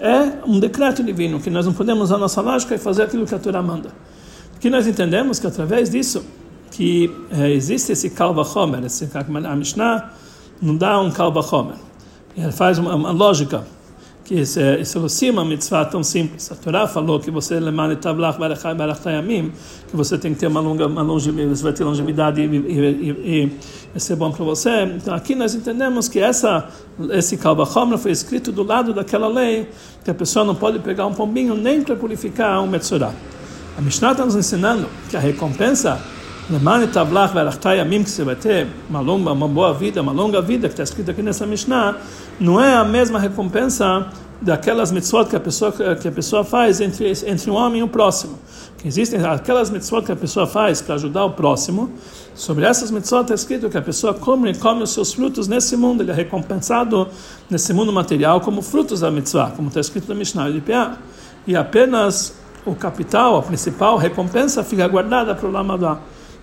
é 0.00 0.38
um 0.46 0.58
decreto 0.58 1.02
divino, 1.02 1.38
que 1.38 1.50
nós 1.50 1.66
não 1.66 1.74
podemos 1.74 2.04
usar 2.04 2.18
nossa 2.18 2.40
lógica 2.40 2.74
e 2.74 2.78
fazer 2.78 3.02
aquilo 3.02 3.26
que 3.26 3.34
a 3.34 3.38
Torá 3.38 3.62
manda. 3.62 3.90
Aqui 4.56 4.70
nós 4.70 4.86
entendemos 4.86 5.38
que 5.38 5.46
através 5.46 5.90
disso 5.90 6.24
que 6.70 7.14
é, 7.30 7.50
existe 7.50 7.92
esse 7.92 8.10
kalva 8.10 8.42
homer, 8.42 8.84
esse 8.84 9.08
a 9.14 9.56
Mishnah 9.56 10.12
não 10.60 10.76
dá 10.76 10.98
um 11.00 11.10
kalva 11.10 11.40
homer. 11.40 11.76
Ele 12.36 12.52
faz 12.52 12.78
uma, 12.78 12.94
uma 12.94 13.10
lógica 13.10 13.64
que 14.30 14.40
isso 14.42 14.60
é 14.60 15.30
uma 15.32 15.44
mitzvah 15.44 15.84
tão 15.84 16.04
simples. 16.04 16.52
A 16.52 16.54
Torá 16.54 16.86
falou 16.86 17.18
que 17.18 17.32
você 17.32 17.58
que 19.88 19.96
você 19.96 20.16
tem 20.16 20.32
que 20.32 20.38
ter 20.38 20.46
uma 20.46 20.60
longa, 20.60 20.86
uma 20.86 21.02
longevidade, 21.02 21.58
você 21.58 21.62
vai 21.64 21.72
ter 21.72 21.82
longevidade 21.82 22.40
e, 22.40 22.44
e, 22.44 23.10
e, 23.10 23.52
e 23.92 23.98
ser 23.98 24.14
bom 24.14 24.30
para 24.30 24.44
você. 24.44 24.84
Então 24.84 25.12
aqui 25.12 25.34
nós 25.34 25.56
entendemos 25.56 26.08
que 26.08 26.20
essa 26.20 26.68
esse 27.10 27.36
kalvachomer 27.38 27.98
foi 27.98 28.12
escrito 28.12 28.52
do 28.52 28.62
lado 28.62 28.94
daquela 28.94 29.26
lei 29.26 29.68
que 30.04 30.12
a 30.12 30.14
pessoa 30.14 30.44
não 30.44 30.54
pode 30.54 30.78
pegar 30.78 31.06
um 31.06 31.12
pombinho 31.12 31.56
nem 31.56 31.82
para 31.82 31.96
purificar 31.96 32.62
um 32.62 32.68
metzorah. 32.68 33.12
A 33.76 33.80
Mishnah 33.80 34.12
está 34.12 34.24
nos 34.24 34.36
ensinando 34.36 34.86
que 35.08 35.16
a 35.16 35.20
recompensa 35.20 36.00
Tablach 36.92 37.32
que 37.32 38.10
você 38.10 38.24
vai 38.24 38.34
ter 38.34 38.66
uma 38.88 39.00
longa, 39.00 39.30
uma 39.30 39.46
boa 39.46 39.72
vida, 39.72 40.02
uma 40.02 40.10
longa 40.10 40.42
vida 40.42 40.66
que 40.66 40.72
está 40.72 40.82
escrito 40.82 41.12
aqui 41.12 41.22
nessa 41.22 41.46
Mishnah, 41.46 41.96
não 42.40 42.60
é 42.60 42.74
a 42.74 42.84
mesma 42.84 43.20
recompensa 43.20 44.08
daquelas 44.42 44.90
mitzvot 44.90 45.26
que 45.26 45.36
a 45.36 45.40
pessoa 45.40 45.70
que 45.70 46.08
a 46.08 46.10
pessoa 46.10 46.42
faz 46.42 46.80
entre 46.80 47.12
entre 47.24 47.50
um 47.50 47.54
homem 47.54 47.80
e 47.80 47.82
o 47.84 47.88
próximo. 47.88 48.36
Que 48.78 48.88
existem 48.88 49.24
aquelas 49.24 49.70
mitzvot 49.70 50.02
que 50.02 50.10
a 50.10 50.16
pessoa 50.16 50.44
faz 50.44 50.80
para 50.80 50.96
ajudar 50.96 51.24
o 51.24 51.30
próximo. 51.30 51.92
Sobre 52.34 52.64
essas 52.64 52.90
mitzvot 52.90 53.22
está 53.22 53.34
escrito 53.34 53.70
que 53.70 53.78
a 53.78 53.82
pessoa 53.82 54.12
come 54.12 54.52
come 54.56 54.82
os 54.82 54.90
seus 54.90 55.12
frutos 55.12 55.46
nesse 55.46 55.76
mundo, 55.76 56.02
ele 56.02 56.10
é 56.10 56.14
recompensado 56.14 57.06
nesse 57.48 57.72
mundo 57.72 57.92
material 57.92 58.40
como 58.40 58.60
frutos 58.60 59.00
da 59.00 59.10
mitzvah, 59.10 59.52
como 59.54 59.68
está 59.68 59.78
escrito 59.78 60.08
na 60.08 60.16
Mishnah 60.16 60.50
de 60.50 60.60
Pia. 60.60 60.98
E 61.46 61.54
apenas 61.54 62.34
o 62.66 62.74
capital, 62.74 63.36
a 63.38 63.42
principal 63.42 63.96
recompensa 63.96 64.64
fica 64.64 64.88
guardada 64.88 65.32
para 65.32 65.48
o 65.48 65.52
Lamadá. 65.52 65.98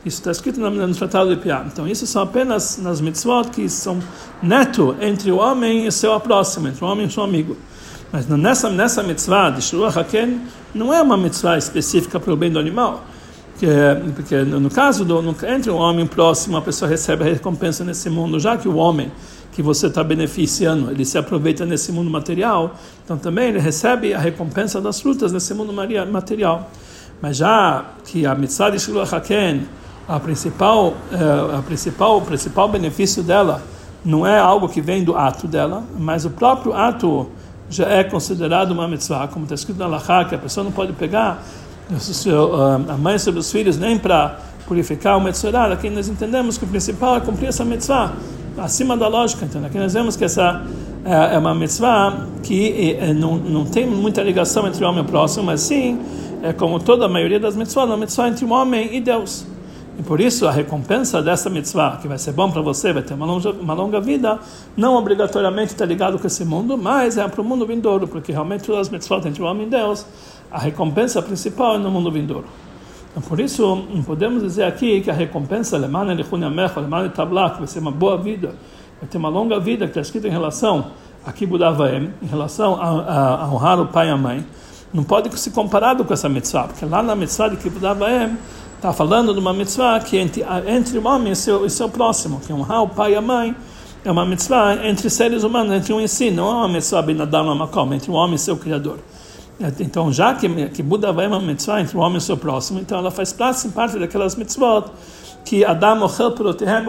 Isso 0.07 0.19
está 0.19 0.31
escrito 0.31 0.57
no, 0.57 0.95
Tratado 0.95 1.35
de 1.35 1.41
Pia. 1.41 1.65
Então, 1.67 1.85
isso 1.85 2.07
são 2.07 2.21
apenas 2.21 2.77
nas 2.77 3.01
mitzvot 3.01 3.49
que 3.49 3.67
são 3.67 3.99
neto 4.41 4.95
entre 5.01 5.29
o 5.29 5.37
homem 5.37 5.85
e 5.85 5.91
seu 5.91 6.17
próximo, 6.21 6.69
entre 6.69 6.83
o 6.83 6.87
homem 6.87 7.07
e 7.07 7.11
seu 7.11 7.23
amigo. 7.23 7.57
Mas 8.09 8.25
nessa, 8.25 8.69
nessa 8.69 9.03
mitzvah 9.03 9.49
de 9.49 9.61
Shuruach 9.61 9.99
Haken, 9.99 10.41
não 10.73 10.93
é 10.93 11.01
uma 11.01 11.17
mitzvah 11.17 11.57
específica 11.57 12.21
para 12.21 12.31
o 12.31 12.37
bem 12.37 12.49
do 12.49 12.57
animal. 12.57 13.03
Porque, 13.51 13.67
porque 14.15 14.35
no 14.43 14.69
caso 14.69 15.03
do 15.03 15.21
no, 15.21 15.35
entre 15.45 15.69
o 15.69 15.75
homem 15.75 16.07
próximo, 16.07 16.55
a 16.55 16.61
pessoa 16.61 16.87
recebe 16.87 17.25
a 17.25 17.27
recompensa 17.27 17.83
nesse 17.83 18.09
mundo, 18.09 18.39
já 18.39 18.55
que 18.55 18.69
o 18.69 18.77
homem 18.77 19.11
que 19.51 19.61
você 19.61 19.87
está 19.87 20.05
beneficiando, 20.05 20.89
ele 20.89 21.03
se 21.03 21.17
aproveita 21.17 21.65
nesse 21.65 21.91
mundo 21.91 22.09
material, 22.09 22.75
então 23.03 23.17
também 23.17 23.49
ele 23.49 23.59
recebe 23.59 24.13
a 24.13 24.19
recompensa 24.19 24.79
das 24.79 25.01
frutas 25.01 25.33
nesse 25.33 25.53
mundo 25.53 25.73
material. 25.73 26.71
Mas 27.21 27.37
já 27.37 27.83
que 28.05 28.25
a 28.25 28.35
mitzvah 28.35 28.69
de 28.69 28.79
Shiloh 28.79 29.03
Haken, 29.11 29.67
a 30.07 30.19
principal, 30.19 30.93
uh, 31.11 31.57
a 31.59 31.61
principal, 31.61 32.17
o 32.17 32.21
principal 32.21 32.69
benefício 32.69 33.21
dela 33.21 33.61
não 34.05 34.25
é 34.25 34.39
algo 34.39 34.69
que 34.69 34.79
vem 34.79 35.03
do 35.03 35.17
ato 35.17 35.47
dela, 35.47 35.83
mas 35.99 36.23
o 36.23 36.29
próprio 36.29 36.73
ato 36.73 37.27
já 37.69 37.87
é 37.89 38.03
considerado 38.03 38.71
uma 38.71 38.87
mitzvah, 38.87 39.27
como 39.27 39.43
está 39.43 39.55
escrito 39.55 39.77
na 39.77 39.87
Lachá, 39.87 40.23
que 40.23 40.33
a 40.33 40.37
pessoa 40.37 40.63
não 40.63 40.71
pode 40.71 40.93
pegar 40.93 41.43
uh, 41.91 42.91
a 42.91 42.97
mãe 42.97 43.19
sobre 43.19 43.41
os 43.41 43.51
filhos 43.51 43.77
nem 43.77 43.97
para 43.97 44.39
purificar 44.65 45.17
o 45.17 45.21
mitzvah. 45.21 45.73
Aqui 45.73 45.89
nós 45.89 46.07
entendemos 46.07 46.57
que 46.57 46.63
o 46.63 46.67
principal 46.67 47.17
é 47.17 47.19
cumprir 47.19 47.49
essa 47.49 47.65
mitzvah, 47.65 48.13
acima 48.57 48.95
da 48.95 49.09
lógica. 49.09 49.43
Então, 49.43 49.63
aqui 49.65 49.77
nós 49.77 49.93
vemos 49.93 50.15
que 50.15 50.23
essa 50.23 50.63
é, 51.03 51.35
é 51.35 51.37
uma 51.37 51.53
mitzvah 51.53 52.27
que 52.43 52.97
não, 53.15 53.35
não 53.35 53.65
tem 53.65 53.85
muita 53.85 54.23
ligação 54.23 54.65
entre 54.67 54.83
o 54.83 54.87
homem 54.87 55.03
e 55.03 55.05
o 55.05 55.09
próximo, 55.09 55.45
mas 55.45 55.61
sim, 55.61 55.99
é 56.41 56.53
como 56.53 56.79
toda 56.79 57.05
a 57.05 57.09
maioria 57.09 57.39
das 57.39 57.57
mitzvahs, 57.57 57.89
uma 57.89 57.97
mitzvah 57.97 58.29
entre 58.29 58.45
o 58.45 58.51
homem 58.51 58.95
e 58.95 59.01
Deus. 59.01 59.45
E 59.97 60.03
por 60.03 60.21
isso 60.21 60.47
a 60.47 60.51
recompensa 60.51 61.23
dessa 61.23 61.49
mitzvah, 61.49 61.97
que 61.97 62.07
vai 62.07 62.19
ser 62.19 62.31
bom 62.31 62.51
para 62.51 62.61
você, 62.61 62.93
vai 62.93 63.01
ter 63.01 63.15
uma 63.15 63.25
longa, 63.25 63.49
uma 63.49 63.73
longa 63.73 63.99
vida, 63.99 64.39
não 64.75 64.95
obrigatoriamente 64.95 65.73
está 65.73 65.85
ligado 65.85 66.19
com 66.19 66.27
esse 66.27 66.45
mundo, 66.45 66.77
mas 66.77 67.17
é 67.17 67.27
para 67.27 67.41
o 67.41 67.43
mundo 67.43 67.65
vindouro, 67.65 68.07
porque 68.07 68.31
realmente 68.31 68.63
todas 68.63 68.81
as 68.81 68.89
mitzvot 68.89 69.27
entre 69.27 69.41
o 69.41 69.45
homem 69.45 69.67
Deus, 69.67 70.05
a 70.51 70.59
recompensa 70.59 71.19
principal 71.21 71.75
é 71.75 71.77
no 71.79 71.89
mundo 71.89 72.11
vindouro. 72.11 72.45
Então, 73.09 73.27
por 73.27 73.39
isso, 73.39 73.87
podemos 74.05 74.43
dizer 74.43 74.65
aqui 74.65 75.01
que 75.01 75.09
a 75.09 75.13
recompensa 75.13 75.79
tablak, 77.09 77.57
vai 77.57 77.67
ser 77.67 77.79
uma 77.79 77.89
boa 77.89 78.17
vida, 78.17 78.53
vai 79.01 79.09
ter 79.09 79.17
uma 79.17 79.29
longa 79.29 79.59
vida, 79.59 79.85
que 79.85 79.91
está 79.91 80.01
escrito 80.01 80.27
em 80.27 80.31
relação 80.31 80.91
a 81.25 81.31
Kibudavaem, 81.31 82.13
em 82.21 82.27
relação 82.27 82.79
a, 82.79 82.85
a, 82.85 83.43
a 83.45 83.49
honrar 83.49 83.81
o 83.81 83.87
pai 83.87 84.09
e 84.09 84.11
a 84.11 84.17
mãe, 84.17 84.45
não 84.93 85.03
pode 85.03 85.35
ser 85.39 85.49
comparado 85.49 86.05
com 86.05 86.13
essa 86.13 86.29
mitzvah, 86.29 86.65
porque 86.65 86.85
lá 86.85 87.01
na 87.01 87.15
mitzvah 87.15 87.49
de 87.49 87.57
Kibudavaem, 87.57 88.37
Está 88.77 88.93
falando 88.93 89.33
de 89.33 89.39
uma 89.39 89.53
mitzvah 89.53 89.99
que 89.99 90.19
entre, 90.19 90.45
entre 90.67 90.99
o 90.99 91.07
homem 91.07 91.33
e 91.33 91.35
seu, 91.35 91.65
e 91.65 91.69
seu 91.69 91.89
próximo, 91.89 92.39
que 92.39 92.51
é 92.51 92.55
honrar 92.55 92.83
o 92.83 92.87
pai 92.87 93.13
e 93.13 93.15
a 93.15 93.21
mãe, 93.21 93.55
é 94.05 94.11
uma 94.11 94.23
mitzvah 94.23 94.87
entre 94.87 95.09
seres 95.09 95.43
humanos, 95.43 95.73
entre 95.73 95.91
um 95.91 95.99
e 95.99 96.07
si, 96.07 96.29
não 96.29 96.47
é 96.47 96.53
uma 96.53 96.67
mitzvah 96.67 97.01
binadam 97.01 97.55
makom, 97.55 97.91
entre 97.91 98.11
o 98.11 98.13
homem 98.13 98.35
e 98.35 98.39
seu 98.39 98.55
criador. 98.55 98.99
Então, 99.79 100.13
já 100.13 100.35
que, 100.35 100.69
que 100.69 100.83
Buda 100.83 101.11
vai 101.11 101.25
uma 101.25 101.39
mitzvah 101.39 101.81
entre 101.81 101.97
o 101.97 101.99
homem 102.01 102.19
e 102.19 102.21
seu 102.21 102.37
próximo, 102.37 102.79
então 102.79 102.99
ela 102.99 103.09
faz 103.09 103.33
parte, 103.33 103.97
daquelas 103.97 104.35
mitzvot 104.35 104.91
que 105.43 105.65
Adam 105.65 106.03
ochel 106.03 106.33
protehem 106.33 106.83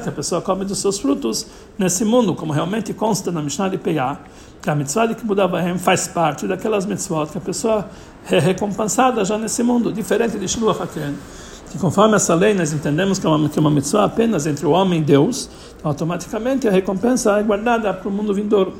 que 0.00 0.08
a 0.08 0.12
pessoa 0.12 0.40
come 0.40 0.64
dos 0.64 0.78
seus 0.78 1.00
frutos 1.00 1.46
nesse 1.76 2.04
mundo, 2.04 2.36
como 2.36 2.52
realmente 2.52 2.94
consta 2.94 3.32
na 3.32 3.42
Mishnah 3.42 3.68
de 3.68 3.78
Peyah, 3.78 4.20
que 4.62 4.70
a 4.70 4.76
mitzvah 4.76 5.06
de 5.06 5.16
Kibbutz 5.16 5.40
Avahem 5.40 5.76
faz 5.76 6.06
parte 6.06 6.46
daquelas 6.46 6.86
mitzvot 6.86 7.32
que 7.32 7.38
a 7.38 7.40
pessoa 7.40 7.86
é 8.30 8.38
recompensada 8.38 9.24
já 9.24 9.36
nesse 9.36 9.62
mundo, 9.62 9.92
diferente 9.92 10.38
de 10.38 10.46
Shiluach 10.46 10.82
HaKen. 10.82 11.14
Que 11.70 11.78
conforme 11.78 12.16
essa 12.16 12.34
lei 12.34 12.52
nós 12.52 12.72
entendemos 12.72 13.18
que 13.18 13.26
é 13.26 13.30
uma, 13.30 13.48
que 13.48 13.58
é 13.58 13.60
uma 13.60 13.70
mitzvah 13.70 14.04
apenas 14.04 14.46
entre 14.46 14.66
o 14.66 14.70
homem 14.70 15.00
e 15.00 15.02
Deus, 15.02 15.48
então, 15.78 15.90
automaticamente 15.90 16.68
a 16.68 16.70
recompensa 16.70 17.38
é 17.38 17.42
guardada 17.42 17.92
para 17.94 18.08
o 18.08 18.12
mundo 18.12 18.34
vindouro. 18.34 18.74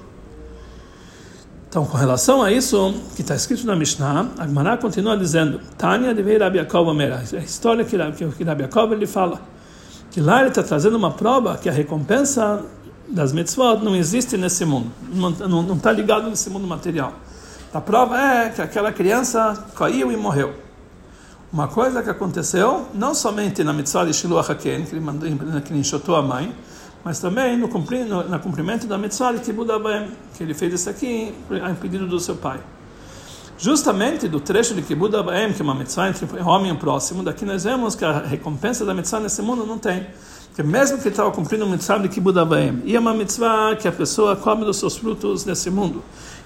Então, 1.68 1.86
com 1.86 1.96
relação 1.96 2.42
a 2.42 2.52
isso 2.52 2.94
que 3.16 3.22
está 3.22 3.34
escrito 3.34 3.66
na 3.66 3.74
Mishnah, 3.74 4.28
a 4.38 4.46
Gemara 4.46 4.76
continua 4.76 5.16
dizendo: 5.16 5.58
Tânia 5.78 6.14
de 6.14 6.38
Rabi 6.38 6.58
Yaakov 6.58 6.86
Omer, 6.88 7.14
a 7.14 7.38
história 7.38 7.82
que, 7.82 7.96
que 8.36 8.44
Rabi 8.44 8.64
Yaakov 8.64 8.92
ele 8.92 9.06
fala, 9.06 9.40
que 10.10 10.20
lá 10.20 10.40
ele 10.40 10.50
está 10.50 10.62
trazendo 10.62 10.96
uma 10.98 11.10
prova 11.10 11.56
que 11.56 11.70
a 11.70 11.72
recompensa 11.72 12.62
das 13.08 13.32
mitzvot 13.32 13.82
não 13.82 13.96
existe 13.96 14.36
nesse 14.36 14.66
mundo, 14.66 14.92
não 15.48 15.74
está 15.74 15.90
ligado 15.90 16.28
nesse 16.28 16.50
mundo 16.50 16.66
material. 16.66 17.14
A 17.74 17.80
prova 17.80 18.20
é 18.20 18.50
que 18.50 18.60
aquela 18.60 18.92
criança 18.92 19.66
caiu 19.74 20.12
e 20.12 20.16
morreu. 20.16 20.52
Uma 21.50 21.68
coisa 21.68 22.02
que 22.02 22.10
aconteceu, 22.10 22.86
não 22.92 23.14
somente 23.14 23.64
na 23.64 23.72
mitzvah 23.72 24.04
de 24.04 24.12
Shiloh 24.12 24.40
HaKen, 24.40 24.84
que 24.84 24.94
ele, 24.94 25.00
mandou, 25.00 25.26
que 25.62 25.72
ele 25.72 25.80
enxotou 25.80 26.14
a 26.14 26.20
mãe, 26.20 26.54
mas 27.02 27.18
também 27.18 27.56
no, 27.56 27.68
no, 27.68 28.28
no 28.28 28.38
cumprimento 28.40 28.86
da 28.86 28.98
mitzvah 28.98 29.32
de 29.32 29.40
Kibbutz 29.40 29.72
que 30.36 30.42
ele 30.42 30.52
fez 30.52 30.74
isso 30.74 30.90
aqui 30.90 31.34
em 31.50 31.74
pedido 31.76 32.06
do 32.06 32.20
seu 32.20 32.36
pai. 32.36 32.60
Justamente 33.56 34.28
do 34.28 34.38
trecho 34.38 34.74
de 34.74 34.82
Abaem, 35.16 35.52
que 35.54 35.62
é 35.62 35.64
uma 35.64 35.74
mitzvah 35.74 36.10
entre 36.10 36.26
homem 36.42 36.72
e 36.72 36.76
próximo, 36.76 37.22
daqui 37.22 37.46
nós 37.46 37.64
vemos 37.64 37.94
que 37.94 38.04
a 38.04 38.18
recompensa 38.18 38.84
da 38.84 38.92
mitzvah 38.92 39.20
nesse 39.20 39.40
mundo 39.40 39.64
não 39.64 39.78
tem. 39.78 40.06
Porque 40.48 40.62
mesmo 40.62 40.98
que 40.98 41.08
estava 41.08 41.30
cumprindo 41.30 41.64
uma 41.64 41.72
mitzvah 41.72 41.96
de 41.98 42.38
Abaem, 42.38 42.82
e 42.84 42.94
é 42.94 43.00
uma 43.00 43.14
mitzvah 43.14 43.74
que 43.76 43.88
a 43.88 43.92
pessoa 43.92 44.36
come 44.36 44.64
dos 44.64 44.76
seus 44.76 44.96
frutos 44.98 45.46
nesse 45.46 45.70
mundo, 45.70 46.02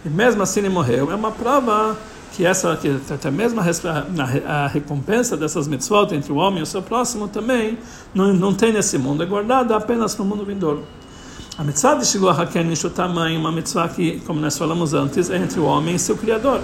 e 0.06 0.08
mesmo 0.08 0.40
assim 0.40 0.60
ele 0.60 0.68
morreu, 0.68 1.10
é 1.10 1.16
uma 1.16 1.32
prova 1.32 1.98
que 2.32 2.46
essa 2.46 2.76
que 2.76 3.00
até 3.10 3.28
mesmo 3.28 3.60
a, 3.60 4.66
recompensa 4.68 5.36
dessas 5.36 5.66
mitzvot 5.66 6.14
entre 6.14 6.32
o 6.32 6.36
homem 6.36 6.60
e 6.60 6.62
o 6.62 6.66
seu 6.66 6.80
próximo 6.80 7.26
também 7.26 7.76
não, 8.14 8.32
não 8.32 8.54
tem 8.54 8.72
nesse 8.72 8.98
mundo, 8.98 9.24
é 9.24 9.26
guardada 9.26 9.74
apenas 9.74 10.16
no 10.16 10.24
mundo 10.24 10.44
vindouro. 10.44 10.84
A 11.58 11.64
mitzvah 11.64 11.94
de 11.94 12.06
Shiloh 12.06 12.30
HaKen 12.30 12.72
também 12.94 13.36
uma 13.36 13.50
mitzvah 13.50 13.88
que, 13.88 14.20
como 14.20 14.38
nós 14.38 14.56
falamos 14.56 14.94
antes, 14.94 15.28
é 15.28 15.38
entre 15.38 15.58
o 15.58 15.64
homem 15.64 15.96
e 15.96 15.98
seu 15.98 16.16
Criador. 16.16 16.60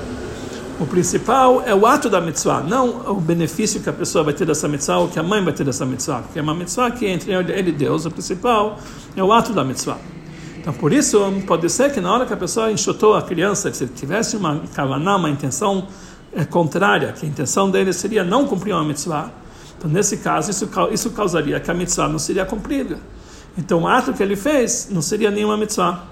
O 0.79 0.87
principal 0.87 1.63
é 1.67 1.75
o 1.75 1.85
ato 1.85 2.09
da 2.09 2.21
mitzvah, 2.21 2.61
não 2.61 3.11
o 3.11 3.15
benefício 3.15 3.81
que 3.81 3.89
a 3.89 3.93
pessoa 3.93 4.23
vai 4.23 4.35
ter 4.35 4.45
dessa 4.45 4.69
mitzvah 4.69 4.99
ou 4.99 5.09
que 5.09 5.19
a 5.19 5.23
mãe 5.23 5.43
vai 5.43 5.53
ter 5.53 5.65
dessa 5.65 5.85
mitzvah, 5.85 6.21
porque 6.21 6.39
é 6.39 6.43
uma 6.43 6.55
mitzvah 6.55 6.91
que 6.93 7.07
entre 7.07 7.33
ele 7.33 7.71
e 7.71 7.73
Deus, 7.73 8.05
o 8.05 8.11
principal 8.11 8.79
é 9.17 9.23
o 9.23 9.33
ato 9.33 9.53
da 9.53 9.65
mitzvah. 9.65 9.99
Então, 10.63 10.73
por 10.73 10.93
isso, 10.93 11.21
pode 11.45 11.69
ser 11.69 11.93
que 11.93 12.01
na 12.01 12.13
hora 12.13 12.25
que 12.25 12.33
a 12.33 12.37
pessoa 12.37 12.71
enxotou 12.71 13.17
a 13.17 13.23
criança, 13.23 13.73
se 13.75 13.85
tivesse 13.89 14.37
uma 14.37 14.63
kavaná, 14.73 15.17
uma 15.17 15.29
intenção 15.29 15.89
é, 16.33 16.45
contrária, 16.45 17.13
que 17.13 17.27
a 17.27 17.29
intenção 17.29 17.69
dele 17.69 17.93
seria 17.93 18.23
não 18.23 18.47
cumprir 18.47 18.73
uma 18.73 18.85
mitzvah, 18.85 19.33
então, 19.77 19.91
nesse 19.91 20.19
caso, 20.19 20.53
isso, 20.53 20.71
isso 20.93 21.11
causaria 21.11 21.59
que 21.59 21.69
a 21.69 21.75
mitzvah 21.75 22.07
não 22.07 22.19
seria 22.21 22.45
cumprida. 22.45 22.97
Então, 23.59 23.83
o 23.83 23.89
ato 23.89 24.13
que 24.13 24.23
ele 24.23 24.37
fez 24.37 24.87
não 24.89 25.03
seria 25.03 25.33
nenhuma 25.33 25.57
mitzvah. 25.57 26.05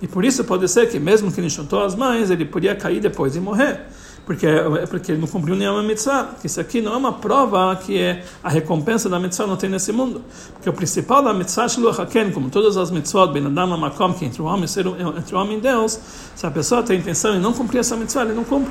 E 0.00 0.08
por 0.08 0.24
isso 0.24 0.42
pode 0.42 0.66
ser 0.68 0.88
que, 0.88 0.98
mesmo 0.98 1.30
que 1.30 1.38
ele 1.38 1.48
enxotou 1.48 1.84
as 1.84 1.94
mães, 1.94 2.30
ele 2.30 2.46
poderia 2.46 2.74
cair 2.74 3.00
depois 3.00 3.36
e 3.36 3.40
morrer 3.40 3.82
porque 4.28 4.46
é 4.46 4.86
porque 4.86 5.12
ele 5.12 5.22
não 5.22 5.26
cumpriu 5.26 5.56
nenhuma 5.56 5.82
mitzvah. 5.82 6.34
Isso 6.44 6.60
aqui 6.60 6.82
não 6.82 6.92
é 6.92 6.96
uma 6.98 7.14
prova 7.14 7.74
que 7.76 7.98
é 7.98 8.22
a 8.44 8.50
recompensa 8.50 9.08
da 9.08 9.18
mitzvah 9.18 9.46
não 9.46 9.56
tem 9.56 9.70
nesse 9.70 9.90
mundo. 9.90 10.20
Porque 10.52 10.68
o 10.68 10.72
principal 10.74 11.22
da 11.22 11.32
mitzvah 11.32 11.66
Shiluach 11.66 11.98
Haken, 11.98 12.30
como 12.32 12.50
todas 12.50 12.76
as 12.76 12.90
mitzvot, 12.90 13.32
Ben 13.32 13.46
Adam 13.46 13.78
Makom, 13.78 14.12
que 14.12 14.26
entre 14.26 14.42
o 14.42 14.44
homem, 14.44 14.66
ser, 14.66 14.86
entre 14.86 15.34
o 15.34 15.38
homem 15.38 15.56
e 15.56 15.60
Deus, 15.62 15.98
se 16.36 16.46
a 16.46 16.50
pessoa 16.50 16.82
tem 16.82 16.98
intenção 16.98 17.36
em 17.36 17.40
não 17.40 17.54
cumprir 17.54 17.78
essa 17.78 17.96
mitzvah, 17.96 18.24
ele 18.24 18.34
não 18.34 18.44
cumpre. 18.44 18.70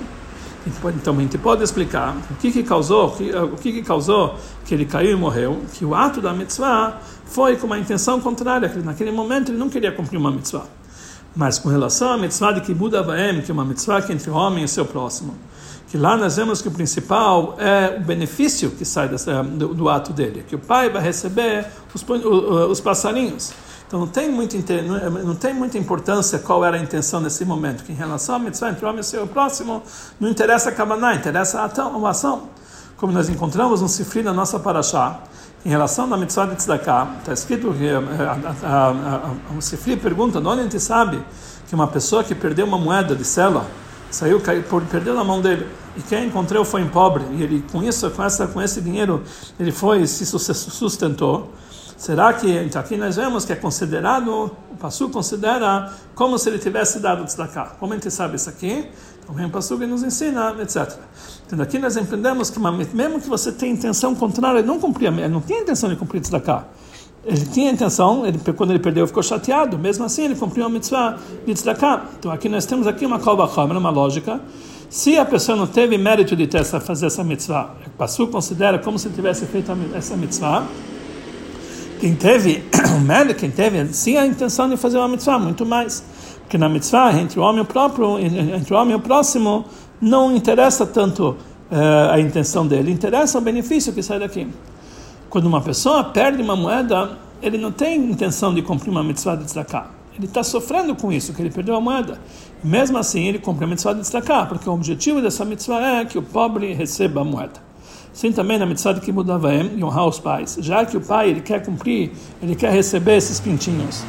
Então 0.96 1.18
a 1.18 1.22
gente 1.22 1.40
pode 1.40 1.64
explicar 1.64 2.16
o 2.30 2.36
que, 2.36 2.52
que 2.52 2.62
causou, 2.62 3.08
o 3.08 3.58
que, 3.58 3.72
que 3.72 3.82
causou 3.82 4.36
que 4.64 4.76
ele 4.76 4.86
caiu 4.86 5.14
e 5.14 5.16
morreu, 5.16 5.60
que 5.74 5.84
o 5.84 5.96
ato 5.96 6.22
da 6.22 6.34
mitzvah 6.34 7.00
foi 7.26 7.56
com 7.56 7.66
uma 7.66 7.80
intenção 7.80 8.22
contrária, 8.22 8.70
que 8.70 8.78
naquele 8.78 9.12
momento 9.12 9.52
ele 9.52 9.58
não 9.58 9.70
queria 9.70 9.92
cumprir 9.92 10.20
uma 10.20 10.30
mitzvah. 10.30 10.68
Mas 11.38 11.60
com 11.60 11.70
relação 11.70 12.12
à 12.12 12.18
mitzvah 12.18 12.52
de 12.52 12.62
Kibud 12.62 12.98
Avaem, 12.98 13.44
que 13.44 13.52
é 13.52 13.54
uma 13.54 13.64
mitzvah 13.64 14.02
que 14.02 14.12
entre 14.12 14.28
o 14.32 14.34
homem 14.34 14.64
e 14.64 14.68
seu 14.68 14.84
próximo, 14.84 15.36
que 15.88 15.96
lá 15.96 16.18
nós 16.18 16.36
vemos 16.36 16.64
que 16.64 16.68
o 16.68 16.72
principal 16.72 17.56
é 17.60 17.96
o 17.96 18.04
benefício 18.04 18.72
que 18.72 18.84
sai 18.84 19.08
dessa, 19.08 19.44
do, 19.44 19.72
do, 19.72 19.88
ato 19.88 20.12
dele, 20.12 20.44
que 20.48 20.56
o 20.56 20.60
pai 20.60 20.90
vai 20.90 21.00
receber 21.00 21.68
os, 21.94 22.04
os 22.72 22.82
passarinhos. 22.82 23.54
Então 23.88 24.00
não 24.00 24.08
tem, 24.08 24.32
muito, 24.32 24.58
não 25.24 25.36
tem 25.36 25.54
muita 25.54 25.78
importância 25.78 26.40
qual 26.40 26.66
era 26.66 26.76
a 26.76 26.80
intenção 26.80 27.22
nesse 27.22 27.46
momento, 27.46 27.84
que 27.84 27.92
em 27.92 27.96
relação 27.96 28.36
à 28.36 28.40
mitzvah 28.40 28.72
entre 28.72 28.84
o 28.84 28.90
homem 28.90 29.02
e 29.02 29.04
seu 29.04 29.28
próximo, 29.28 29.84
não 30.20 30.30
interessa 30.30 30.70
a 30.70 30.72
kavaná, 30.72 31.14
interessa 31.14 31.62
a 31.62 32.10
ação. 32.10 32.50
Como 32.98 33.14
nós 33.14 33.30
encontramos 33.30 33.80
no 33.80 33.88
Sifri 33.88 34.24
na 34.24 34.34
nossa 34.34 34.60
paraxá, 34.60 35.22
em 35.66 35.70
relação 35.70 36.12
à 36.14 36.18
mitzvah 36.18 36.46
de 36.46 36.56
tzedakah, 36.56 37.18
está 37.20 37.34
escrito 37.34 37.74
que 37.74 37.90
o 39.58 39.62
Sifri 39.62 39.98
pergunta, 39.98 40.40
de 40.40 40.48
onde 40.48 40.62
a 40.62 40.64
gente 40.64 40.80
sabe 40.80 41.22
que 41.68 41.76
uma 41.76 41.88
pessoa 41.88 42.24
que 42.24 42.34
perdeu 42.34 42.66
uma 42.66 42.78
moeda 42.78 43.16
de 43.16 43.26
cela, 43.26 43.66
saiu, 44.10 44.40
caiu, 44.40 44.64
perdeu 44.90 45.14
na 45.14 45.24
mão 45.24 45.42
dele, 45.42 45.68
e 45.98 46.02
quem 46.02 46.28
encontrou 46.28 46.64
foi 46.64 46.82
em 46.82 46.88
pobre, 46.88 47.24
e 47.34 47.44
ele 47.44 47.66
com 47.72 47.84
isso, 47.84 48.10
com, 48.12 48.24
essa, 48.24 48.48
com 48.48 48.62
esse 48.62 48.82
dinheiro, 48.82 49.24
ele 49.60 49.72
foi 49.72 50.08
se 50.08 50.26
sustentou, 50.26 51.52
Será 51.98 52.32
que 52.32 52.48
então 52.48 52.80
aqui 52.80 52.96
nós 52.96 53.16
vemos 53.16 53.44
que 53.44 53.52
é 53.52 53.56
considerado, 53.56 54.52
o 54.72 54.78
Passu 54.78 55.10
considera 55.10 55.92
como 56.14 56.38
se 56.38 56.48
ele 56.48 56.60
tivesse 56.60 57.00
dado 57.00 57.26
tzedakah. 57.26 57.72
Como 57.80 57.92
a 57.92 57.96
gente 57.96 58.12
sabe 58.12 58.36
isso 58.36 58.48
aqui? 58.48 58.88
Então 59.24 59.34
vem 59.34 59.48
o 59.48 59.50
Passu 59.50 59.80
que 59.80 59.88
nos 59.88 60.04
ensina, 60.04 60.56
etc. 60.62 60.96
Então 61.48 61.62
aqui 61.62 61.80
nós 61.80 61.96
entendemos 61.96 62.50
que 62.50 62.60
mesmo 62.60 63.22
que 63.22 63.30
você 63.30 63.54
tenha 63.54 63.72
intenção 63.72 64.14
contrária, 64.14 64.60
ele 64.60 64.68
não 64.68 64.80
cumpria, 64.80 65.08
ele 65.08 65.30
não 65.30 65.40
tinha 65.40 65.62
intenção 65.62 65.90
de 65.90 65.96
cumprir 65.96 66.20
tzedakah. 66.20 66.66
Ele 67.26 67.46
tinha 67.46 67.72
intenção, 67.72 68.26
ele, 68.26 68.38
quando 68.54 68.72
ele 68.72 68.80
perdeu, 68.80 69.08
ficou 69.08 69.24
chateado. 69.24 69.78
Mesmo 69.78 70.04
assim, 70.06 70.26
ele 70.26 70.36
cumpriu 70.36 70.66
a 70.66 70.70
mitzvah 70.70 71.18
de 71.46 71.54
tzedakah. 71.54 72.06
Então 72.20 72.32
aqui 72.32 72.50
nós 72.50 72.66
temos 72.66 72.86
aqui 72.86 73.06
uma 73.06 73.20
kolba 73.20 73.46
uma 73.46 73.90
lógica. 73.90 74.42
Se 74.90 75.18
a 75.18 75.26
pessoa 75.26 75.58
não 75.58 75.68
teve 75.68 75.98
mérito 75.98 76.36
de 76.36 76.48
ter 76.48 76.60
essa, 76.60 76.80
fazer 76.80 77.08
essa 77.08 77.24
mitzvah, 77.24 77.76
o 77.86 77.90
Passu 77.92 78.28
considera 78.28 78.80
como 78.80 78.98
se 78.98 79.10
tivesse 79.10 79.46
feito 79.46 79.72
essa 79.94 80.16
mitzvah, 80.16 80.66
quem 82.00 82.16
teve 82.16 82.64
o 82.96 83.00
mérito, 83.02 83.40
quem 83.40 83.52
teve 83.52 83.94
sim 83.94 84.18
a 84.18 84.26
intenção 84.26 84.70
de 84.70 84.78
fazer 84.78 84.98
uma 84.98 85.08
mitzvah, 85.08 85.40
muito 85.40 85.66
mais. 85.66 86.04
Porque 86.42 86.58
na 86.58 86.70
mitzvah, 86.70 87.12
entre 87.20 87.40
o 87.40 87.66
próprio, 87.66 88.18
entre 88.20 88.74
o 88.74 88.78
homem 88.78 88.94
e 88.94 88.96
o 88.96 89.02
próximo, 89.02 89.66
não 90.02 90.36
interessa 90.36 90.86
tanto 90.86 91.36
uh, 91.72 92.12
a 92.12 92.20
intenção 92.20 92.68
dele, 92.68 92.92
interessa 92.92 93.38
o 93.38 93.42
benefício 93.42 93.94
que 93.94 94.02
sai 94.02 94.20
daqui. 94.20 94.48
Quando 95.30 95.46
uma 95.46 95.62
pessoa 95.62 96.04
perde 96.04 96.42
uma 96.42 96.56
moeda, 96.56 97.18
ele 97.42 97.58
não 97.58 97.72
tem 97.72 97.98
intenção 98.12 98.54
de 98.54 98.62
cumprir 98.62 98.90
uma 98.90 99.04
mitzvah 99.04 99.36
de 99.36 99.46
tzedakah. 99.46 99.88
Ele 100.18 100.26
está 100.26 100.42
sofrendo 100.42 100.96
com 100.96 101.12
isso, 101.12 101.34
que 101.34 101.42
ele 101.42 101.52
perdeu 101.52 101.76
a 101.76 101.82
moeda. 101.82 102.20
Mesmo 102.64 102.98
assim, 102.98 103.28
ele 103.28 103.38
cumpre 103.38 103.66
a 103.66 103.68
mitzvah 103.68 103.94
de 103.94 104.02
tzedakah, 104.02 104.48
porque 104.48 104.68
o 104.70 104.74
objetivo 104.74 105.22
dessa 105.22 105.46
mitzvah 105.46 106.00
é 106.00 106.06
que 106.06 106.18
o 106.18 106.24
pobre 106.24 106.74
receba 106.74 107.22
a 107.22 107.24
moeda. 107.24 107.68
Sim, 108.14 108.32
também 108.32 108.58
na 108.58 108.66
mitzvah 108.66 108.94
de 108.94 109.02
Kibud 109.02 109.30
Avaim, 109.30 109.78
e 109.78 109.84
honrar 109.84 110.08
os 110.08 110.20
pais. 110.20 110.58
Já 110.60 110.84
que 110.86 110.98
o 110.98 111.02
pai 111.02 111.30
ele 111.30 111.42
quer 111.42 111.64
cumprir, 111.64 112.12
ele 112.42 112.56
quer 112.56 112.72
receber 112.72 113.18
esses 113.18 113.40
pintinhos. 113.40 114.04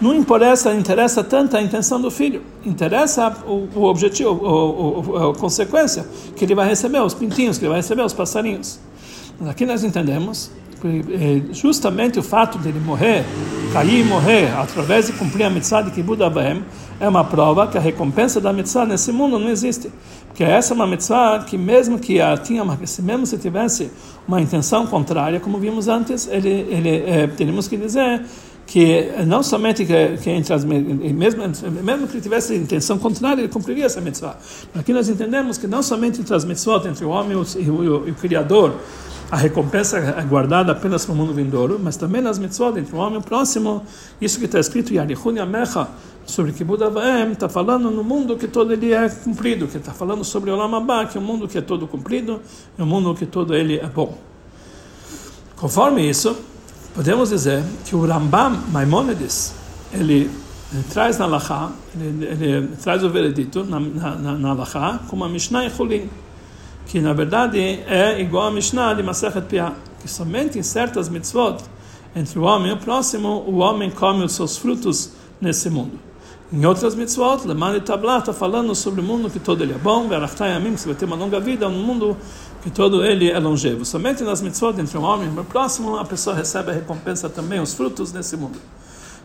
Não 0.00 0.14
interessa, 0.14 0.72
interessa 0.74 1.24
tanto 1.24 1.56
a 1.56 1.62
intenção 1.62 2.00
do 2.00 2.10
filho, 2.10 2.42
interessa 2.64 3.36
o, 3.46 3.68
o 3.74 3.84
objetivo, 3.84 4.30
o, 4.30 5.00
o, 5.00 5.30
a 5.30 5.34
consequência 5.34 6.06
que 6.36 6.44
ele 6.44 6.54
vai 6.54 6.68
receber, 6.68 7.00
os 7.00 7.14
pintinhos, 7.14 7.58
que 7.58 7.64
ele 7.64 7.70
vai 7.70 7.80
receber, 7.80 8.02
os 8.02 8.12
passarinhos. 8.12 8.78
Mas 9.40 9.48
aqui 9.48 9.66
nós 9.66 9.82
entendemos 9.82 10.52
eh, 10.84 11.42
justamente 11.52 12.20
o 12.20 12.22
fato 12.22 12.56
de 12.58 12.68
ele 12.68 12.78
morrer, 12.78 13.24
cair 13.72 14.00
e 14.00 14.04
morrer 14.04 14.48
através 14.56 15.06
de 15.08 15.12
cumprir 15.14 15.42
a 15.44 15.50
mitzvah 15.50 15.82
de 15.82 15.90
Kibud 15.90 16.22
Avaim 16.22 16.62
é 17.00 17.08
uma 17.08 17.24
prova 17.24 17.66
que 17.66 17.76
a 17.76 17.80
recompensa 17.80 18.40
da 18.40 18.52
mitzvah 18.52 18.86
nesse 18.86 19.10
mundo 19.10 19.38
não 19.38 19.48
existe. 19.48 19.90
Porque 20.28 20.44
essa 20.44 20.72
é 20.72 20.76
uma 20.76 20.86
mitzvah 20.86 21.44
que 21.44 21.58
mesmo 21.58 21.98
que 21.98 22.20
a 22.20 22.36
tinha, 22.36 22.64
mesmo 22.64 23.26
se 23.26 23.36
tivesse 23.38 23.90
uma 24.26 24.40
intenção 24.40 24.86
contrária, 24.86 25.40
como 25.40 25.58
vimos 25.58 25.88
antes, 25.88 26.28
ele, 26.28 26.48
ele 26.48 27.02
é, 27.04 27.26
teríamos 27.26 27.66
que 27.66 27.76
dizer 27.76 28.24
que 28.68 29.10
não 29.26 29.42
somente 29.42 29.86
que, 29.86 30.18
que 30.18 30.28
entre 30.28 30.52
as 30.52 30.62
mesmo 30.62 31.42
mesmo 31.82 32.06
que 32.06 32.20
tivesse 32.20 32.54
intenção 32.54 32.98
contrária 32.98 33.40
ele 33.40 33.48
cumpriria 33.48 33.86
essa 33.86 33.98
mitzvah. 33.98 34.36
Aqui 34.74 34.92
nós 34.92 35.08
entendemos 35.08 35.56
que 35.56 35.66
não 35.66 35.82
somente 35.82 36.20
entre 36.20 36.34
as 36.34 36.44
mitzvot 36.44 36.86
entre 36.86 37.02
o 37.02 37.08
homem 37.08 37.32
e 37.32 37.36
o, 37.36 37.44
e 37.56 37.70
o, 37.70 38.08
e 38.08 38.10
o 38.10 38.14
criador 38.14 38.74
a 39.30 39.36
recompensa 39.36 39.98
é 39.98 40.22
guardada 40.22 40.72
apenas 40.72 41.04
para 41.04 41.14
o 41.14 41.16
mundo 41.16 41.32
vindouro, 41.32 41.80
mas 41.82 41.96
também 41.96 42.20
nas 42.20 42.38
mitzvot 42.38 42.78
entre 42.78 42.94
o 42.94 42.98
homem 42.98 43.16
e 43.16 43.18
o 43.18 43.22
próximo. 43.22 43.82
Isso 44.20 44.38
que 44.38 44.44
está 44.44 44.58
escrito 44.58 44.92
Yarichun 44.92 45.34
Yamecha 45.34 45.88
sobre 46.26 46.52
Kibud 46.52 46.82
Avaem, 46.82 47.32
está 47.32 47.48
falando 47.48 47.90
no 47.90 48.04
mundo 48.04 48.36
que 48.36 48.46
todo 48.46 48.72
ele 48.72 48.92
é 48.92 49.08
cumprido, 49.08 49.66
que 49.66 49.78
está 49.78 49.92
falando 49.92 50.24
sobre 50.24 50.50
Olam 50.50 50.74
Abba, 50.74 51.06
que 51.06 51.16
é 51.16 51.20
um 51.20 51.24
mundo 51.24 51.48
que 51.48 51.56
é 51.56 51.62
todo 51.62 51.86
cumprido, 51.86 52.40
é 52.78 52.82
um 52.82 52.86
mundo 52.86 53.14
que 53.14 53.24
todo 53.24 53.54
ele 53.54 53.78
é 53.78 53.86
bom. 53.86 54.16
Conforme 55.56 56.08
isso, 56.08 56.36
podemos 56.98 57.28
dizer 57.28 57.62
que 57.84 57.94
o 57.94 58.04
Rambam 58.04 58.60
Maimonides, 58.72 59.54
ele, 59.92 60.28
ele 60.72 60.82
traz 60.90 61.16
na 61.16 61.26
Lacha, 61.26 61.70
ele, 61.94 62.26
ele, 62.26 62.76
traz 62.82 63.04
o 63.04 63.08
veredito 63.08 63.62
na 63.64 64.52
Lacha 64.52 64.98
como 65.06 65.22
a 65.22 65.28
Mishnah 65.28 65.64
e 65.64 65.70
Chulin, 65.70 66.10
que 66.88 67.00
na 67.00 67.12
verdade 67.12 67.60
é 67.60 68.20
igual 68.20 68.48
a 68.48 68.50
Mishnah 68.50 68.94
de 68.94 69.04
Masechet 69.04 69.42
Pia, 69.42 69.74
que 70.00 70.10
somente 70.10 70.58
em 70.58 70.62
certas 70.64 71.08
mitzvot, 71.08 71.58
entre 72.16 72.36
o 72.36 72.42
homem 72.42 72.72
e 72.72 72.74
o 72.74 72.78
próximo, 72.78 73.44
o 73.46 73.58
homem 73.58 73.92
come 73.92 74.24
os 74.24 74.32
seus 74.32 74.56
frutos 74.56 75.12
nesse 75.40 75.70
mundo. 75.70 76.07
Em 76.50 76.64
outras 76.64 76.94
mitzvot, 76.94 77.46
Leman 77.46 77.76
e 77.76 77.80
Tabla 77.82 78.20
está 78.20 78.32
falando 78.32 78.74
sobre 78.74 79.02
o 79.02 79.04
mundo 79.04 79.28
que 79.28 79.38
todo 79.38 79.62
ele 79.62 79.74
é 79.74 79.76
bom, 79.78 80.08
Verachtai 80.08 80.58
que 80.58 80.70
você 80.78 80.86
vai 80.86 80.94
ter 80.94 81.04
uma 81.04 81.14
longa 81.14 81.38
vida, 81.38 81.68
um 81.68 81.82
mundo 81.84 82.16
que 82.62 82.70
todo 82.70 83.04
ele 83.04 83.30
é 83.30 83.38
longevo. 83.38 83.84
Somente 83.84 84.22
nas 84.24 84.40
mitzvot, 84.40 84.80
entre 84.80 84.96
um 84.96 85.02
homem 85.02 85.30
e 85.30 85.38
o 85.38 85.44
próximo, 85.44 85.98
a 85.98 86.06
pessoa 86.06 86.34
recebe 86.34 86.70
a 86.70 86.74
recompensa 86.74 87.28
também, 87.28 87.60
os 87.60 87.74
frutos 87.74 88.10
desse 88.12 88.34
mundo. 88.34 88.58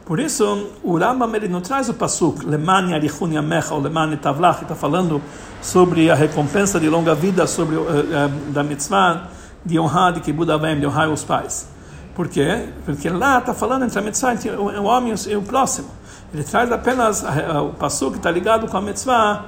Por 0.05 0.19
isso, 0.19 0.67
o 0.83 0.97
Rambam 0.97 1.33
ele 1.33 1.47
não 1.47 1.61
traz 1.61 1.87
o 1.87 1.93
pasuk 1.93 2.45
Leman 2.45 2.91
Yarichun 2.91 3.31
Yamecha 3.31 3.73
ou 3.73 3.79
Leman 3.79 4.17
Tavlach, 4.17 4.57
que 4.57 4.65
está 4.65 4.75
falando 4.75 5.21
sobre 5.61 6.11
a 6.11 6.15
recompensa 6.15 6.77
de 6.77 6.89
longa 6.89 7.15
vida 7.15 7.47
sobre 7.47 7.77
uh, 7.77 7.83
uh, 7.83 8.51
da 8.51 8.63
mitzvah 8.63 9.29
de 9.65 9.79
honrar 9.79 10.11
de 10.11 10.19
Kibud 10.19 10.51
Avem, 10.51 10.77
de 10.77 10.85
honrar 10.85 11.09
os 11.09 11.23
pais. 11.23 11.69
Por 12.13 12.27
quê? 12.27 12.67
Porque 12.83 13.09
lá 13.09 13.39
está 13.39 13.53
falando 13.53 13.85
entre 13.85 13.97
a 13.97 14.01
mitzvah 14.01 14.33
entre 14.33 14.49
o 14.49 14.83
homem 14.83 15.15
e 15.25 15.35
o 15.37 15.41
próximo. 15.41 15.87
Ele 16.33 16.43
traz 16.43 16.71
apenas 16.71 17.23
o 17.63 17.73
passo 17.73 18.09
que 18.09 18.17
está 18.17 18.31
ligado 18.31 18.67
com 18.67 18.75
a 18.75 18.81
mitzvah, 18.81 19.45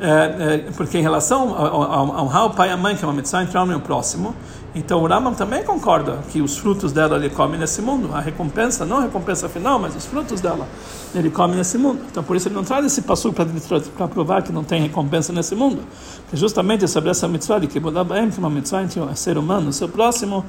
é, 0.00 0.08
é, 0.08 0.58
porque 0.74 0.96
em 0.96 1.02
relação 1.02 1.54
a 1.54 2.22
honrar 2.22 2.46
o 2.46 2.50
pai 2.50 2.70
e 2.70 2.72
a 2.72 2.76
mãe, 2.76 2.96
que 2.96 3.04
é 3.04 3.06
uma 3.06 3.12
mitzvah 3.12 3.42
entre 3.42 3.58
o 3.58 3.60
homem 3.62 3.76
e 3.76 3.78
o 3.78 3.82
próximo, 3.82 4.34
então 4.74 5.02
o 5.02 5.06
Rambam 5.06 5.34
também 5.34 5.62
concorda 5.62 6.20
que 6.30 6.40
os 6.40 6.56
frutos 6.56 6.90
dela 6.90 7.16
ele 7.16 7.28
come 7.28 7.58
nesse 7.58 7.82
mundo, 7.82 8.08
a 8.14 8.20
recompensa, 8.20 8.86
não 8.86 8.96
a 8.96 9.02
recompensa 9.02 9.46
final, 9.46 9.78
mas 9.78 9.94
os 9.94 10.06
frutos 10.06 10.40
dela 10.40 10.66
ele 11.14 11.30
come 11.30 11.54
nesse 11.54 11.76
mundo. 11.76 12.00
Então 12.10 12.24
por 12.24 12.34
isso 12.34 12.48
ele 12.48 12.54
não 12.54 12.64
traz 12.64 12.86
esse 12.86 13.02
passo 13.02 13.30
para 13.32 14.08
provar 14.08 14.42
que 14.42 14.50
não 14.50 14.64
tem 14.64 14.80
recompensa 14.80 15.34
nesse 15.34 15.54
mundo, 15.54 15.82
porque 16.22 16.38
justamente 16.38 16.88
sobre 16.88 17.10
essa 17.10 17.28
mitzvah 17.28 17.58
de 17.58 17.66
que 17.66 17.78
que 17.78 17.86
é 17.86 18.38
uma 18.38 18.50
mitzvah 18.50 18.82
entre 18.82 19.00
o 19.00 19.14
ser 19.14 19.36
humano 19.36 19.66
e 19.66 19.68
o 19.68 19.72
seu 19.72 19.88
próximo, 19.88 20.42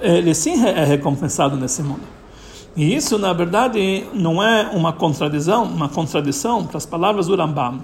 ele 0.00 0.34
sim 0.34 0.66
é 0.66 0.84
recompensado 0.84 1.56
nesse 1.56 1.82
mundo. 1.84 2.19
E 2.76 2.94
isso, 2.94 3.18
na 3.18 3.32
verdade, 3.32 4.04
não 4.14 4.42
é 4.42 4.70
uma 4.72 4.92
contradição, 4.92 5.64
uma 5.64 5.88
contradição 5.88 6.64
para 6.64 6.78
as 6.78 6.86
palavras 6.86 7.26
do 7.26 7.34
Rambam, 7.34 7.80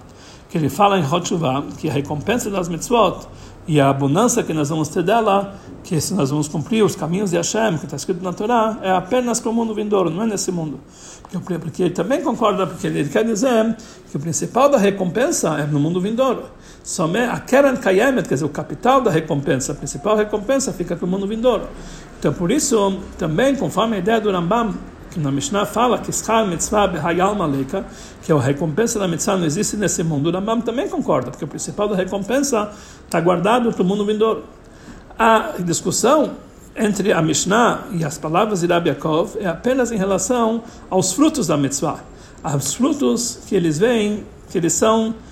que 0.49 0.57
ele 0.57 0.69
fala 0.69 0.99
em 0.99 1.05
Hotshuvah, 1.05 1.65
que 1.79 1.89
a 1.89 1.93
recompensa 1.93 2.49
das 2.49 2.69
mitzvot 2.69 3.27
e 3.67 3.81
a 3.81 3.91
abundância 3.91 4.45
que 4.45 4.55
nós 4.55 4.69
vamos 4.69 4.89
ter 4.89 5.03
dela, 5.03 5.57
que 5.83 6.01
se 6.01 6.15
nós 6.15 6.31
vamos 6.31 6.47
cumprir 6.47 6.85
os 6.85 6.95
caminhos 6.95 7.31
de 7.31 7.37
Hashem, 7.37 7.79
que 7.79 7.85
está 7.85 7.97
escrito 7.97 8.23
na 8.23 8.33
Torá, 8.33 8.79
é 8.81 8.93
apenas 8.93 9.41
para 9.41 9.51
o 9.51 9.53
mundo 9.53 9.75
vindouro, 9.75 10.09
não 10.09 10.23
é 10.23 10.27
nesse 10.27 10.53
mundo. 10.53 10.79
Porque, 11.33 11.59
porque 11.59 11.83
ele 11.83 11.95
também 11.95 12.23
concorda, 12.23 12.65
porque 12.65 12.87
ele 12.87 13.09
quer 13.09 13.25
dizer 13.25 13.77
que 14.09 14.17
o 14.17 14.21
principal 14.21 14.69
da 14.69 14.79
recompensa 14.79 15.59
é 15.59 15.67
no 15.67 15.81
mundo 15.81 16.01
vindouro. 16.01 16.45
Somente 16.85 17.29
a 17.29 17.41
Keren 17.41 17.77
Kayemet, 17.77 18.29
quer 18.29 18.35
dizer, 18.35 18.47
o 18.47 18.49
capital 18.49 19.01
da 19.01 19.11
recompensa, 19.11 19.73
a 19.73 19.75
principal 19.75 20.17
recompensa 20.17 20.73
fica 20.73 20.95
para 20.95 21.05
o 21.05 21.09
mundo 21.09 21.27
vindouro. 21.27 21.67
Então, 22.19 22.33
por 22.33 22.51
isso, 22.51 23.01
também, 23.19 23.55
conforme 23.55 23.97
a 23.97 23.99
ideia 23.99 24.21
do 24.21 24.31
Rambam, 24.31 24.75
que 25.11 25.21
na 25.21 25.31
Mishnah 25.31 25.65
fala 25.65 25.99
que 25.99 26.13
Schar 26.13 26.47
Mitzvah 26.47 26.87
Behayal 26.87 27.35
Maleka, 27.35 27.87
que 28.23 28.33
a 28.33 28.39
recompensa 28.39 28.99
da 28.99 29.09
mitzvah 29.09 29.37
não 29.37 29.47
existe 29.47 29.77
nesse 29.77 30.03
mundo, 30.03 30.29
o 30.29 30.33
Rambam 30.33 30.61
também 30.61 30.89
concorda, 30.89 31.31
porque 31.31 31.45
o 31.45 31.49
principal 31.49 31.89
da 31.89 31.97
recompensa 31.97 32.71
está 33.05 33.21
guardado 33.21 33.73
para 33.73 33.83
o 33.83 33.85
mundo 33.85 34.05
vindouro. 34.05 34.45
A 35.19 35.55
discussão 35.59 36.33
entre 36.77 37.13
a 37.13 37.23
Mishnah 37.23 37.85
e 37.93 38.05
as 38.05 38.19
palavras 38.19 38.61
de 38.61 38.67
Rabbi 38.67 38.91
Yaakov 38.91 39.39
é 39.41 39.47
apenas 39.47 39.91
em 39.91 39.97
relação 39.97 40.63
aos 40.91 41.13
frutos 41.13 41.47
da 41.47 41.57
mitzvah. 41.57 42.01
Os 42.45 42.75
frutos 42.75 43.41
que 43.47 43.55
eles 43.55 43.79
veem, 43.79 44.25
que 44.51 44.59
eles 44.59 44.75
são 44.75 45.15
é, 45.15 45.26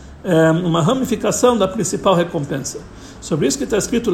uma 0.65 0.83
ramificação 0.83 1.57
da 1.57 1.69
principal 1.69 2.15
recompensa. 2.15 2.81
Sobre 3.21 3.47
isso 3.47 3.57
que 3.57 3.65
está 3.65 3.79
escrito 3.79 4.11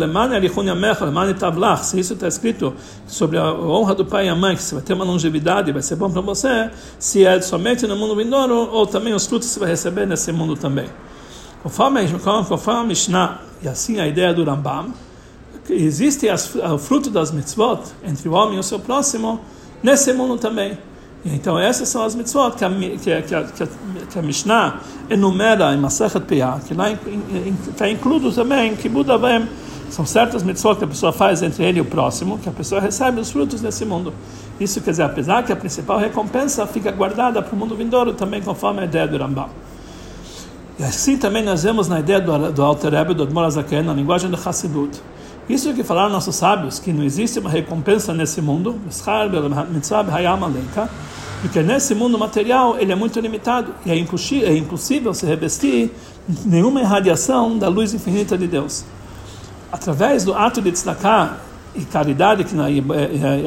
se 1.82 1.98
isso 1.98 2.12
está 2.14 2.28
escrito 2.28 2.74
sobre 3.06 3.38
a 3.38 3.52
honra 3.52 3.94
do 3.94 4.04
pai 4.04 4.26
e 4.26 4.28
a 4.28 4.34
mãe, 4.36 4.54
que 4.54 4.62
você 4.62 4.74
vai 4.74 4.84
ter 4.84 4.94
uma 4.94 5.04
longevidade, 5.04 5.72
vai 5.72 5.82
ser 5.82 5.96
bom 5.96 6.08
para 6.08 6.20
você, 6.20 6.70
se 6.98 7.24
é 7.24 7.40
somente 7.40 7.86
no 7.86 7.96
mundo 7.96 8.14
vindouro, 8.14 8.54
ou 8.54 8.86
também 8.86 9.12
os 9.12 9.26
frutos 9.26 9.48
que 9.48 9.54
você 9.54 9.60
vai 9.60 9.68
receber 9.70 10.06
nesse 10.06 10.30
mundo 10.30 10.54
também. 10.56 10.88
Conforme, 11.62 12.00
a 12.00 12.84
Mishnah, 12.84 13.40
e 13.62 13.68
assim 13.68 13.98
a 14.00 14.06
ideia 14.06 14.32
do 14.32 14.44
Rambam, 14.44 14.94
existe 15.68 16.28
as, 16.28 16.54
o 16.54 16.78
fruto 16.78 17.10
das 17.10 17.30
mitzvot 17.30 17.80
entre 18.04 18.28
o 18.28 18.32
homem 18.32 18.56
e 18.56 18.58
o 18.60 18.62
seu 18.62 18.78
próximo 18.78 19.40
nesse 19.82 20.12
mundo 20.12 20.38
também. 20.38 20.78
Então 21.24 21.58
essas 21.58 21.88
são 21.88 22.02
as 22.04 22.14
mitzvot 22.14 22.52
que 22.56 22.64
a, 22.64 22.70
que 22.70 23.22
que 23.22 23.34
a, 23.34 23.42
que 23.44 23.62
a 23.62 23.68
Mishnah 24.18 24.80
enumera 25.08 25.72
em 25.72 25.78
Masachet 25.78 26.24
Piyah, 26.24 26.60
que 26.66 26.74
lá 26.74 26.90
está 27.68 27.88
incluído 27.88 28.32
também 28.32 28.74
que 28.74 28.88
Buda 28.88 29.16
vem 29.16 29.48
são 29.90 30.06
certas 30.06 30.42
mitzvot 30.42 30.76
que 30.76 30.84
a 30.84 30.86
pessoa 30.86 31.12
faz 31.12 31.42
entre 31.42 31.64
ele 31.64 31.78
e 31.78 31.80
o 31.80 31.84
próximo, 31.84 32.38
que 32.38 32.48
a 32.48 32.52
pessoa 32.52 32.80
recebe 32.80 33.20
os 33.20 33.30
frutos 33.30 33.60
nesse 33.60 33.84
mundo. 33.84 34.14
Isso 34.58 34.80
quer 34.80 34.92
dizer, 34.92 35.02
apesar 35.02 35.42
que 35.42 35.52
a 35.52 35.56
principal 35.56 35.98
recompensa 35.98 36.66
fica 36.66 36.92
guardada 36.92 37.42
para 37.42 37.54
o 37.54 37.58
mundo 37.58 37.74
vindouro, 37.74 38.12
também 38.12 38.40
conforme 38.40 38.80
a 38.82 38.84
ideia 38.84 39.08
do 39.08 39.18
Rambam. 39.18 39.48
E 40.78 40.84
assim 40.84 41.16
também 41.16 41.44
nós 41.44 41.64
vemos 41.64 41.88
na 41.88 41.98
ideia 42.00 42.20
do, 42.20 42.52
do 42.52 42.62
Alter 42.62 42.92
Rebbe, 42.92 43.14
do 43.14 43.24
Admor 43.24 43.44
Azaken, 43.44 43.82
na 43.82 43.92
linguagem 43.92 44.30
do 44.30 44.36
Hassidut. 44.36 45.00
Isso 45.48 45.74
que 45.74 45.82
falaram 45.82 46.10
nossos 46.10 46.36
sábios, 46.36 46.78
que 46.78 46.92
não 46.92 47.02
existe 47.02 47.40
uma 47.40 47.50
recompensa 47.50 48.14
nesse 48.14 48.40
mundo, 48.40 48.78
porque 51.40 51.62
nesse 51.62 51.94
mundo 51.94 52.18
material 52.18 52.78
ele 52.78 52.92
é 52.92 52.94
muito 52.94 53.18
limitado 53.18 53.74
e 53.84 53.90
é 53.90 53.96
impossível, 53.96 54.48
é 54.48 54.56
impossível 54.56 55.14
se 55.14 55.24
revestir 55.24 55.90
nenhuma 56.44 56.80
irradiação 56.80 57.56
da 57.56 57.68
luz 57.68 57.94
infinita 57.94 58.36
de 58.36 58.46
Deus. 58.46 58.84
Através 59.72 60.24
do 60.24 60.34
ato 60.34 60.60
de 60.60 60.70
tzedakah 60.70 61.38
e 61.74 61.84
caridade 61.84 62.44
que 62.44 62.54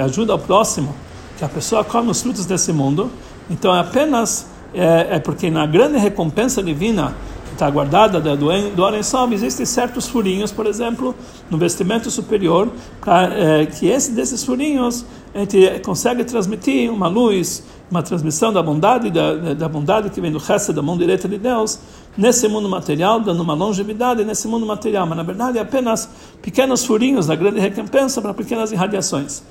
ajuda 0.02 0.34
ao 0.34 0.40
próximo, 0.40 0.96
que 1.38 1.46
a 1.46 1.50
pessoa 1.50 1.84
come 1.84 2.10
os 2.10 2.22
frutos 2.22 2.46
desse 2.46 2.74
mundo, 2.74 3.12
então 3.50 3.76
é 3.76 3.80
apenas 3.80 4.48
é, 4.74 5.16
é 5.16 5.20
porque 5.20 5.52
na 5.52 5.68
grande 5.68 5.98
recompensa 5.98 6.64
divina 6.64 7.14
está 7.54 7.70
guardada 7.70 8.20
do, 8.20 8.36
do 8.76 8.86
Arensal, 8.86 9.32
existem 9.32 9.66
certos 9.66 10.08
furinhos, 10.08 10.52
por 10.52 10.66
exemplo, 10.66 11.16
no 11.50 11.58
vestimento 11.58 12.12
superior, 12.12 12.72
pra, 13.00 13.24
é, 13.34 13.66
que 13.66 13.88
esse 13.88 14.12
desses 14.12 14.44
furinhos 14.44 15.06
a 15.34 15.40
gente 15.40 15.80
consegue 15.86 16.24
transmitir 16.24 16.92
uma 16.92 17.08
luz, 17.08 17.64
uma 17.90 18.04
transmissão 18.04 18.52
da 18.54 18.62
bondade, 18.62 19.10
da, 19.10 19.54
da 19.54 19.70
bondade 19.70 20.10
que 20.10 20.22
vem 20.22 20.32
do 20.32 20.38
resto 20.38 20.74
da 20.74 20.82
mão 20.82 20.98
direita 20.98 21.28
de 21.28 21.38
Deus, 21.38 21.80
nesse 22.18 22.48
mundo 22.48 22.70
material, 22.70 23.20
dando 23.20 23.42
uma 23.42 23.54
longevidade 23.54 24.24
nesse 24.24 24.48
mundo 24.48 24.66
material. 24.66 25.08
Mas 25.08 25.18
na 25.18 25.24
verdade 25.24 25.58
é 25.58 25.62
apenas 25.62 26.10
pequenos 26.42 26.86
furinhos 26.86 27.28
da 27.28 27.36
grande 27.36 27.60
recompensa 27.60 28.22
para 28.22 28.34
pequenas 28.34 28.72
irradiações 28.72 29.44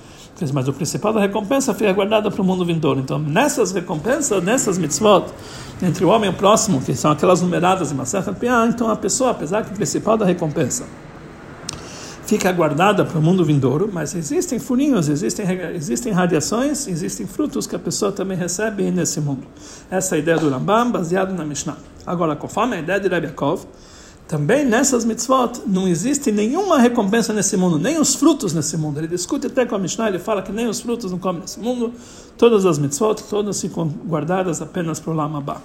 mas 0.53 0.67
o 0.67 0.73
principal 0.73 1.13
da 1.13 1.21
recompensa 1.21 1.73
fica 1.75 1.93
guardada 1.93 2.31
para 2.31 2.43
o 2.43 2.45
mundo 2.45 2.65
vindouro. 2.65 2.99
Então, 2.99 3.19
nessas 3.19 3.73
recompensas, 3.73 4.43
nessas 4.43 4.79
mitzvot, 4.79 5.27
entre 5.83 6.05
o 6.05 6.09
homem 6.09 6.31
e 6.31 6.33
o 6.33 6.37
próximo, 6.37 6.81
que 6.81 6.95
são 6.95 7.11
aquelas 7.11 7.41
numeradas 7.41 7.93
em 7.93 7.95
Masechet 7.95 8.35
Piah, 8.39 8.67
então 8.67 8.91
a 8.91 8.97
pessoa, 8.97 9.31
apesar 9.31 9.65
que 9.65 9.73
o 9.73 9.75
principal 9.75 10.17
da 10.17 10.25
recompensa 10.25 10.85
fica 12.27 12.51
guardada 12.51 13.05
para 13.05 13.19
o 13.19 13.23
mundo 13.23 13.45
vindouro, 13.45 13.91
mas 13.93 14.15
existem 14.15 14.59
furinhos, 14.59 15.09
existem, 15.09 15.47
existem 15.75 16.13
radiações, 16.13 16.89
existem 16.89 17.27
frutos 17.27 17.67
que 17.67 17.77
a 17.77 17.79
pessoa 17.79 18.11
também 18.11 18.39
recebe 18.39 18.91
nesse 18.91 19.21
mundo. 19.21 19.43
Essa 19.91 20.15
é 20.15 20.17
a 20.17 20.19
ideia 20.19 20.39
do 20.39 20.49
Rambam, 20.49 20.91
baseado 20.91 21.35
na 21.35 21.45
Mishnah. 21.45 21.77
Agora, 22.07 22.35
conforme 22.35 22.77
a 22.77 22.79
ideia 22.79 22.99
de 22.99 23.07
Rebbe 23.07 23.27
Yaakov, 23.27 23.67
também 24.29 24.65
nessas 24.65 25.05
mitzvot 25.05 25.61
não 25.67 25.87
existe 25.87 26.33
nenhuma 26.33 26.79
recompensa 26.79 27.33
nesse 27.33 27.57
mundo, 27.57 27.79
nem 27.79 28.01
os 28.01 28.15
frutos 28.15 28.53
nesse 28.55 28.77
mundo. 28.77 28.99
Ele 28.99 29.09
discute 29.09 29.47
até 29.47 29.67
com 29.67 29.75
a 29.75 29.79
Mishnah, 29.79 30.09
ele 30.09 30.19
fala 30.19 30.43
que 30.43 30.51
nem 30.51 30.67
os 30.67 30.81
frutos 30.81 31.11
não 31.11 31.19
comem 31.19 31.43
nesse 31.43 31.61
mundo. 31.61 31.93
Todas 32.39 32.65
as 32.65 32.79
mitzvot, 32.79 33.23
todas 33.29 33.61
ficam 33.61 33.87
guardadas 33.89 34.63
apenas 34.63 34.99
para 34.99 35.13
o 35.13 35.15
Lamabá. 35.15 35.61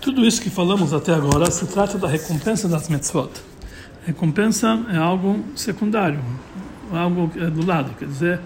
Tudo 0.00 0.26
isso 0.26 0.42
que 0.42 0.50
falamos 0.50 0.92
até 0.92 1.14
agora 1.14 1.50
se 1.50 1.64
trata 1.66 1.96
da 1.96 2.08
recompensa 2.08 2.68
das 2.68 2.88
mitzvot. 2.88 3.30
Recompensa 4.04 4.84
é 4.92 4.96
algo 4.96 5.44
secundário, 5.54 6.18
algo 6.92 7.30
é 7.36 7.48
do 7.48 7.64
lado, 7.64 7.94
quer 7.96 8.08
dizer, 8.08 8.40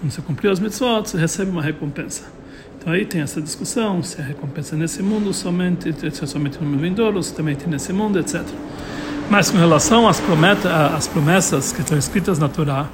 quando 0.00 0.10
você 0.10 0.22
cumpriu 0.22 0.50
as 0.50 0.58
mitzvot, 0.58 1.08
você 1.08 1.18
recebe 1.18 1.50
uma 1.50 1.62
recompensa. 1.62 2.33
Então 2.84 2.92
aí 2.92 3.06
tem 3.06 3.22
essa 3.22 3.40
discussão 3.40 4.02
se 4.02 4.20
a 4.20 4.24
recompensa 4.24 4.74
é 4.74 4.78
nesse 4.78 5.02
mundo 5.02 5.32
somente, 5.32 5.90
se 5.90 6.22
é 6.22 6.26
somente 6.26 6.58
no 6.60 6.68
mundo 6.68 6.82
vindouro, 6.82 7.22
se 7.22 7.32
também 7.32 7.56
tem 7.56 7.66
nesse 7.66 7.94
mundo, 7.94 8.18
etc. 8.18 8.42
Mas 9.30 9.50
com 9.50 9.56
relação 9.56 10.06
às, 10.06 10.20
às 10.94 11.08
promessas 11.08 11.72
que 11.72 11.80
estão 11.80 11.96
escritas 11.96 12.38
na 12.38 12.46
Torá, 12.46 12.86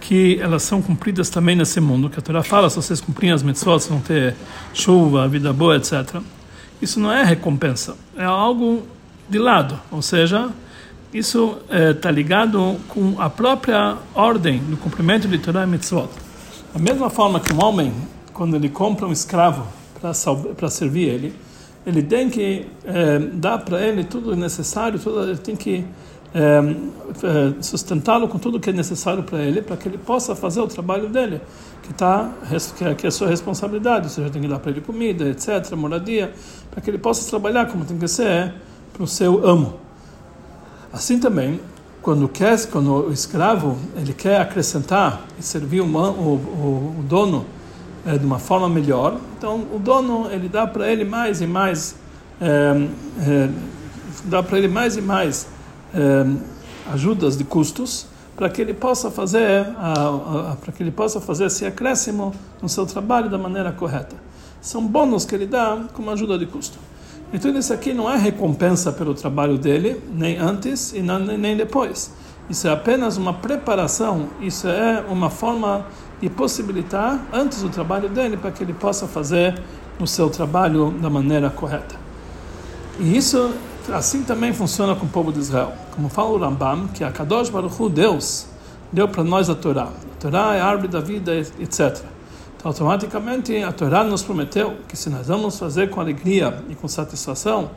que 0.00 0.38
elas 0.40 0.62
são 0.62 0.80
cumpridas 0.80 1.30
também 1.30 1.56
nesse 1.56 1.80
mundo, 1.80 2.08
que 2.08 2.16
a 2.16 2.22
Torá 2.22 2.44
fala, 2.44 2.70
se 2.70 2.76
vocês 2.76 3.00
cumprirem 3.00 3.34
as 3.34 3.42
mitzvot, 3.42 3.88
vão 3.88 3.98
ter 3.98 4.36
chuva, 4.72 5.26
vida 5.26 5.52
boa, 5.52 5.78
etc. 5.78 6.20
Isso 6.80 7.00
não 7.00 7.10
é 7.10 7.24
recompensa, 7.24 7.96
é 8.16 8.24
algo 8.24 8.86
de 9.28 9.40
lado, 9.40 9.80
ou 9.90 10.00
seja, 10.00 10.48
isso 11.12 11.58
está 11.68 12.08
é, 12.08 12.12
ligado 12.12 12.76
com 12.86 13.16
a 13.18 13.28
própria 13.28 13.96
ordem 14.14 14.58
do 14.58 14.76
cumprimento 14.76 15.26
de 15.26 15.38
Torá 15.38 15.64
e 15.64 15.66
mitzvot. 15.66 16.08
Da 16.72 16.78
mesma 16.78 17.10
forma 17.10 17.40
que 17.40 17.52
um 17.52 17.60
homem 17.64 17.92
quando 18.34 18.56
ele 18.56 18.68
compra 18.68 19.06
um 19.06 19.12
escravo 19.12 19.64
para 20.00 20.68
servir 20.68 21.08
ele, 21.08 21.34
ele 21.86 22.02
tem 22.02 22.28
que 22.28 22.66
é, 22.84 23.18
dar 23.18 23.58
para 23.58 23.80
ele 23.80 24.04
tudo 24.04 24.34
necessário, 24.34 24.98
tudo, 24.98 25.22
ele 25.22 25.38
tem 25.38 25.54
que 25.54 25.84
é, 26.34 27.62
sustentá-lo 27.62 28.26
com 28.26 28.38
tudo 28.38 28.58
que 28.58 28.70
é 28.70 28.72
necessário 28.72 29.22
para 29.22 29.40
ele, 29.42 29.62
para 29.62 29.76
que 29.76 29.88
ele 29.88 29.98
possa 29.98 30.34
fazer 30.34 30.60
o 30.60 30.66
trabalho 30.66 31.08
dele, 31.08 31.40
que, 31.82 31.94
tá, 31.94 32.32
que, 32.98 33.06
é, 33.06 33.08
é 33.08 33.10
sua 33.10 33.28
responsabilidade, 33.28 34.06
ou 34.06 34.10
seja, 34.10 34.28
tem 34.28 34.42
que 34.42 34.48
dar 34.48 34.58
para 34.58 34.72
ele 34.72 34.80
comida, 34.80 35.28
etc., 35.28 35.72
moradia, 35.76 36.32
para 36.70 36.80
que 36.80 36.90
ele 36.90 36.98
possa 36.98 37.28
trabalhar 37.30 37.66
como 37.66 37.84
tem 37.84 37.96
que 37.96 38.08
ser 38.08 38.52
para 38.92 39.02
o 39.02 39.06
seu 39.06 39.46
amo. 39.46 39.74
Assim 40.92 41.20
também, 41.20 41.60
quando 42.02 42.28
quer, 42.28 42.66
quando 42.66 43.08
o 43.08 43.12
escravo 43.12 43.78
ele 43.96 44.12
quer 44.12 44.40
acrescentar 44.40 45.24
e 45.38 45.42
servir 45.42 45.80
o, 45.80 45.86
o, 45.86 46.96
o 46.98 47.04
dono 47.08 47.46
é, 48.06 48.18
de 48.18 48.24
uma 48.24 48.38
forma 48.38 48.68
melhor. 48.68 49.18
Então, 49.38 49.66
o 49.72 49.78
dono 49.78 50.28
ele 50.30 50.48
dá 50.48 50.66
para 50.66 50.90
ele 50.90 51.04
mais 51.04 51.40
e 51.40 51.46
mais, 51.46 51.96
é, 52.40 52.88
é, 53.26 53.48
dá 54.24 54.42
para 54.42 54.58
ele 54.58 54.68
mais 54.68 54.96
e 54.96 55.02
mais 55.02 55.48
ajudas 56.92 57.36
de 57.36 57.44
custos 57.44 58.06
para 58.34 58.50
que 58.50 58.60
ele 58.60 58.74
possa 58.74 59.12
fazer 59.12 59.64
para 60.60 60.72
que 60.72 60.82
ele 60.82 60.90
possa 60.90 61.20
fazer 61.20 61.44
esse 61.46 61.64
acréscimo 61.64 62.34
no 62.60 62.68
seu 62.68 62.84
trabalho 62.84 63.30
da 63.30 63.38
maneira 63.38 63.70
correta. 63.70 64.16
São 64.60 64.84
bônus 64.84 65.24
que 65.24 65.36
ele 65.36 65.46
dá 65.46 65.84
como 65.92 66.10
ajuda 66.10 66.36
de 66.36 66.46
custo. 66.46 66.80
Então 67.32 67.56
isso 67.56 67.72
aqui 67.72 67.92
não 67.92 68.10
é 68.10 68.16
recompensa 68.16 68.92
pelo 68.92 69.14
trabalho 69.14 69.56
dele, 69.56 70.02
nem 70.12 70.36
antes 70.36 70.92
e 70.92 71.00
nem 71.00 71.56
depois. 71.56 72.12
Isso 72.48 72.68
é 72.68 72.72
apenas 72.72 73.16
uma 73.16 73.32
preparação, 73.32 74.28
isso 74.40 74.68
é 74.68 75.02
uma 75.08 75.30
forma 75.30 75.86
de 76.20 76.28
possibilitar 76.28 77.18
antes 77.32 77.62
o 77.62 77.68
trabalho 77.68 78.08
dele 78.08 78.36
para 78.36 78.50
que 78.50 78.62
ele 78.62 78.74
possa 78.74 79.06
fazer 79.06 79.60
o 79.98 80.06
seu 80.06 80.28
trabalho 80.28 80.90
da 80.90 81.08
maneira 81.08 81.48
correta. 81.48 81.96
E 82.98 83.16
isso 83.16 83.52
assim 83.92 84.22
também 84.22 84.52
funciona 84.52 84.94
com 84.94 85.06
o 85.06 85.08
povo 85.08 85.32
de 85.32 85.40
Israel. 85.40 85.72
Como 85.94 86.08
fala 86.08 86.30
o 86.30 86.38
Rambam, 86.38 86.88
que 86.88 87.02
a 87.02 87.10
Kadosh 87.10 87.50
Baruch 87.50 87.80
Hu, 87.80 87.88
Deus, 87.88 88.46
deu 88.92 89.08
para 89.08 89.24
nós 89.24 89.50
a 89.50 89.54
Torá. 89.54 89.84
A 89.84 90.20
Torá 90.20 90.54
é 90.54 90.60
a 90.60 90.66
árvore 90.66 90.88
da 90.88 91.00
vida, 91.00 91.34
etc. 91.34 91.98
Então, 92.56 92.70
automaticamente, 92.70 93.56
a 93.62 93.72
Torá 93.72 94.04
nos 94.04 94.22
prometeu 94.22 94.76
que 94.88 94.96
se 94.96 95.10
nós 95.10 95.26
vamos 95.26 95.58
fazer 95.58 95.90
com 95.90 96.00
alegria 96.00 96.62
e 96.68 96.74
com 96.74 96.88
satisfação, 96.88 97.70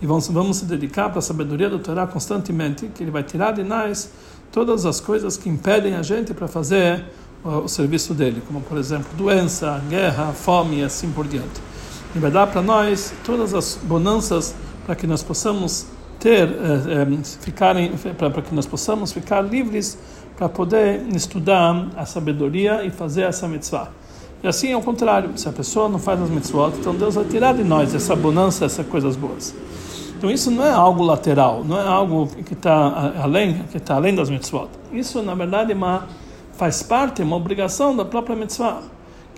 e 0.00 0.06
vamos, 0.06 0.28
vamos 0.28 0.56
se 0.58 0.64
dedicar 0.64 1.10
para 1.10 1.18
a 1.18 1.22
sabedoria 1.22 1.68
da 1.68 1.78
Torá 1.78 2.06
constantemente, 2.06 2.90
que 2.94 3.02
Ele 3.02 3.10
vai 3.10 3.22
tirar 3.22 3.52
de 3.52 3.62
nós 3.62 4.10
todas 4.50 4.86
as 4.86 5.00
coisas 5.00 5.36
que 5.36 5.48
impedem 5.48 5.94
a 5.94 6.02
gente 6.02 6.32
para 6.32 6.48
fazer 6.48 7.04
o, 7.44 7.48
o 7.60 7.68
serviço 7.68 8.14
dele, 8.14 8.42
como 8.46 8.60
por 8.60 8.78
exemplo 8.78 9.08
doença, 9.16 9.82
guerra, 9.88 10.32
fome 10.32 10.80
e 10.80 10.84
assim 10.84 11.10
por 11.10 11.26
diante. 11.26 11.60
Ele 12.12 12.20
vai 12.20 12.30
dar 12.30 12.46
para 12.46 12.62
nós 12.62 13.12
todas 13.24 13.54
as 13.54 13.78
bonanças 13.82 14.54
para 14.84 14.96
que 14.96 15.06
nós 15.06 15.22
possamos 15.22 15.86
ter, 16.18 16.48
eh, 16.48 17.06
eh, 17.08 17.24
ficarem, 17.40 17.92
para 18.16 18.42
que 18.42 18.54
nós 18.54 18.66
possamos 18.66 19.12
ficar 19.12 19.40
livres 19.40 19.96
para 20.36 20.48
poder 20.48 21.06
estudar 21.14 21.88
a 21.96 22.04
sabedoria 22.04 22.84
e 22.84 22.90
fazer 22.90 23.22
essa 23.22 23.46
mitzvah. 23.46 23.90
E 24.42 24.48
assim 24.48 24.72
é 24.72 24.76
o 24.76 24.80
contrário, 24.80 25.30
se 25.36 25.48
a 25.48 25.52
pessoa 25.52 25.88
não 25.88 25.98
faz 25.98 26.20
as 26.20 26.30
mitzvot, 26.30 26.72
então 26.78 26.94
Deus 26.94 27.14
vai 27.14 27.24
tirar 27.26 27.54
de 27.54 27.62
nós 27.62 27.94
essa 27.94 28.16
bonança, 28.16 28.64
essas 28.64 28.86
coisas 28.86 29.14
boas. 29.14 29.54
Então 30.20 30.30
isso 30.30 30.50
não 30.50 30.66
é 30.66 30.70
algo 30.70 31.02
lateral, 31.02 31.64
não 31.64 31.78
é 31.78 31.88
algo 31.88 32.26
que 32.44 32.52
está 32.52 33.14
além, 33.22 33.62
que 33.70 33.78
está 33.78 33.94
além 33.94 34.14
das 34.14 34.28
mitzvot. 34.28 34.68
Isso 34.92 35.22
na 35.22 35.34
verdade 35.34 35.72
é 35.72 35.74
uma, 35.74 36.08
faz 36.58 36.82
parte, 36.82 37.22
é 37.22 37.24
uma 37.24 37.36
obrigação 37.36 37.96
da 37.96 38.04
própria 38.04 38.36
mitzvah. 38.36 38.82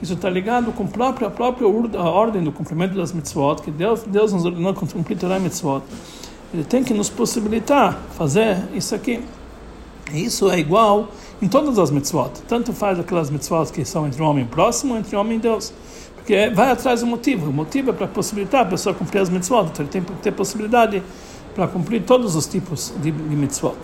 isso 0.03 0.14
está 0.14 0.28
ligado 0.28 0.72
com 0.72 0.83
a 0.83 0.87
própria, 0.89 1.28
a 1.28 1.30
própria 1.30 1.68
ordem 1.68 2.43
do 2.43 2.51
cumprimento 2.51 2.97
das 2.97 3.12
mitzvot, 3.12 3.62
que 3.62 3.70
Deus, 3.70 4.03
Deus 4.03 4.33
nos 4.33 4.45
ordenou 4.45 4.74
cumprir 4.74 5.16
Torah 5.16 5.39
mitzvot. 5.39 5.85
Ele 6.53 6.64
tem 6.64 6.83
que 6.83 6.93
nos 6.93 7.09
possibilitar 7.09 7.97
fazer 8.18 8.59
isso 8.74 8.93
aqui. 8.93 9.22
Isso 10.12 10.51
é 10.51 10.59
igual 10.59 11.11
em 11.41 11.47
todas 11.47 11.78
as 11.78 11.93
mitzvot. 11.93 12.43
Tanto 12.49 12.72
faz 12.72 12.99
aquelas 12.99 13.30
mitzvot 13.30 13.66
que 13.72 13.85
são 13.85 14.05
entre 14.05 14.20
o 14.20 14.26
homem 14.26 14.45
próximo, 14.45 14.97
entre 14.97 15.14
o 15.14 15.20
homem 15.20 15.37
e 15.37 15.41
Deus. 15.41 15.72
Porque 16.23 16.51
vai 16.51 16.70
atrás 16.70 17.01
do 17.01 17.07
motivo. 17.07 17.51
O 17.51 17.53
motivo 17.53 17.91
é 17.91 17.93
para 17.93 18.07
possibilitar 18.07 18.62
a 18.62 18.64
pessoa 18.64 18.95
cumprir 18.95 19.20
as 19.20 19.29
mitzvot. 19.29 19.64
Então 19.73 19.85
ele 19.85 19.89
tem 19.89 20.03
que 20.03 20.12
ter 20.14 20.31
possibilidade 20.31 21.03
para 21.53 21.66
cumprir 21.66 22.03
todos 22.03 22.37
os 22.37 22.47
tipos 22.47 22.95
de, 23.03 23.11
de 23.11 23.37
mitzvot. 23.37 23.77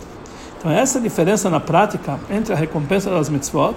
Então 0.57 0.71
essa 0.71 0.97
é 0.97 0.99
a 0.99 1.03
diferença 1.03 1.49
na 1.49 1.59
prática 1.59 2.17
entre 2.29 2.53
a 2.53 2.55
recompensa 2.55 3.09
das 3.09 3.29
mitzvot 3.29 3.75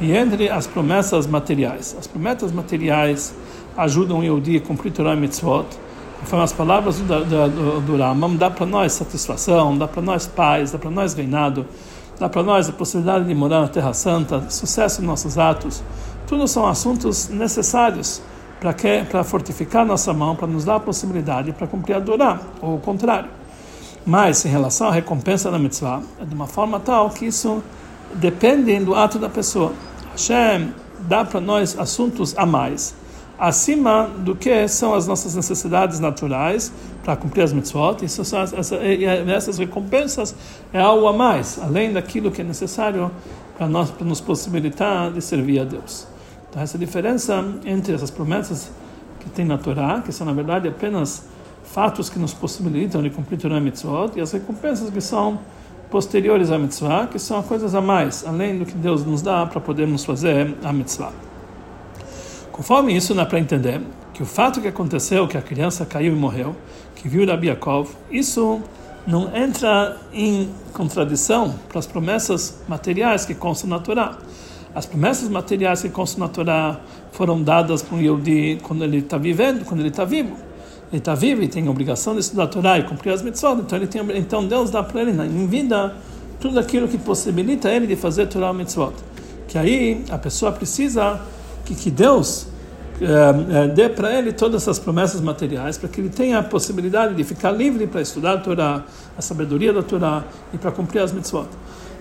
e 0.00 0.12
entre 0.12 0.50
as 0.50 0.66
promessas 0.66 1.26
materiais. 1.26 1.96
As 1.98 2.06
promessas 2.06 2.52
materiais 2.52 3.34
ajudam 3.76 4.18
o 4.18 4.22
Yehudi 4.22 4.58
a 4.58 4.60
cumprir 4.60 4.92
Torah 4.92 5.14
e 5.14 5.16
mitzvot. 5.16 5.66
Conforme 6.20 6.44
as 6.44 6.52
palavras 6.52 6.98
do, 6.98 7.24
do, 7.24 7.48
do, 7.48 7.80
do 7.80 7.96
Ramam, 7.96 8.36
dá 8.36 8.50
para 8.50 8.66
nós 8.66 8.92
satisfação, 8.92 9.76
dá 9.76 9.88
para 9.88 10.02
nós 10.02 10.26
paz, 10.26 10.72
dá 10.72 10.78
para 10.78 10.90
nós 10.90 11.14
reinado, 11.14 11.66
dá 12.18 12.28
para 12.28 12.42
nós 12.42 12.68
a 12.68 12.72
possibilidade 12.72 13.26
de 13.26 13.34
morar 13.34 13.60
na 13.60 13.68
Terra 13.68 13.92
Santa, 13.92 14.44
sucesso 14.48 15.02
em 15.02 15.04
nossos 15.04 15.36
atos. 15.36 15.82
Tudo 16.34 16.48
são 16.48 16.66
assuntos 16.66 17.28
necessários 17.28 18.20
para 18.58 19.22
fortificar 19.22 19.86
nossa 19.86 20.12
mão, 20.12 20.34
para 20.34 20.48
nos 20.48 20.64
dar 20.64 20.74
a 20.74 20.80
possibilidade 20.80 21.52
para 21.52 21.68
cumprir 21.68 21.94
a 21.94 22.00
Torá, 22.00 22.40
ou 22.60 22.74
o 22.74 22.80
contrário. 22.80 23.30
Mas, 24.04 24.44
em 24.44 24.48
relação 24.48 24.88
à 24.88 24.90
recompensa 24.90 25.48
da 25.48 25.60
mitzvah, 25.60 26.02
é 26.20 26.24
de 26.24 26.34
uma 26.34 26.48
forma 26.48 26.80
tal 26.80 27.08
que 27.10 27.26
isso 27.26 27.62
depende 28.14 28.76
do 28.80 28.96
ato 28.96 29.16
da 29.16 29.28
pessoa. 29.28 29.74
Hashem 30.10 30.74
dá 31.08 31.24
para 31.24 31.40
nós 31.40 31.78
assuntos 31.78 32.36
a 32.36 32.44
mais, 32.44 32.96
acima 33.38 34.10
do 34.18 34.34
que 34.34 34.66
são 34.66 34.92
as 34.92 35.06
nossas 35.06 35.36
necessidades 35.36 36.00
naturais 36.00 36.72
para 37.04 37.14
cumprir 37.14 37.42
as 37.42 37.52
mitzvot. 37.52 38.04
Isso 38.04 38.24
são 38.24 38.40
essas 38.42 39.58
recompensas 39.58 40.34
é 40.72 40.80
algo 40.80 41.06
a 41.06 41.12
mais, 41.12 41.60
além 41.62 41.92
daquilo 41.92 42.32
que 42.32 42.40
é 42.40 42.44
necessário 42.44 43.08
para 43.56 43.68
nós 43.68 43.88
para 43.88 44.04
nos 44.04 44.20
possibilitar 44.20 45.12
de 45.12 45.22
servir 45.22 45.60
a 45.60 45.64
Deus. 45.64 46.12
Então 46.54 46.62
essa 46.62 46.78
diferença 46.78 47.44
entre 47.64 47.92
essas 47.92 48.12
promessas 48.12 48.70
que 49.18 49.28
tem 49.28 49.44
na 49.44 49.58
Torá, 49.58 50.00
que 50.00 50.12
são 50.12 50.24
na 50.24 50.32
verdade 50.32 50.68
apenas 50.68 51.26
fatos 51.64 52.08
que 52.08 52.16
nos 52.16 52.32
possibilitam 52.32 53.02
de 53.02 53.10
cumprir 53.10 53.40
Torá 53.40 53.56
e 53.56 53.60
mitzvot, 53.60 54.12
e 54.14 54.20
as 54.20 54.30
recompensas 54.30 54.88
que 54.88 55.00
são 55.00 55.40
posteriores 55.90 56.52
à 56.52 56.58
mitzvah, 56.58 57.08
que 57.08 57.18
são 57.18 57.42
coisas 57.42 57.74
a 57.74 57.80
mais, 57.80 58.24
além 58.24 58.56
do 58.56 58.64
que 58.64 58.74
Deus 58.74 59.04
nos 59.04 59.20
dá 59.20 59.44
para 59.44 59.60
podermos 59.60 60.04
fazer 60.04 60.54
a 60.62 60.72
mitzvah. 60.72 61.10
Conforme 62.52 62.96
isso, 62.96 63.12
dá 63.14 63.26
para 63.26 63.40
entender 63.40 63.80
que 64.12 64.22
o 64.22 64.26
fato 64.26 64.60
que 64.60 64.68
aconteceu, 64.68 65.26
que 65.26 65.36
a 65.36 65.42
criança 65.42 65.84
caiu 65.84 66.12
e 66.12 66.16
morreu, 66.16 66.54
que 66.94 67.08
viu 67.08 67.26
Rabi 67.26 67.48
Yaakov, 67.48 67.90
isso 68.12 68.60
não 69.04 69.36
entra 69.36 69.96
em 70.12 70.48
contradição 70.72 71.56
para 71.68 71.80
as 71.80 71.86
promessas 71.88 72.62
materiais 72.68 73.24
que 73.24 73.34
constam 73.34 73.68
na 73.70 73.80
Torá. 73.80 74.18
As 74.74 74.86
promessas 74.86 75.28
materiais 75.28 75.82
que 75.82 75.88
constam 75.88 76.26
na 76.26 76.32
Torá 76.32 76.80
foram 77.12 77.42
dadas 77.42 77.82
para 77.82 77.96
um 77.96 78.00
Yehudi 78.00 78.58
quando 78.62 78.82
ele 78.82 78.98
está 78.98 79.16
vivendo, 79.16 79.64
quando 79.64 79.80
ele 79.80 79.90
está 79.90 80.04
vivo 80.04 80.36
ele 80.94 81.00
está 81.00 81.14
vivo 81.14 81.42
e 81.42 81.48
tem 81.48 81.66
a 81.66 81.70
obrigação 81.70 82.14
de 82.14 82.20
estudar 82.20 82.44
a 82.44 82.46
Torá 82.46 82.78
e 82.78 82.84
cumprir 82.84 83.12
as 83.12 83.20
mitzvot, 83.20 83.60
então, 83.60 83.76
ele 83.76 83.86
tem, 83.88 84.02
então 84.16 84.46
Deus 84.46 84.70
dá 84.70 84.80
para 84.82 85.02
ele 85.02 85.10
em 85.10 85.46
vida 85.46 85.94
tudo 86.38 86.58
aquilo 86.60 86.86
que 86.86 86.96
possibilita 86.98 87.68
ele 87.68 87.86
de 87.86 87.96
fazer 87.96 88.28
Torá 88.28 88.50
e 88.50 88.54
mitzvot. 88.54 88.92
Que 89.48 89.58
aí 89.58 90.04
a 90.10 90.18
pessoa 90.18 90.52
precisa 90.52 91.20
que, 91.64 91.74
que 91.74 91.90
Deus 91.90 92.46
é, 93.00 93.64
é, 93.64 93.68
dê 93.68 93.88
para 93.88 94.16
ele 94.16 94.32
todas 94.32 94.62
essas 94.62 94.78
promessas 94.78 95.20
materiais, 95.20 95.76
para 95.76 95.88
que 95.88 96.00
ele 96.00 96.10
tenha 96.10 96.38
a 96.38 96.42
possibilidade 96.42 97.14
de 97.14 97.24
ficar 97.24 97.50
livre 97.50 97.88
para 97.88 98.00
estudar 98.00 98.34
a 98.34 98.38
Torá, 98.38 98.84
a 99.18 99.22
sabedoria 99.22 99.72
da 99.72 99.82
Torá 99.82 100.22
e 100.52 100.58
para 100.58 100.70
cumprir 100.70 101.00
as 101.00 101.12
mitzvot. 101.12 101.48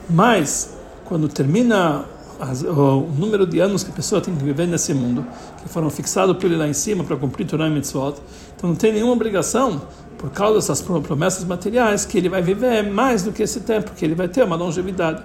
Mas, 0.07 0.77
quando 1.05 1.27
termina 1.27 2.05
o 2.39 3.09
número 3.17 3.45
de 3.45 3.59
anos 3.59 3.83
que 3.83 3.91
a 3.91 3.93
pessoa 3.93 4.19
tem 4.21 4.35
que 4.35 4.43
viver 4.43 4.67
nesse 4.67 4.93
mundo, 4.93 5.25
que 5.61 5.69
foram 5.69 5.89
fixados 5.89 6.35
por 6.37 6.45
ele 6.45 6.57
lá 6.57 6.67
em 6.67 6.73
cima 6.73 7.03
para 7.03 7.15
cumprir 7.15 7.45
Torah 7.45 7.67
e 7.67 7.71
Mitzvot, 7.71 8.15
então 8.55 8.69
não 8.69 8.75
tem 8.75 8.93
nenhuma 8.93 9.13
obrigação, 9.13 9.81
por 10.17 10.29
causa 10.29 10.55
dessas 10.55 10.81
promessas 10.81 11.43
materiais, 11.43 12.05
que 12.05 12.17
ele 12.17 12.29
vai 12.29 12.41
viver 12.41 12.81
mais 12.89 13.23
do 13.23 13.31
que 13.33 13.43
esse 13.43 13.59
tempo, 13.59 13.91
que 13.91 14.05
ele 14.05 14.15
vai 14.15 14.27
ter 14.29 14.43
uma 14.43 14.55
longevidade. 14.55 15.21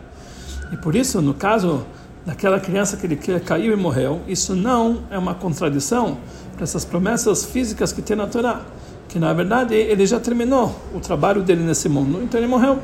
E 0.72 0.76
por 0.76 0.96
isso, 0.96 1.22
no 1.22 1.32
caso 1.34 1.84
daquela 2.26 2.58
criança 2.58 2.96
que 2.96 3.06
ele 3.06 3.16
caiu 3.16 3.72
e 3.72 3.76
morreu, 3.76 4.20
isso 4.26 4.56
não 4.56 5.04
é 5.10 5.16
uma 5.16 5.34
contradição 5.34 6.18
para 6.54 6.64
essas 6.64 6.84
promessas 6.84 7.44
físicas 7.44 7.92
que 7.92 8.02
tem 8.02 8.16
na 8.16 8.26
Torá, 8.26 8.62
que 9.08 9.18
na 9.18 9.32
verdade 9.32 9.74
ele 9.74 10.04
já 10.04 10.18
terminou 10.18 10.74
o 10.92 10.98
trabalho 10.98 11.42
dele 11.42 11.62
nesse 11.62 11.88
mundo, 11.88 12.20
então 12.22 12.40
ele 12.40 12.48
morreu. 12.48 12.78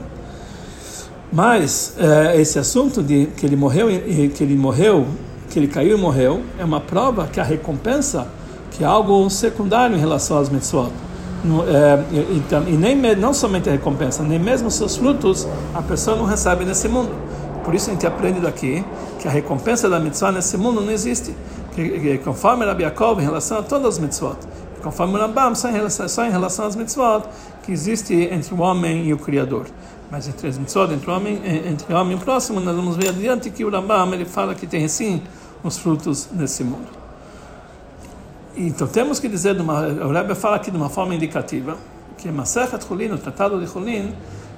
Mas 1.35 1.97
é, 1.99 2.41
esse 2.41 2.61
assunto 2.61 3.03
de 3.03 3.27
que 3.37 3.45
ele 3.45 3.57
morreu 3.57 3.89
que 4.33 4.45
ele 4.45 4.55
morreu, 4.55 5.05
que 5.51 5.59
ele 5.59 5.67
caiu 5.67 5.99
e 5.99 6.01
morreu, 6.01 6.43
é 6.61 6.65
uma 6.65 6.81
prova 6.81 7.27
que 7.27 7.41
a 7.41 7.43
recompensa 7.43 8.29
que 8.71 8.85
é 8.85 8.87
algo 8.87 9.29
secundário 9.29 9.97
em 9.97 9.99
relação 9.99 10.39
às 10.39 10.49
mitzvot. 10.49 10.93
No, 11.43 11.63
é, 11.65 12.05
e, 12.13 12.17
e, 12.17 12.45
e, 12.69 12.77
nem 12.77 12.97
não 13.17 13.35
somente 13.35 13.69
a 13.69 13.73
recompensa, 13.73 14.23
nem 14.23 14.39
mesmo 14.39 14.71
seus 14.71 14.97
frutos 14.97 15.47
a 15.75 15.83
pessoa 15.83 16.17
não 16.17 16.25
recebe 16.25 16.65
nesse 16.65 16.87
mundo. 16.87 17.11
Por 17.65 17.75
isso 17.75 17.91
a 17.91 17.93
gente 17.93 18.07
aprende 18.07 18.39
daqui 18.39 18.85
que 19.19 19.27
a 19.27 19.31
recompensa 19.31 19.91
da 19.91 19.99
mitzvah 19.99 20.31
nesse 20.31 20.57
mundo 20.57 20.81
não 20.81 20.93
existe. 20.93 21.35
Que, 21.75 21.99
que 21.99 22.19
conforme 22.19 22.65
Rabbi 22.65 22.85
Yaakov 22.85 23.21
em 23.21 23.25
relação 23.25 23.59
a 23.59 23.63
todas 23.63 23.95
as 23.95 23.99
mitzvot, 23.99 24.37
conforme 24.85 25.15
o 25.15 25.19
Rambam 25.19 25.55
só 25.57 25.69
em 25.69 25.73
relação, 25.73 26.09
só 26.09 26.25
em 26.25 26.31
relação 26.31 26.65
às 26.65 26.77
mitzvot 26.77 27.25
que 27.65 27.73
existe 27.73 28.15
entre 28.15 28.55
o 28.55 28.61
homem 28.61 29.07
e 29.07 29.13
o 29.13 29.19
Criador. 29.19 29.67
Mas 30.15 30.29
entre 30.29 30.47
as 30.47 30.57
mitzvot, 30.57 30.93
entre 30.93 31.11
o 31.11 31.13
homem, 31.13 31.41
eh, 31.45 31.71
entre 31.71 31.93
o 31.93 31.97
homem 31.97 32.13
e 32.13 32.15
o 32.15 32.21
próximo, 32.21 32.61
nós 32.61 32.77
vamos 32.77 32.97
ver 32.97 33.09
adiante 33.09 33.51
que 33.51 33.65
o 33.65 33.69
Rambam 33.69 34.15
ele 34.15 34.25
fala 34.25 34.55
que 34.55 34.65
tem 34.65 34.87
sim 34.87 35.21
os 35.65 35.77
frutos 35.77 36.29
nesse 36.31 36.63
mundo. 36.63 36.87
Então 38.57 38.87
temos 38.87 39.19
que 39.19 39.29
dizer, 39.29 39.61
uma, 39.61 39.81
o 39.89 40.13
Rebbe 40.13 40.37
fala 40.37 40.55
aqui 40.55 40.71
de 40.71 40.77
uma 40.77 40.89
forma 40.89 41.17
indicativa, 41.17 41.77
que 42.17 42.31
Masechet 42.31 42.85
Chulin, 42.87 43.11
o 43.11 43.19
Tratado 43.19 43.59
de 43.59 43.67
Chulin, 43.67 44.15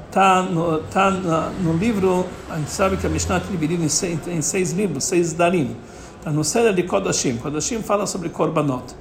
está 0.07 0.43
no, 0.43 0.81
tá 0.91 1.11
no 1.11 1.73
livro, 1.73 2.27
a 2.51 2.59
gente 2.59 2.71
sabe 2.71 2.99
que 2.99 3.07
a 3.07 3.09
Mishnah 3.09 3.37
é 3.37 3.51
dividida 3.51 3.83
em 3.83 3.89
seis, 3.89 4.29
em 4.29 4.43
seis 4.43 4.73
livros, 4.73 5.05
seis 5.05 5.33
darim. 5.33 5.75
Está 6.19 6.31
no 6.31 6.45
Seder 6.45 6.75
de 6.75 6.83
Kodashim. 6.83 7.39
Kodashim 7.39 7.81
fala 7.83 8.07
sobre 8.07 8.29
Korbanot. 8.29 8.95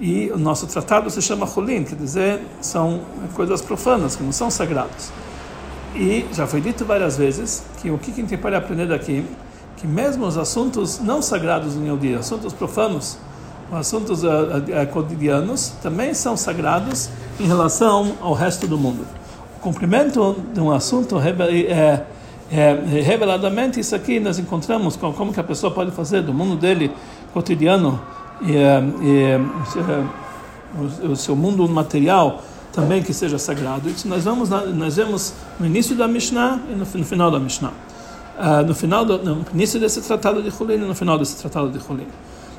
E 0.00 0.28
o 0.32 0.38
nosso 0.38 0.66
tratado 0.66 1.08
se 1.08 1.22
chama 1.22 1.46
Chulin, 1.46 1.84
quer 1.84 1.94
dizer, 1.94 2.40
são 2.60 3.02
coisas 3.34 3.62
profanas, 3.62 4.16
que 4.16 4.24
não 4.24 4.32
são 4.32 4.50
sagradas. 4.50 5.12
E 5.94 6.26
já 6.32 6.44
foi 6.46 6.60
dito 6.60 6.84
várias 6.84 7.16
vezes 7.16 7.64
que 7.80 7.88
o 7.88 7.98
que 7.98 8.10
a 8.10 8.14
gente 8.14 8.36
pode 8.36 8.56
aprender 8.56 8.86
daqui, 8.86 9.24
que 9.76 9.86
mesmo 9.86 10.26
os 10.26 10.36
assuntos 10.36 10.98
não 10.98 11.22
sagrados 11.22 11.76
no 11.76 11.96
dia, 11.96 12.18
assuntos 12.18 12.52
profanos, 12.52 13.16
assuntos 13.72 14.24
uh, 14.24 14.28
uh, 14.28 14.86
cotidianos, 14.92 15.72
também 15.82 16.12
são 16.12 16.36
sagrados 16.36 17.10
em 17.38 17.46
relação 17.46 18.16
ao 18.20 18.32
resto 18.32 18.66
do 18.66 18.76
mundo. 18.76 19.06
O 19.56 19.60
cumprimento 19.60 20.36
de 20.52 20.60
um 20.60 20.72
assunto 20.72 21.16
é, 21.20 22.02
é, 22.50 23.00
reveladamente 23.02 23.78
isso 23.78 23.94
aqui 23.94 24.18
nós 24.18 24.38
encontramos 24.38 24.96
com 24.96 25.12
como 25.12 25.32
que 25.32 25.40
a 25.40 25.44
pessoa 25.44 25.72
pode 25.72 25.92
fazer 25.92 26.22
do 26.22 26.34
mundo 26.34 26.56
dele 26.56 26.90
cotidiano 27.32 28.00
e, 28.42 28.52
e 29.02 29.36
o, 31.08 31.12
o 31.12 31.16
seu 31.16 31.34
mundo 31.34 31.66
material 31.68 32.42
também 32.74 33.02
que 33.02 33.12
seja 33.12 33.38
sagrado. 33.38 33.88
Isso 33.88 34.08
nós 34.08 34.24
vamos 34.24 34.48
nós 34.48 34.96
vemos 34.96 35.32
no 35.58 35.66
início 35.66 35.94
da 35.94 36.08
Mishnah 36.08 36.60
e 36.68 36.72
no, 36.72 36.78
no 36.78 37.04
final 37.04 37.30
da 37.30 37.38
Mishnah. 37.38 37.72
Uh, 38.36 38.66
no 38.66 38.74
final 38.74 39.04
do, 39.04 39.18
no 39.18 39.46
início 39.54 39.78
desse 39.78 40.00
tratado 40.02 40.42
de 40.42 40.50
Hulin 40.50 40.74
e 40.74 40.78
no 40.78 40.94
final 40.94 41.16
desse 41.16 41.36
tratado 41.36 41.70
de 41.70 41.78
Hulin. 41.78 42.06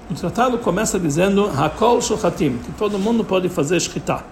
O 0.09 0.13
tratado 0.13 0.57
começa 0.59 0.99
dizendo 0.99 1.49
Hakol 1.49 2.01
Shochatim, 2.01 2.57
que 2.59 2.71
todo 2.73 2.97
mundo 2.97 3.23
pode 3.23 3.49
fazer 3.49 3.79
Shkita. 3.79 4.23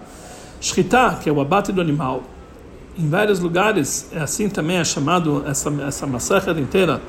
Shkita, 0.62 1.20
que 1.22 1.28
é 1.28 1.32
o 1.34 1.42
abate 1.42 1.72
do 1.72 1.82
animal, 1.82 2.24
em 2.98 3.10
vários 3.10 3.40
lugares, 3.40 4.08
é 4.14 4.20
assim 4.20 4.48
também 4.48 4.78
é 4.78 4.86
chamado 4.86 5.44
essa 5.48 5.70
essa 5.86 6.08
massacre 6.08 6.62
inteira 6.62 7.02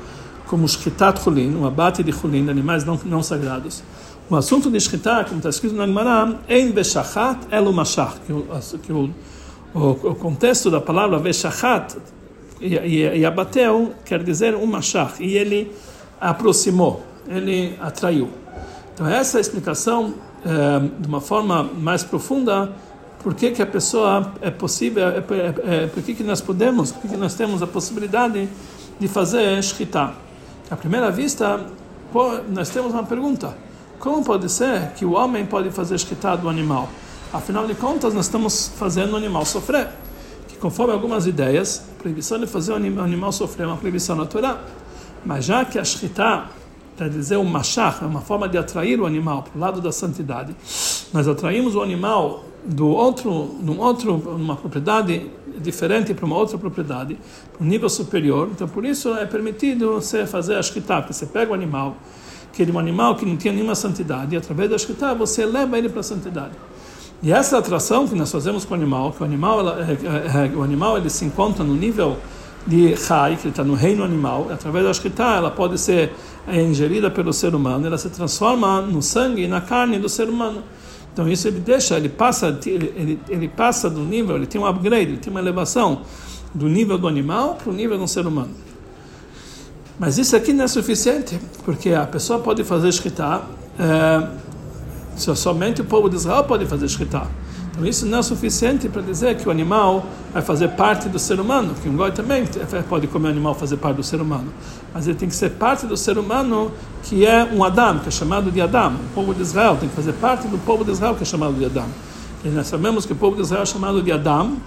como 0.47 0.67
Shkitat 0.67 1.19
Hulin, 1.25 1.55
o 1.55 1.65
abate 1.65 2.03
de 2.03 2.11
Hulin, 2.11 2.49
animais 2.49 2.83
não, 2.83 2.99
não 3.05 3.23
sagrados. 3.23 3.83
O 4.27 4.35
assunto 4.35 4.71
de 4.71 4.79
Shkita, 4.79 5.23
como 5.25 5.37
está 5.37 5.49
escrito 5.49 5.75
na 5.75 5.85
Gemara, 5.85 6.39
em 6.49 6.71
Beshachat 6.71 7.37
elo 7.51 7.71
Mashach, 7.71 8.19
que, 8.25 8.33
o, 8.33 8.47
que 8.81 8.91
o, 8.91 9.11
o, 9.71 9.79
o, 9.79 10.15
contexto 10.15 10.71
da 10.71 10.81
palavra 10.81 11.19
Beshachat 11.19 11.95
e, 12.59 12.75
e, 12.75 13.19
e 13.19 13.23
abateu 13.23 13.93
quer 14.03 14.23
dizer 14.23 14.55
um 14.55 14.65
Mashach, 14.65 15.21
e 15.23 15.37
ele 15.37 15.71
aproximou, 16.19 17.03
ele 17.27 17.77
atraiu. 17.79 18.29
Então 18.95 19.07
essa 19.07 19.37
é 19.37 19.39
a 19.39 19.41
explicação, 19.41 20.15
é, 20.43 20.79
de 20.99 21.07
uma 21.07 21.21
forma 21.21 21.61
mais 21.61 22.03
profunda, 22.03 22.71
por 23.19 23.35
que, 23.35 23.51
que 23.51 23.61
a 23.61 23.67
pessoa 23.67 24.33
é 24.41 24.49
possível, 24.49 25.07
é, 25.07 25.17
é, 25.19 25.83
é, 25.83 25.87
por 25.87 26.01
que, 26.01 26.15
que 26.15 26.23
nós 26.23 26.41
podemos, 26.41 26.91
por 26.91 27.03
que, 27.03 27.09
que 27.09 27.17
nós 27.17 27.35
temos 27.35 27.61
a 27.61 27.67
possibilidade 27.67 28.49
de 28.99 29.07
fazer 29.07 29.61
Shkita. 29.61 30.13
À 30.71 30.75
primeira 30.75 31.11
vista, 31.11 31.63
nós 32.49 32.69
temos 32.69 32.91
uma 32.91 33.03
pergunta. 33.03 33.65
Como 34.05 34.23
pode 34.23 34.47
ser 34.51 34.91
que 34.91 35.03
o 35.03 35.13
homem 35.13 35.47
pode 35.47 35.71
fazer 35.71 35.95
escritar 35.95 36.37
do 36.37 36.47
animal? 36.47 36.87
Afinal 37.33 37.65
de 37.65 37.73
contas, 37.73 38.13
nós 38.13 38.27
estamos 38.27 38.71
fazendo 38.77 39.13
o 39.13 39.15
animal 39.15 39.43
sofrer. 39.47 39.87
Que 40.47 40.55
conforme 40.57 40.93
algumas 40.93 41.25
ideias, 41.25 41.83
a 41.97 42.03
proibição 42.03 42.39
de 42.39 42.45
fazer 42.45 42.73
o 42.73 42.75
animal 42.75 43.31
sofrer 43.31 43.63
é 43.63 43.67
uma 43.67 43.77
proibição 43.77 44.15
natural. 44.15 44.59
Mas 45.25 45.45
já 45.45 45.65
que 45.65 45.79
a 45.79 45.81
escrita, 45.81 46.45
quer 46.95 47.09
dizer, 47.09 47.37
o 47.37 47.43
machar, 47.43 47.97
é 48.03 48.05
uma 48.05 48.21
forma 48.21 48.47
de 48.47 48.59
atrair 48.59 49.01
o 49.01 49.07
animal 49.07 49.41
para 49.41 49.57
o 49.57 49.59
lado 49.59 49.81
da 49.81 49.91
santidade, 49.91 50.55
nós 51.11 51.27
atraímos 51.27 51.73
o 51.73 51.81
animal 51.81 52.45
do 52.63 52.87
outro, 52.87 53.55
num 53.59 53.79
outro, 53.79 54.19
numa 54.37 54.55
propriedade 54.55 55.31
diferente 55.57 56.13
para 56.13 56.27
uma 56.27 56.37
outra 56.37 56.59
propriedade, 56.59 57.17
para 57.51 57.65
um 57.65 57.67
nível 57.67 57.89
superior. 57.89 58.49
Então, 58.51 58.67
por 58.67 58.85
isso 58.85 59.15
é 59.15 59.25
permitido 59.25 59.93
você 59.93 60.27
fazer 60.27 60.57
a 60.57 60.59
escrita, 60.59 60.97
porque 60.97 61.13
você 61.13 61.25
pega 61.25 61.49
o 61.49 61.55
animal, 61.55 61.97
que 62.55 62.63
é 62.63 62.65
um 62.71 62.79
animal 62.79 63.15
que 63.17 63.25
não 63.25 63.35
tinha 63.35 63.53
nenhuma 63.53 63.75
santidade, 63.75 64.33
e 64.33 64.37
através 64.37 64.69
da 64.69 64.77
escrita 64.77 65.13
você 65.13 65.45
leva 65.45 65.77
ele 65.77 65.89
para 65.89 65.99
a 65.99 66.03
santidade. 66.03 66.53
E 67.21 67.31
essa 67.31 67.57
atração 67.57 68.07
que 68.07 68.15
nós 68.15 68.31
fazemos 68.31 68.63
com 68.63 68.73
o 68.73 68.77
animal, 68.77 69.11
que 69.11 69.21
o 69.21 69.25
animal, 69.25 69.59
ela, 69.59 69.79
é, 69.81 69.91
é, 69.91 70.47
é, 70.47 70.55
o 70.55 70.63
animal 70.63 70.97
ele 70.97 71.09
se 71.09 71.25
encontra 71.25 71.65
no 71.65 71.75
nível 71.75 72.17
de 72.65 72.93
Rai, 72.93 73.35
que 73.35 73.49
está 73.49 73.63
no 73.63 73.73
reino 73.73 74.03
animal, 74.03 74.47
através 74.51 74.85
da 74.85 74.91
escrita 74.91 75.23
ela 75.23 75.51
pode 75.51 75.77
ser 75.77 76.13
ingerida 76.47 77.11
pelo 77.11 77.33
ser 77.33 77.53
humano, 77.53 77.85
ela 77.85 77.97
se 77.97 78.09
transforma 78.09 78.81
no 78.81 79.01
sangue 79.01 79.43
e 79.43 79.47
na 79.47 79.59
carne 79.59 79.99
do 79.99 80.07
ser 80.07 80.29
humano. 80.29 80.63
Então 81.13 81.27
isso 81.27 81.47
ele 81.47 81.59
deixa, 81.59 81.97
ele 81.97 82.09
passa, 82.09 82.57
ele, 82.65 82.93
ele, 82.95 83.19
ele 83.29 83.47
passa 83.49 83.89
do 83.89 84.01
nível, 84.01 84.37
ele 84.37 84.45
tem 84.45 84.59
um 84.59 84.65
upgrade, 84.65 85.11
ele 85.11 85.17
tem 85.17 85.29
uma 85.29 85.39
elevação 85.39 86.01
do 86.53 86.69
nível 86.69 86.97
do 86.97 87.07
animal 87.07 87.55
para 87.55 87.69
o 87.69 87.73
nível 87.73 87.97
do 87.97 88.07
ser 88.07 88.25
humano. 88.25 88.51
Mas 89.97 90.17
isso 90.17 90.35
aqui 90.35 90.51
não 90.51 90.65
é 90.65 90.67
suficiente, 90.67 91.39
porque 91.63 91.91
a 91.91 92.05
pessoa 92.05 92.39
pode 92.39 92.63
fazer 92.63 92.89
escrita, 92.89 93.43
é, 93.79 94.27
somente 95.15 95.81
o 95.81 95.85
povo 95.85 96.09
de 96.09 96.15
Israel 96.15 96.43
pode 96.43 96.65
fazer 96.65 96.85
escrita. 96.85 97.23
Então 97.71 97.85
isso 97.85 98.05
não 98.05 98.19
é 98.19 98.21
suficiente 98.21 98.87
para 98.87 99.01
dizer 99.01 99.35
que 99.35 99.47
o 99.47 99.51
animal 99.51 100.05
vai 100.33 100.41
fazer 100.41 100.69
parte 100.69 101.09
do 101.09 101.19
ser 101.19 101.39
humano, 101.39 101.75
que 101.81 101.89
um 101.89 101.95
goi 101.95 102.11
também 102.11 102.45
pode 102.87 103.07
comer 103.07 103.29
animal 103.29 103.53
fazer 103.53 103.77
parte 103.77 103.97
do 103.97 104.03
ser 104.03 104.21
humano, 104.21 104.51
mas 104.93 105.07
ele 105.07 105.17
tem 105.17 105.27
que 105.27 105.35
ser 105.35 105.51
parte 105.51 105.85
do 105.85 105.97
ser 105.97 106.17
humano 106.17 106.71
que 107.03 107.25
é 107.25 107.43
um 107.43 107.63
Adam, 107.63 107.99
que 107.99 108.07
é 108.07 108.11
chamado 108.11 108.49
de 108.49 108.61
Adam. 108.61 108.93
O 108.95 109.13
povo 109.13 109.33
de 109.33 109.41
Israel 109.41 109.77
tem 109.77 109.89
que 109.89 109.95
fazer 109.95 110.13
parte 110.13 110.47
do 110.47 110.57
povo 110.57 110.85
de 110.85 110.91
Israel 110.91 111.15
que 111.15 111.23
é 111.23 111.25
chamado 111.25 111.53
de 111.53 111.65
Adam. 111.65 111.87
Nós 112.53 112.67
sabemos 112.67 113.07
que 113.07 113.13
o 113.13 113.15
povo 113.15 113.35
de 113.35 113.41
Israel 113.41 113.63
é 113.63 113.65
chamado 113.65 114.03
de 114.03 114.11
Adam, 114.11 114.57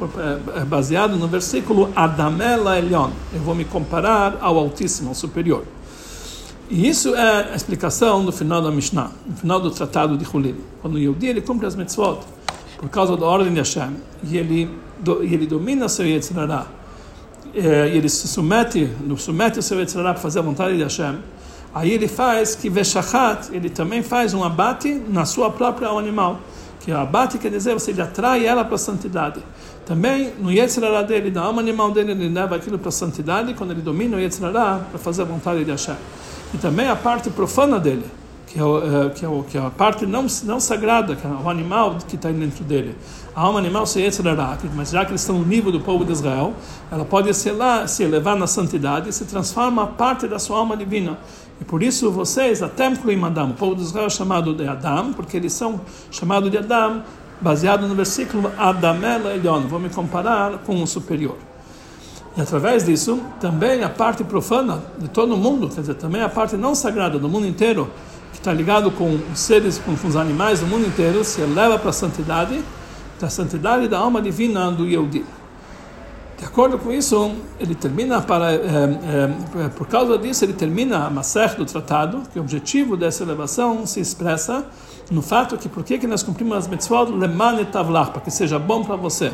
é, 0.57 0.65
baseado 0.65 1.17
no 1.17 1.29
versículo 1.29 1.93
Adamela 1.95 2.77
Elion. 2.77 3.11
Eu 3.33 3.41
vou 3.41 3.55
me 3.55 3.65
comparar 3.65 4.37
ao 4.41 4.59
Altíssimo, 4.59 5.11
ao 5.11 5.15
Superior. 5.15 5.63
E 6.69 6.89
isso 6.89 7.15
é 7.15 7.53
a 7.53 7.55
explicação 7.55 8.25
do 8.25 8.33
final 8.33 8.61
da 8.61 8.73
Mishnah, 8.73 9.13
no 9.25 9.37
final 9.37 9.61
do 9.61 9.71
Tratado 9.71 10.19
de 10.19 10.27
Hulil. 10.27 10.57
Quando 10.83 10.95
o 10.95 10.99
Yehudi 10.99 11.29
ele 11.29 11.41
cumpre 11.41 11.69
as 11.69 11.77
mitzvot, 11.77 12.19
por 12.79 12.89
causa 12.89 13.17
da 13.17 13.25
ordem 13.25 13.53
de 13.53 13.61
Hashem, 13.61 13.97
e 14.25 14.37
ele, 14.37 14.69
do, 14.99 15.23
e 15.23 15.33
ele 15.33 15.47
domina 15.47 15.89
seu 15.89 16.05
Yetzirará, 16.05 16.67
é, 17.55 17.91
e 17.91 17.97
ele 17.97 18.09
se 18.09 18.27
submete, 18.27 18.91
submete 19.19 19.63
seu 19.63 19.79
Yetzirará 19.79 20.15
para 20.15 20.23
fazer 20.23 20.41
a 20.41 20.43
vontade 20.43 20.77
de 20.77 20.83
Hashem, 20.83 21.21
aí 21.73 21.93
ele 21.93 22.09
faz 22.09 22.57
que 22.57 22.69
Veshachat, 22.69 23.55
ele 23.55 23.71
também 23.71 24.03
faz 24.03 24.35
um 24.35 24.43
abate 24.43 25.01
na 25.09 25.25
sua 25.25 25.49
própria 25.49 25.89
animal, 25.91 26.41
que 26.89 26.93
o 26.93 26.97
abate 26.97 27.37
quer 27.37 27.51
dizer, 27.51 27.75
você 27.75 27.93
atrai 28.01 28.47
ela 28.47 28.65
para 28.65 28.77
a 28.77 28.79
santidade. 28.79 29.43
Também 29.85 30.33
no 30.39 30.51
Yetzirará 30.51 31.03
dele, 31.03 31.31
na 31.31 31.43
alma 31.43 31.61
animal 31.61 31.91
dele, 31.91 32.13
ele 32.13 32.31
leva 32.31 32.57
aquilo 32.57 32.79
para 32.79 32.89
a 32.89 32.93
santidade, 32.93 33.53
quando 33.53 33.73
ele 33.73 33.83
domina 33.83 34.17
o 34.17 34.21
Yetzirará 34.21 34.81
para 34.89 34.99
fazer 34.99 35.21
a 35.21 35.25
vontade 35.27 35.67
de 35.67 35.71
Hashem. 35.71 35.97
E 36.55 36.57
também 36.57 36.89
a 36.89 36.97
parte 36.97 37.29
profana 37.29 37.79
dele, 37.79 38.07
que 38.47 38.59
é, 38.59 38.65
o, 38.65 38.79
é, 38.79 39.11
que 39.11 39.23
é, 39.23 39.29
o, 39.29 39.43
que 39.43 39.59
é 39.59 39.61
a 39.61 39.69
parte 39.69 40.07
não, 40.07 40.25
não 40.45 40.59
sagrada, 40.59 41.15
que 41.15 41.27
é 41.27 41.31
o 41.31 41.51
animal 41.51 41.99
que 42.09 42.17
está 42.17 42.31
dentro 42.31 42.65
dele. 42.65 42.97
A 43.37 43.43
alma 43.43 43.59
animal 43.59 43.85
se 43.85 44.01
Yetzirará, 44.01 44.57
mas 44.75 44.89
já 44.89 45.05
que 45.05 45.11
eles 45.11 45.21
estão 45.21 45.39
no 45.39 45.45
nível 45.45 45.71
do 45.71 45.81
povo 45.81 46.07
de 46.07 46.13
Israel, 46.13 46.55
ela 46.91 47.05
pode 47.05 47.35
ser 47.35 47.53
lá, 47.53 47.87
se 47.87 48.03
elevar 48.03 48.35
na 48.35 48.47
santidade 48.47 49.11
e 49.11 49.13
se 49.13 49.27
transforma 49.27 49.89
parte 49.89 50.27
da 50.27 50.39
sua 50.39 50.57
alma 50.57 50.75
divina. 50.75 51.19
E 51.61 51.65
por 51.65 51.83
isso 51.83 52.11
vocês, 52.11 52.63
a 52.63 52.69
templo 52.69 53.11
em 53.11 53.23
Adam, 53.25 53.51
o 53.51 53.55
povo 53.55 53.75
de 53.75 53.83
Israel 53.83 54.07
é 54.07 54.11
chamado 54.11 54.55
de 54.55 54.67
Adam, 54.67 55.13
porque 55.13 55.37
eles 55.37 55.53
são 55.53 55.81
chamados 56.11 56.51
de 56.51 56.59
Adam, 56.59 57.03
baseado 57.41 57.87
no 57.87 57.95
versículo 57.95 58.51
Adamela 58.57 59.33
Elion, 59.33 59.63
vou 59.63 59.79
me 59.79 59.89
comparar 59.89 60.59
com 60.59 60.83
o 60.83 60.87
superior. 60.87 61.37
E 62.37 62.41
através 62.41 62.85
disso, 62.85 63.21
também 63.41 63.83
a 63.83 63.89
parte 63.89 64.23
profana 64.23 64.83
de 64.99 65.09
todo 65.09 65.37
mundo, 65.37 65.69
quer 65.69 65.81
dizer, 65.81 65.95
também 65.95 66.23
a 66.23 66.29
parte 66.29 66.57
não 66.57 66.75
sagrada 66.75 67.19
do 67.19 67.29
mundo 67.29 67.47
inteiro, 67.47 67.91
que 68.33 68.39
está 68.39 68.53
ligado 68.53 68.91
com 68.93 69.19
os 69.33 69.41
seres, 69.41 69.79
com, 69.79 69.93
os 69.93 70.15
animais 70.15 70.61
do 70.61 70.67
mundo 70.67 70.87
inteiro, 70.87 71.25
se 71.25 71.41
eleva 71.41 71.79
para 71.79 71.91
a 71.91 71.93
santidade, 71.93 72.63
da 73.21 73.29
santidade 73.29 73.89
da 73.89 73.99
alma 73.99 74.23
divina 74.23 74.71
do 74.71 74.87
Yehudi. 74.87 75.25
De 76.39 76.45
acordo 76.45 76.79
com 76.79 76.93
isso, 76.93 77.33
ele 77.59 77.75
termina 77.75 78.21
para, 78.23 78.53
é, 78.53 78.59
é, 78.59 79.69
por 79.71 79.89
causa 79.89 80.17
disso, 80.17 80.45
ele 80.45 80.53
termina 80.53 81.05
a 81.05 81.11
Maser 81.11 81.57
do 81.57 81.67
tratado, 81.67 82.23
que 82.33 82.39
o 82.39 82.43
objetivo 82.43 82.97
dessa 82.97 83.25
elevação 83.25 83.85
se 83.85 83.99
expressa 83.99 84.65
no 85.11 85.21
fato 85.21 85.57
que 85.57 85.69
por 85.69 85.83
que, 85.83 86.07
nós 86.07 86.23
cumprimos 86.23 86.57
as 86.57 86.69
mitzvot, 86.69 87.11
leman 87.11 87.61
etavlach, 87.61 88.13
para 88.13 88.21
que 88.21 88.31
seja 88.31 88.57
bom 88.57 88.85
para 88.85 88.95
você. 88.95 89.33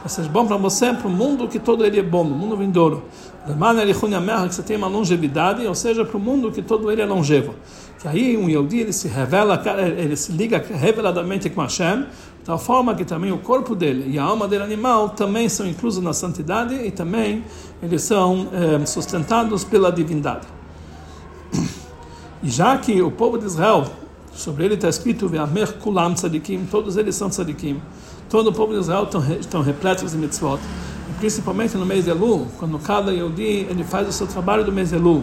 Para 0.00 0.08
seja 0.10 0.28
bom 0.28 0.46
para 0.46 0.58
você, 0.58 0.92
para 0.92 1.08
o 1.08 1.10
mundo 1.10 1.48
que 1.48 1.58
todo 1.58 1.86
ele 1.86 1.98
é 1.98 2.02
bom, 2.02 2.22
o 2.22 2.26
mundo 2.26 2.54
vindouro. 2.54 3.04
Leman 3.48 3.80
elichun 3.80 4.10
que 4.46 4.54
você 4.54 4.62
tenha 4.62 4.78
uma 4.78 4.88
longevidade, 4.88 5.66
ou 5.66 5.74
seja, 5.74 6.04
para 6.04 6.18
o 6.18 6.20
mundo 6.20 6.52
que 6.52 6.60
todo 6.60 6.92
ele 6.92 7.00
é 7.00 7.06
longevo 7.06 7.54
que 8.02 8.08
aí 8.08 8.36
um 8.36 8.48
Yehudi 8.48 8.80
ele 8.80 8.92
se 8.92 9.06
revela, 9.06 9.62
ele 9.96 10.16
se 10.16 10.32
liga 10.32 10.58
reveladamente 10.58 11.48
com 11.48 11.60
Hashem, 11.62 12.00
de 12.00 12.44
tal 12.44 12.58
forma 12.58 12.96
que 12.96 13.04
também 13.04 13.30
o 13.30 13.38
corpo 13.38 13.76
dele 13.76 14.10
e 14.12 14.18
a 14.18 14.24
alma 14.24 14.48
dele 14.48 14.64
animal 14.64 15.10
também 15.10 15.48
são 15.48 15.64
inclusos 15.68 16.02
na 16.02 16.12
santidade 16.12 16.74
e 16.74 16.90
também 16.90 17.44
eles 17.80 18.02
são 18.02 18.48
é, 18.52 18.84
sustentados 18.86 19.62
pela 19.62 19.92
divindade. 19.92 20.48
E 22.42 22.50
já 22.50 22.76
que 22.76 23.00
o 23.00 23.08
povo 23.08 23.38
de 23.38 23.46
Israel, 23.46 23.84
sobre 24.32 24.64
ele 24.64 24.74
está 24.74 24.88
escrito, 24.88 25.30
tzadikim, 26.16 26.66
todos 26.68 26.96
eles 26.96 27.14
são 27.14 27.30
tzadikim, 27.30 27.80
todo 28.28 28.48
o 28.48 28.52
povo 28.52 28.72
de 28.72 28.80
Israel 28.80 29.04
estão, 29.04 29.32
estão 29.38 29.62
repletos 29.62 30.10
de 30.10 30.18
mitzvot, 30.18 30.58
principalmente 31.20 31.76
no 31.76 31.86
mês 31.86 32.04
de 32.04 32.10
Elul, 32.10 32.48
quando 32.58 32.80
cada 32.80 33.12
Yehudi 33.12 33.68
ele 33.70 33.84
faz 33.84 34.08
o 34.08 34.12
seu 34.12 34.26
trabalho 34.26 34.64
do 34.64 34.72
mês 34.72 34.88
de 34.88 34.96
Elul, 34.96 35.22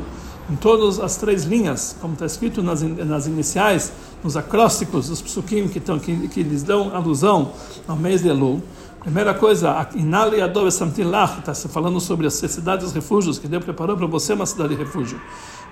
em 0.49 0.55
todas 0.55 0.99
as 0.99 1.15
três 1.15 1.43
linhas, 1.43 1.95
como 2.01 2.13
está 2.13 2.25
escrito 2.25 2.63
nas, 2.63 2.81
nas 2.81 3.27
iniciais, 3.27 3.91
nos 4.23 4.35
acrósticos 4.35 5.07
dos 5.07 5.21
psukim 5.21 5.67
que, 5.67 5.77
estão, 5.77 5.99
que, 5.99 6.27
que 6.27 6.41
lhes 6.41 6.63
dão 6.63 6.95
alusão 6.95 7.51
ao 7.87 7.95
mês 7.95 8.23
de 8.23 8.29
Elul. 8.29 8.61
Primeira 8.99 9.33
coisa, 9.33 9.87
Inali 9.95 10.41
Adove 10.41 10.71
Samtilach, 10.71 11.39
está 11.39 11.53
se 11.53 11.69
falando 11.69 12.01
sobre 12.01 12.27
a 12.27 12.29
cidade 12.29 12.83
dos 12.83 12.93
refúgios, 12.93 13.39
que 13.39 13.47
Deus 13.47 13.63
preparou 13.63 13.95
para 13.95 14.07
você 14.07 14.33
uma 14.33 14.45
cidade 14.45 14.75
de 14.75 14.83
refúgio. 14.83 15.21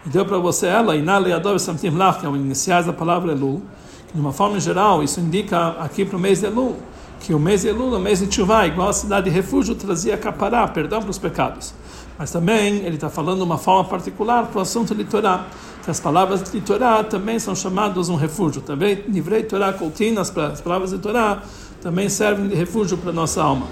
E 0.05 0.09
deu 0.09 0.25
para 0.25 0.37
você 0.37 0.67
ela, 0.67 0.95
Inali 0.95 1.33
Adove 1.33 1.59
Samtilach, 1.59 2.19
que 2.19 2.25
é 2.25 2.29
o 2.29 2.35
iniciais 2.35 2.85
da 2.85 2.93
palavra 2.93 3.33
Elul. 3.33 3.61
Que, 4.07 4.13
de 4.13 4.21
uma 4.21 4.31
forma 4.31 4.59
geral, 4.59 5.03
isso 5.03 5.19
indica 5.19 5.69
aqui 5.79 6.05
para 6.05 6.15
o 6.15 6.19
mês 6.19 6.39
de 6.39 6.45
Elul, 6.45 6.77
que 7.19 7.33
o 7.33 7.39
mês 7.39 7.63
de 7.63 7.67
Elul, 7.67 7.97
o 7.97 7.99
mês 7.99 8.19
de 8.19 8.27
Tchuvah, 8.27 8.65
igual 8.67 8.89
a 8.89 8.93
cidade 8.93 9.29
de 9.29 9.35
refúgio, 9.35 9.75
trazia 9.75 10.15
capará, 10.17 10.65
perdão 10.67 11.01
para 11.01 11.09
os 11.09 11.17
pecados. 11.17 11.73
Mas 12.17 12.31
também 12.31 12.77
ele 12.77 12.95
está 12.95 13.09
falando 13.09 13.41
uma 13.41 13.57
forma 13.57 13.83
particular 13.83 14.47
para 14.47 14.59
o 14.59 14.61
assunto 14.61 14.95
de 14.95 15.03
Torá, 15.03 15.45
que 15.83 15.91
as 15.91 15.99
palavras 15.99 16.43
de 16.51 16.61
Torá 16.61 17.03
também 17.03 17.37
são 17.39 17.55
chamadas 17.55 18.09
um 18.09 18.15
refúgio. 18.15 18.61
Também, 18.61 19.03
livrei 19.07 19.43
Torá 19.43 19.71
coltinas, 19.71 20.35
as 20.35 20.61
palavras 20.61 20.91
de 20.91 20.97
Torá 20.97 21.43
também 21.81 22.09
servem 22.09 22.47
de 22.47 22.55
refúgio 22.55 22.97
para 22.97 23.11
a 23.11 23.13
nossa 23.13 23.41
alma. 23.41 23.67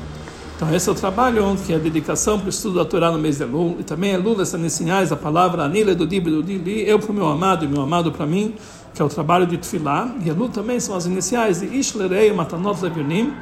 Então 0.56 0.74
esse 0.74 0.88
é 0.88 0.92
o 0.92 0.96
trabalho 0.96 1.58
que 1.66 1.74
é 1.74 1.76
a 1.76 1.80
dedicação 1.80 2.38
para 2.40 2.46
o 2.46 2.50
estudo 2.50 2.76
da 2.76 2.86
Torá 2.86 3.12
no 3.12 3.20
mês 3.20 3.38
de 3.38 3.44
Elul. 3.44 3.76
E 3.80 3.84
também 3.84 4.12
Elul, 4.12 4.42
essas 4.42 4.58
iniciais, 4.58 5.12
a 5.12 5.16
palavra 5.18 5.64
Anile 5.64 5.94
do 5.94 6.08
Dib 6.08 6.28
do 6.28 6.42
Dili, 6.42 6.88
eu 6.88 6.98
para 6.98 7.12
o 7.12 7.14
meu 7.14 7.28
amado 7.28 7.66
e 7.66 7.68
meu 7.68 7.82
amado 7.82 8.10
para 8.10 8.26
mim, 8.26 8.56
que 8.94 9.02
é 9.02 9.06
o 9.06 9.10
trabalho 9.10 9.46
de 9.46 9.58
Tfilá. 9.58 10.16
E 10.24 10.30
Elul 10.30 10.48
também 10.48 10.80
são 10.80 10.96
as 10.96 11.06
iniciais 11.06 11.60
de 11.60 11.66
Ishlerei 11.66 12.32
Matanot 12.32 12.82
Levionim, 12.82 13.34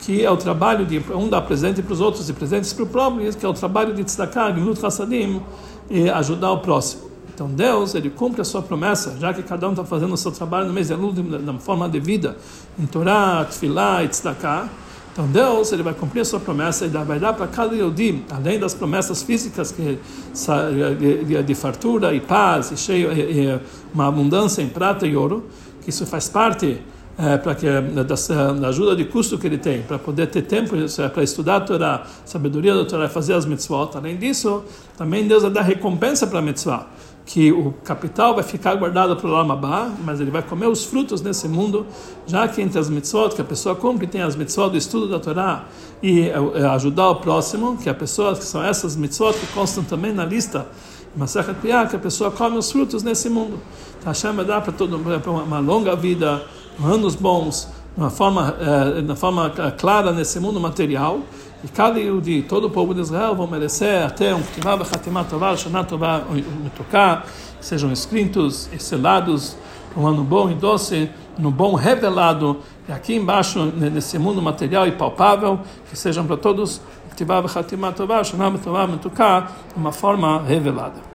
que 0.00 0.24
é 0.24 0.30
o 0.30 0.36
trabalho 0.36 0.86
de 0.86 1.02
um 1.12 1.28
dar 1.28 1.42
presente 1.42 1.82
para 1.82 1.92
os 1.92 2.00
outros 2.00 2.28
e 2.28 2.32
presentes 2.32 2.72
para 2.72 2.84
o 2.84 2.86
próprio, 2.86 3.32
que 3.34 3.44
é 3.44 3.48
o 3.48 3.54
trabalho 3.54 3.94
de 3.94 4.04
tzedakah, 4.04 4.52
gemilut 4.52 4.80
chassadim, 4.80 5.42
e 5.90 6.08
ajudar 6.08 6.52
o 6.52 6.58
próximo. 6.58 7.08
Então 7.34 7.48
Deus, 7.48 7.94
ele 7.94 8.10
cumpre 8.10 8.40
a 8.40 8.44
sua 8.44 8.62
promessa, 8.62 9.16
já 9.18 9.32
que 9.32 9.42
cada 9.42 9.68
um 9.68 9.70
está 9.70 9.84
fazendo 9.84 10.12
o 10.12 10.16
seu 10.16 10.32
trabalho 10.32 10.66
no 10.66 10.72
mês 10.72 10.88
de 10.88 10.92
Elul 10.92 11.12
da 11.12 11.54
forma 11.54 11.88
devida, 11.88 12.36
em 12.78 12.86
Torá, 12.86 13.44
Tfilá 13.44 14.02
e 14.02 14.08
tzedakah, 14.08 14.68
então 15.18 15.26
Deus 15.26 15.72
ele 15.72 15.82
vai 15.82 15.94
cumprir 15.94 16.20
a 16.20 16.24
sua 16.24 16.38
promessa 16.38 16.86
e 16.86 16.88
vai 16.88 17.18
dar 17.18 17.32
para 17.32 17.48
cada 17.48 17.74
Yodim, 17.74 18.22
além 18.30 18.56
das 18.56 18.72
promessas 18.72 19.20
físicas 19.20 19.72
que 19.72 19.98
de, 21.44 21.54
fartura 21.56 22.14
e 22.14 22.20
paz 22.20 22.70
e 22.70 22.76
cheio 22.76 23.12
e, 23.12 23.46
e 23.46 23.60
uma 23.92 24.06
abundância 24.06 24.62
em 24.62 24.68
prata 24.68 25.08
e 25.08 25.16
ouro, 25.16 25.44
que 25.82 25.90
isso 25.90 26.06
faz 26.06 26.28
parte 26.28 26.80
é, 27.18 27.36
para 27.36 27.52
que 27.56 27.66
da, 27.66 28.04
da, 28.04 28.68
ajuda 28.68 28.94
de 28.94 29.04
custo 29.04 29.36
que 29.36 29.46
ele 29.48 29.58
tem 29.58 29.82
para 29.82 29.98
poder 29.98 30.28
ter 30.28 30.42
tempo 30.42 30.76
é, 30.76 31.08
para 31.08 31.22
estudar 31.24 31.56
a 31.56 31.60
Torá, 31.60 32.06
sabedoria 32.24 32.74
da 32.76 32.84
Torá, 32.84 33.08
fazer 33.08 33.34
as 33.34 33.44
mitzvot. 33.44 33.90
Além 33.96 34.16
disso, 34.16 34.62
também 34.96 35.26
Deus 35.26 35.42
vai 35.42 35.50
dar 35.50 35.62
recompensa 35.62 36.28
para 36.28 36.38
a 36.38 36.42
mitzvah, 36.42 36.86
que 37.26 37.50
o 37.50 37.72
capital 37.82 38.36
vai 38.36 38.44
ficar 38.44 38.76
guardado 38.76 39.16
para 39.16 39.28
o 39.28 39.32
Lamabá, 39.32 39.90
mas 40.04 40.20
ele 40.20 40.30
vai 40.30 40.42
comer 40.42 40.68
os 40.68 40.84
frutos 40.84 41.20
nesse 41.20 41.48
mundo, 41.48 41.86
já 42.24 42.46
que 42.46 42.62
entre 42.62 42.78
as 42.78 42.88
mitzvot 42.88 43.34
que 43.34 43.40
a 43.40 43.44
pessoa 43.44 43.74
cumpre, 43.74 44.06
tem 44.06 44.22
as 44.22 44.36
mitzvot 44.36 44.70
do 44.70 44.76
estudo 44.76 45.08
da 45.08 45.18
Torá 45.18 45.64
e 46.00 46.30
ajudar 46.72 47.10
o 47.10 47.16
próximo, 47.16 47.76
que 47.78 47.90
a 47.90 47.94
pessoa, 47.94 48.36
que 48.36 48.44
são 48.44 48.62
essas 48.62 48.94
mitzvot 48.94 49.32
que 49.32 49.46
constam 49.48 49.82
também 49.82 50.12
na 50.12 50.24
lista, 50.24 50.68
Masachat 51.16 51.58
Piyah, 51.60 51.86
que 51.86 51.96
a 51.96 51.98
pessoa 51.98 52.30
come 52.30 52.58
os 52.58 52.70
frutos 52.70 53.02
nesse 53.02 53.28
mundo. 53.28 53.58
Então, 53.98 54.12
Hashem 54.12 54.32
vai 54.32 54.44
dar 54.44 54.60
para 54.60 54.72
todo 54.72 54.96
uma 54.96 55.58
longa 55.58 55.96
vida, 55.96 56.42
anos 56.84 57.14
bons, 57.14 57.68
uma 57.96 58.10
forma, 58.10 58.56
eh, 58.60 59.02
de 59.02 59.16
forma 59.16 59.50
clara 59.76 60.12
nesse 60.12 60.38
mundo 60.38 60.60
material, 60.60 61.20
e 61.64 61.68
cada 61.68 61.98
de 62.20 62.42
todo 62.42 62.68
o 62.68 62.70
povo 62.70 62.94
de 62.94 63.00
Israel 63.00 63.34
vão 63.34 63.46
merecer 63.46 64.04
até 64.04 64.32
um 64.34 64.42
Tovah, 65.28 65.56
Shana 65.56 65.82
Tovah, 65.82 66.24
Mutokah, 66.62 67.24
que 67.58 67.66
sejam 67.66 67.90
escritos 67.92 68.68
e 68.72 68.78
selados 68.78 69.56
um 69.96 70.06
ano 70.06 70.22
bom 70.22 70.48
e 70.50 70.54
doce, 70.54 71.10
no 71.36 71.50
bom 71.50 71.74
revelado, 71.74 72.58
e 72.88 72.92
aqui 72.92 73.14
embaixo, 73.14 73.64
nesse 73.64 74.18
mundo 74.18 74.40
material 74.40 74.86
e 74.86 74.92
palpável, 74.92 75.58
que 75.90 75.96
sejam 75.96 76.24
para 76.24 76.36
todos 76.36 76.80
Hatimah 77.10 77.92
Tovah, 77.92 78.22
Shana 78.22 78.56
Tovah, 78.58 78.86
Mutokah, 78.86 79.48
uma 79.76 79.90
forma 79.90 80.40
revelada. 80.42 81.00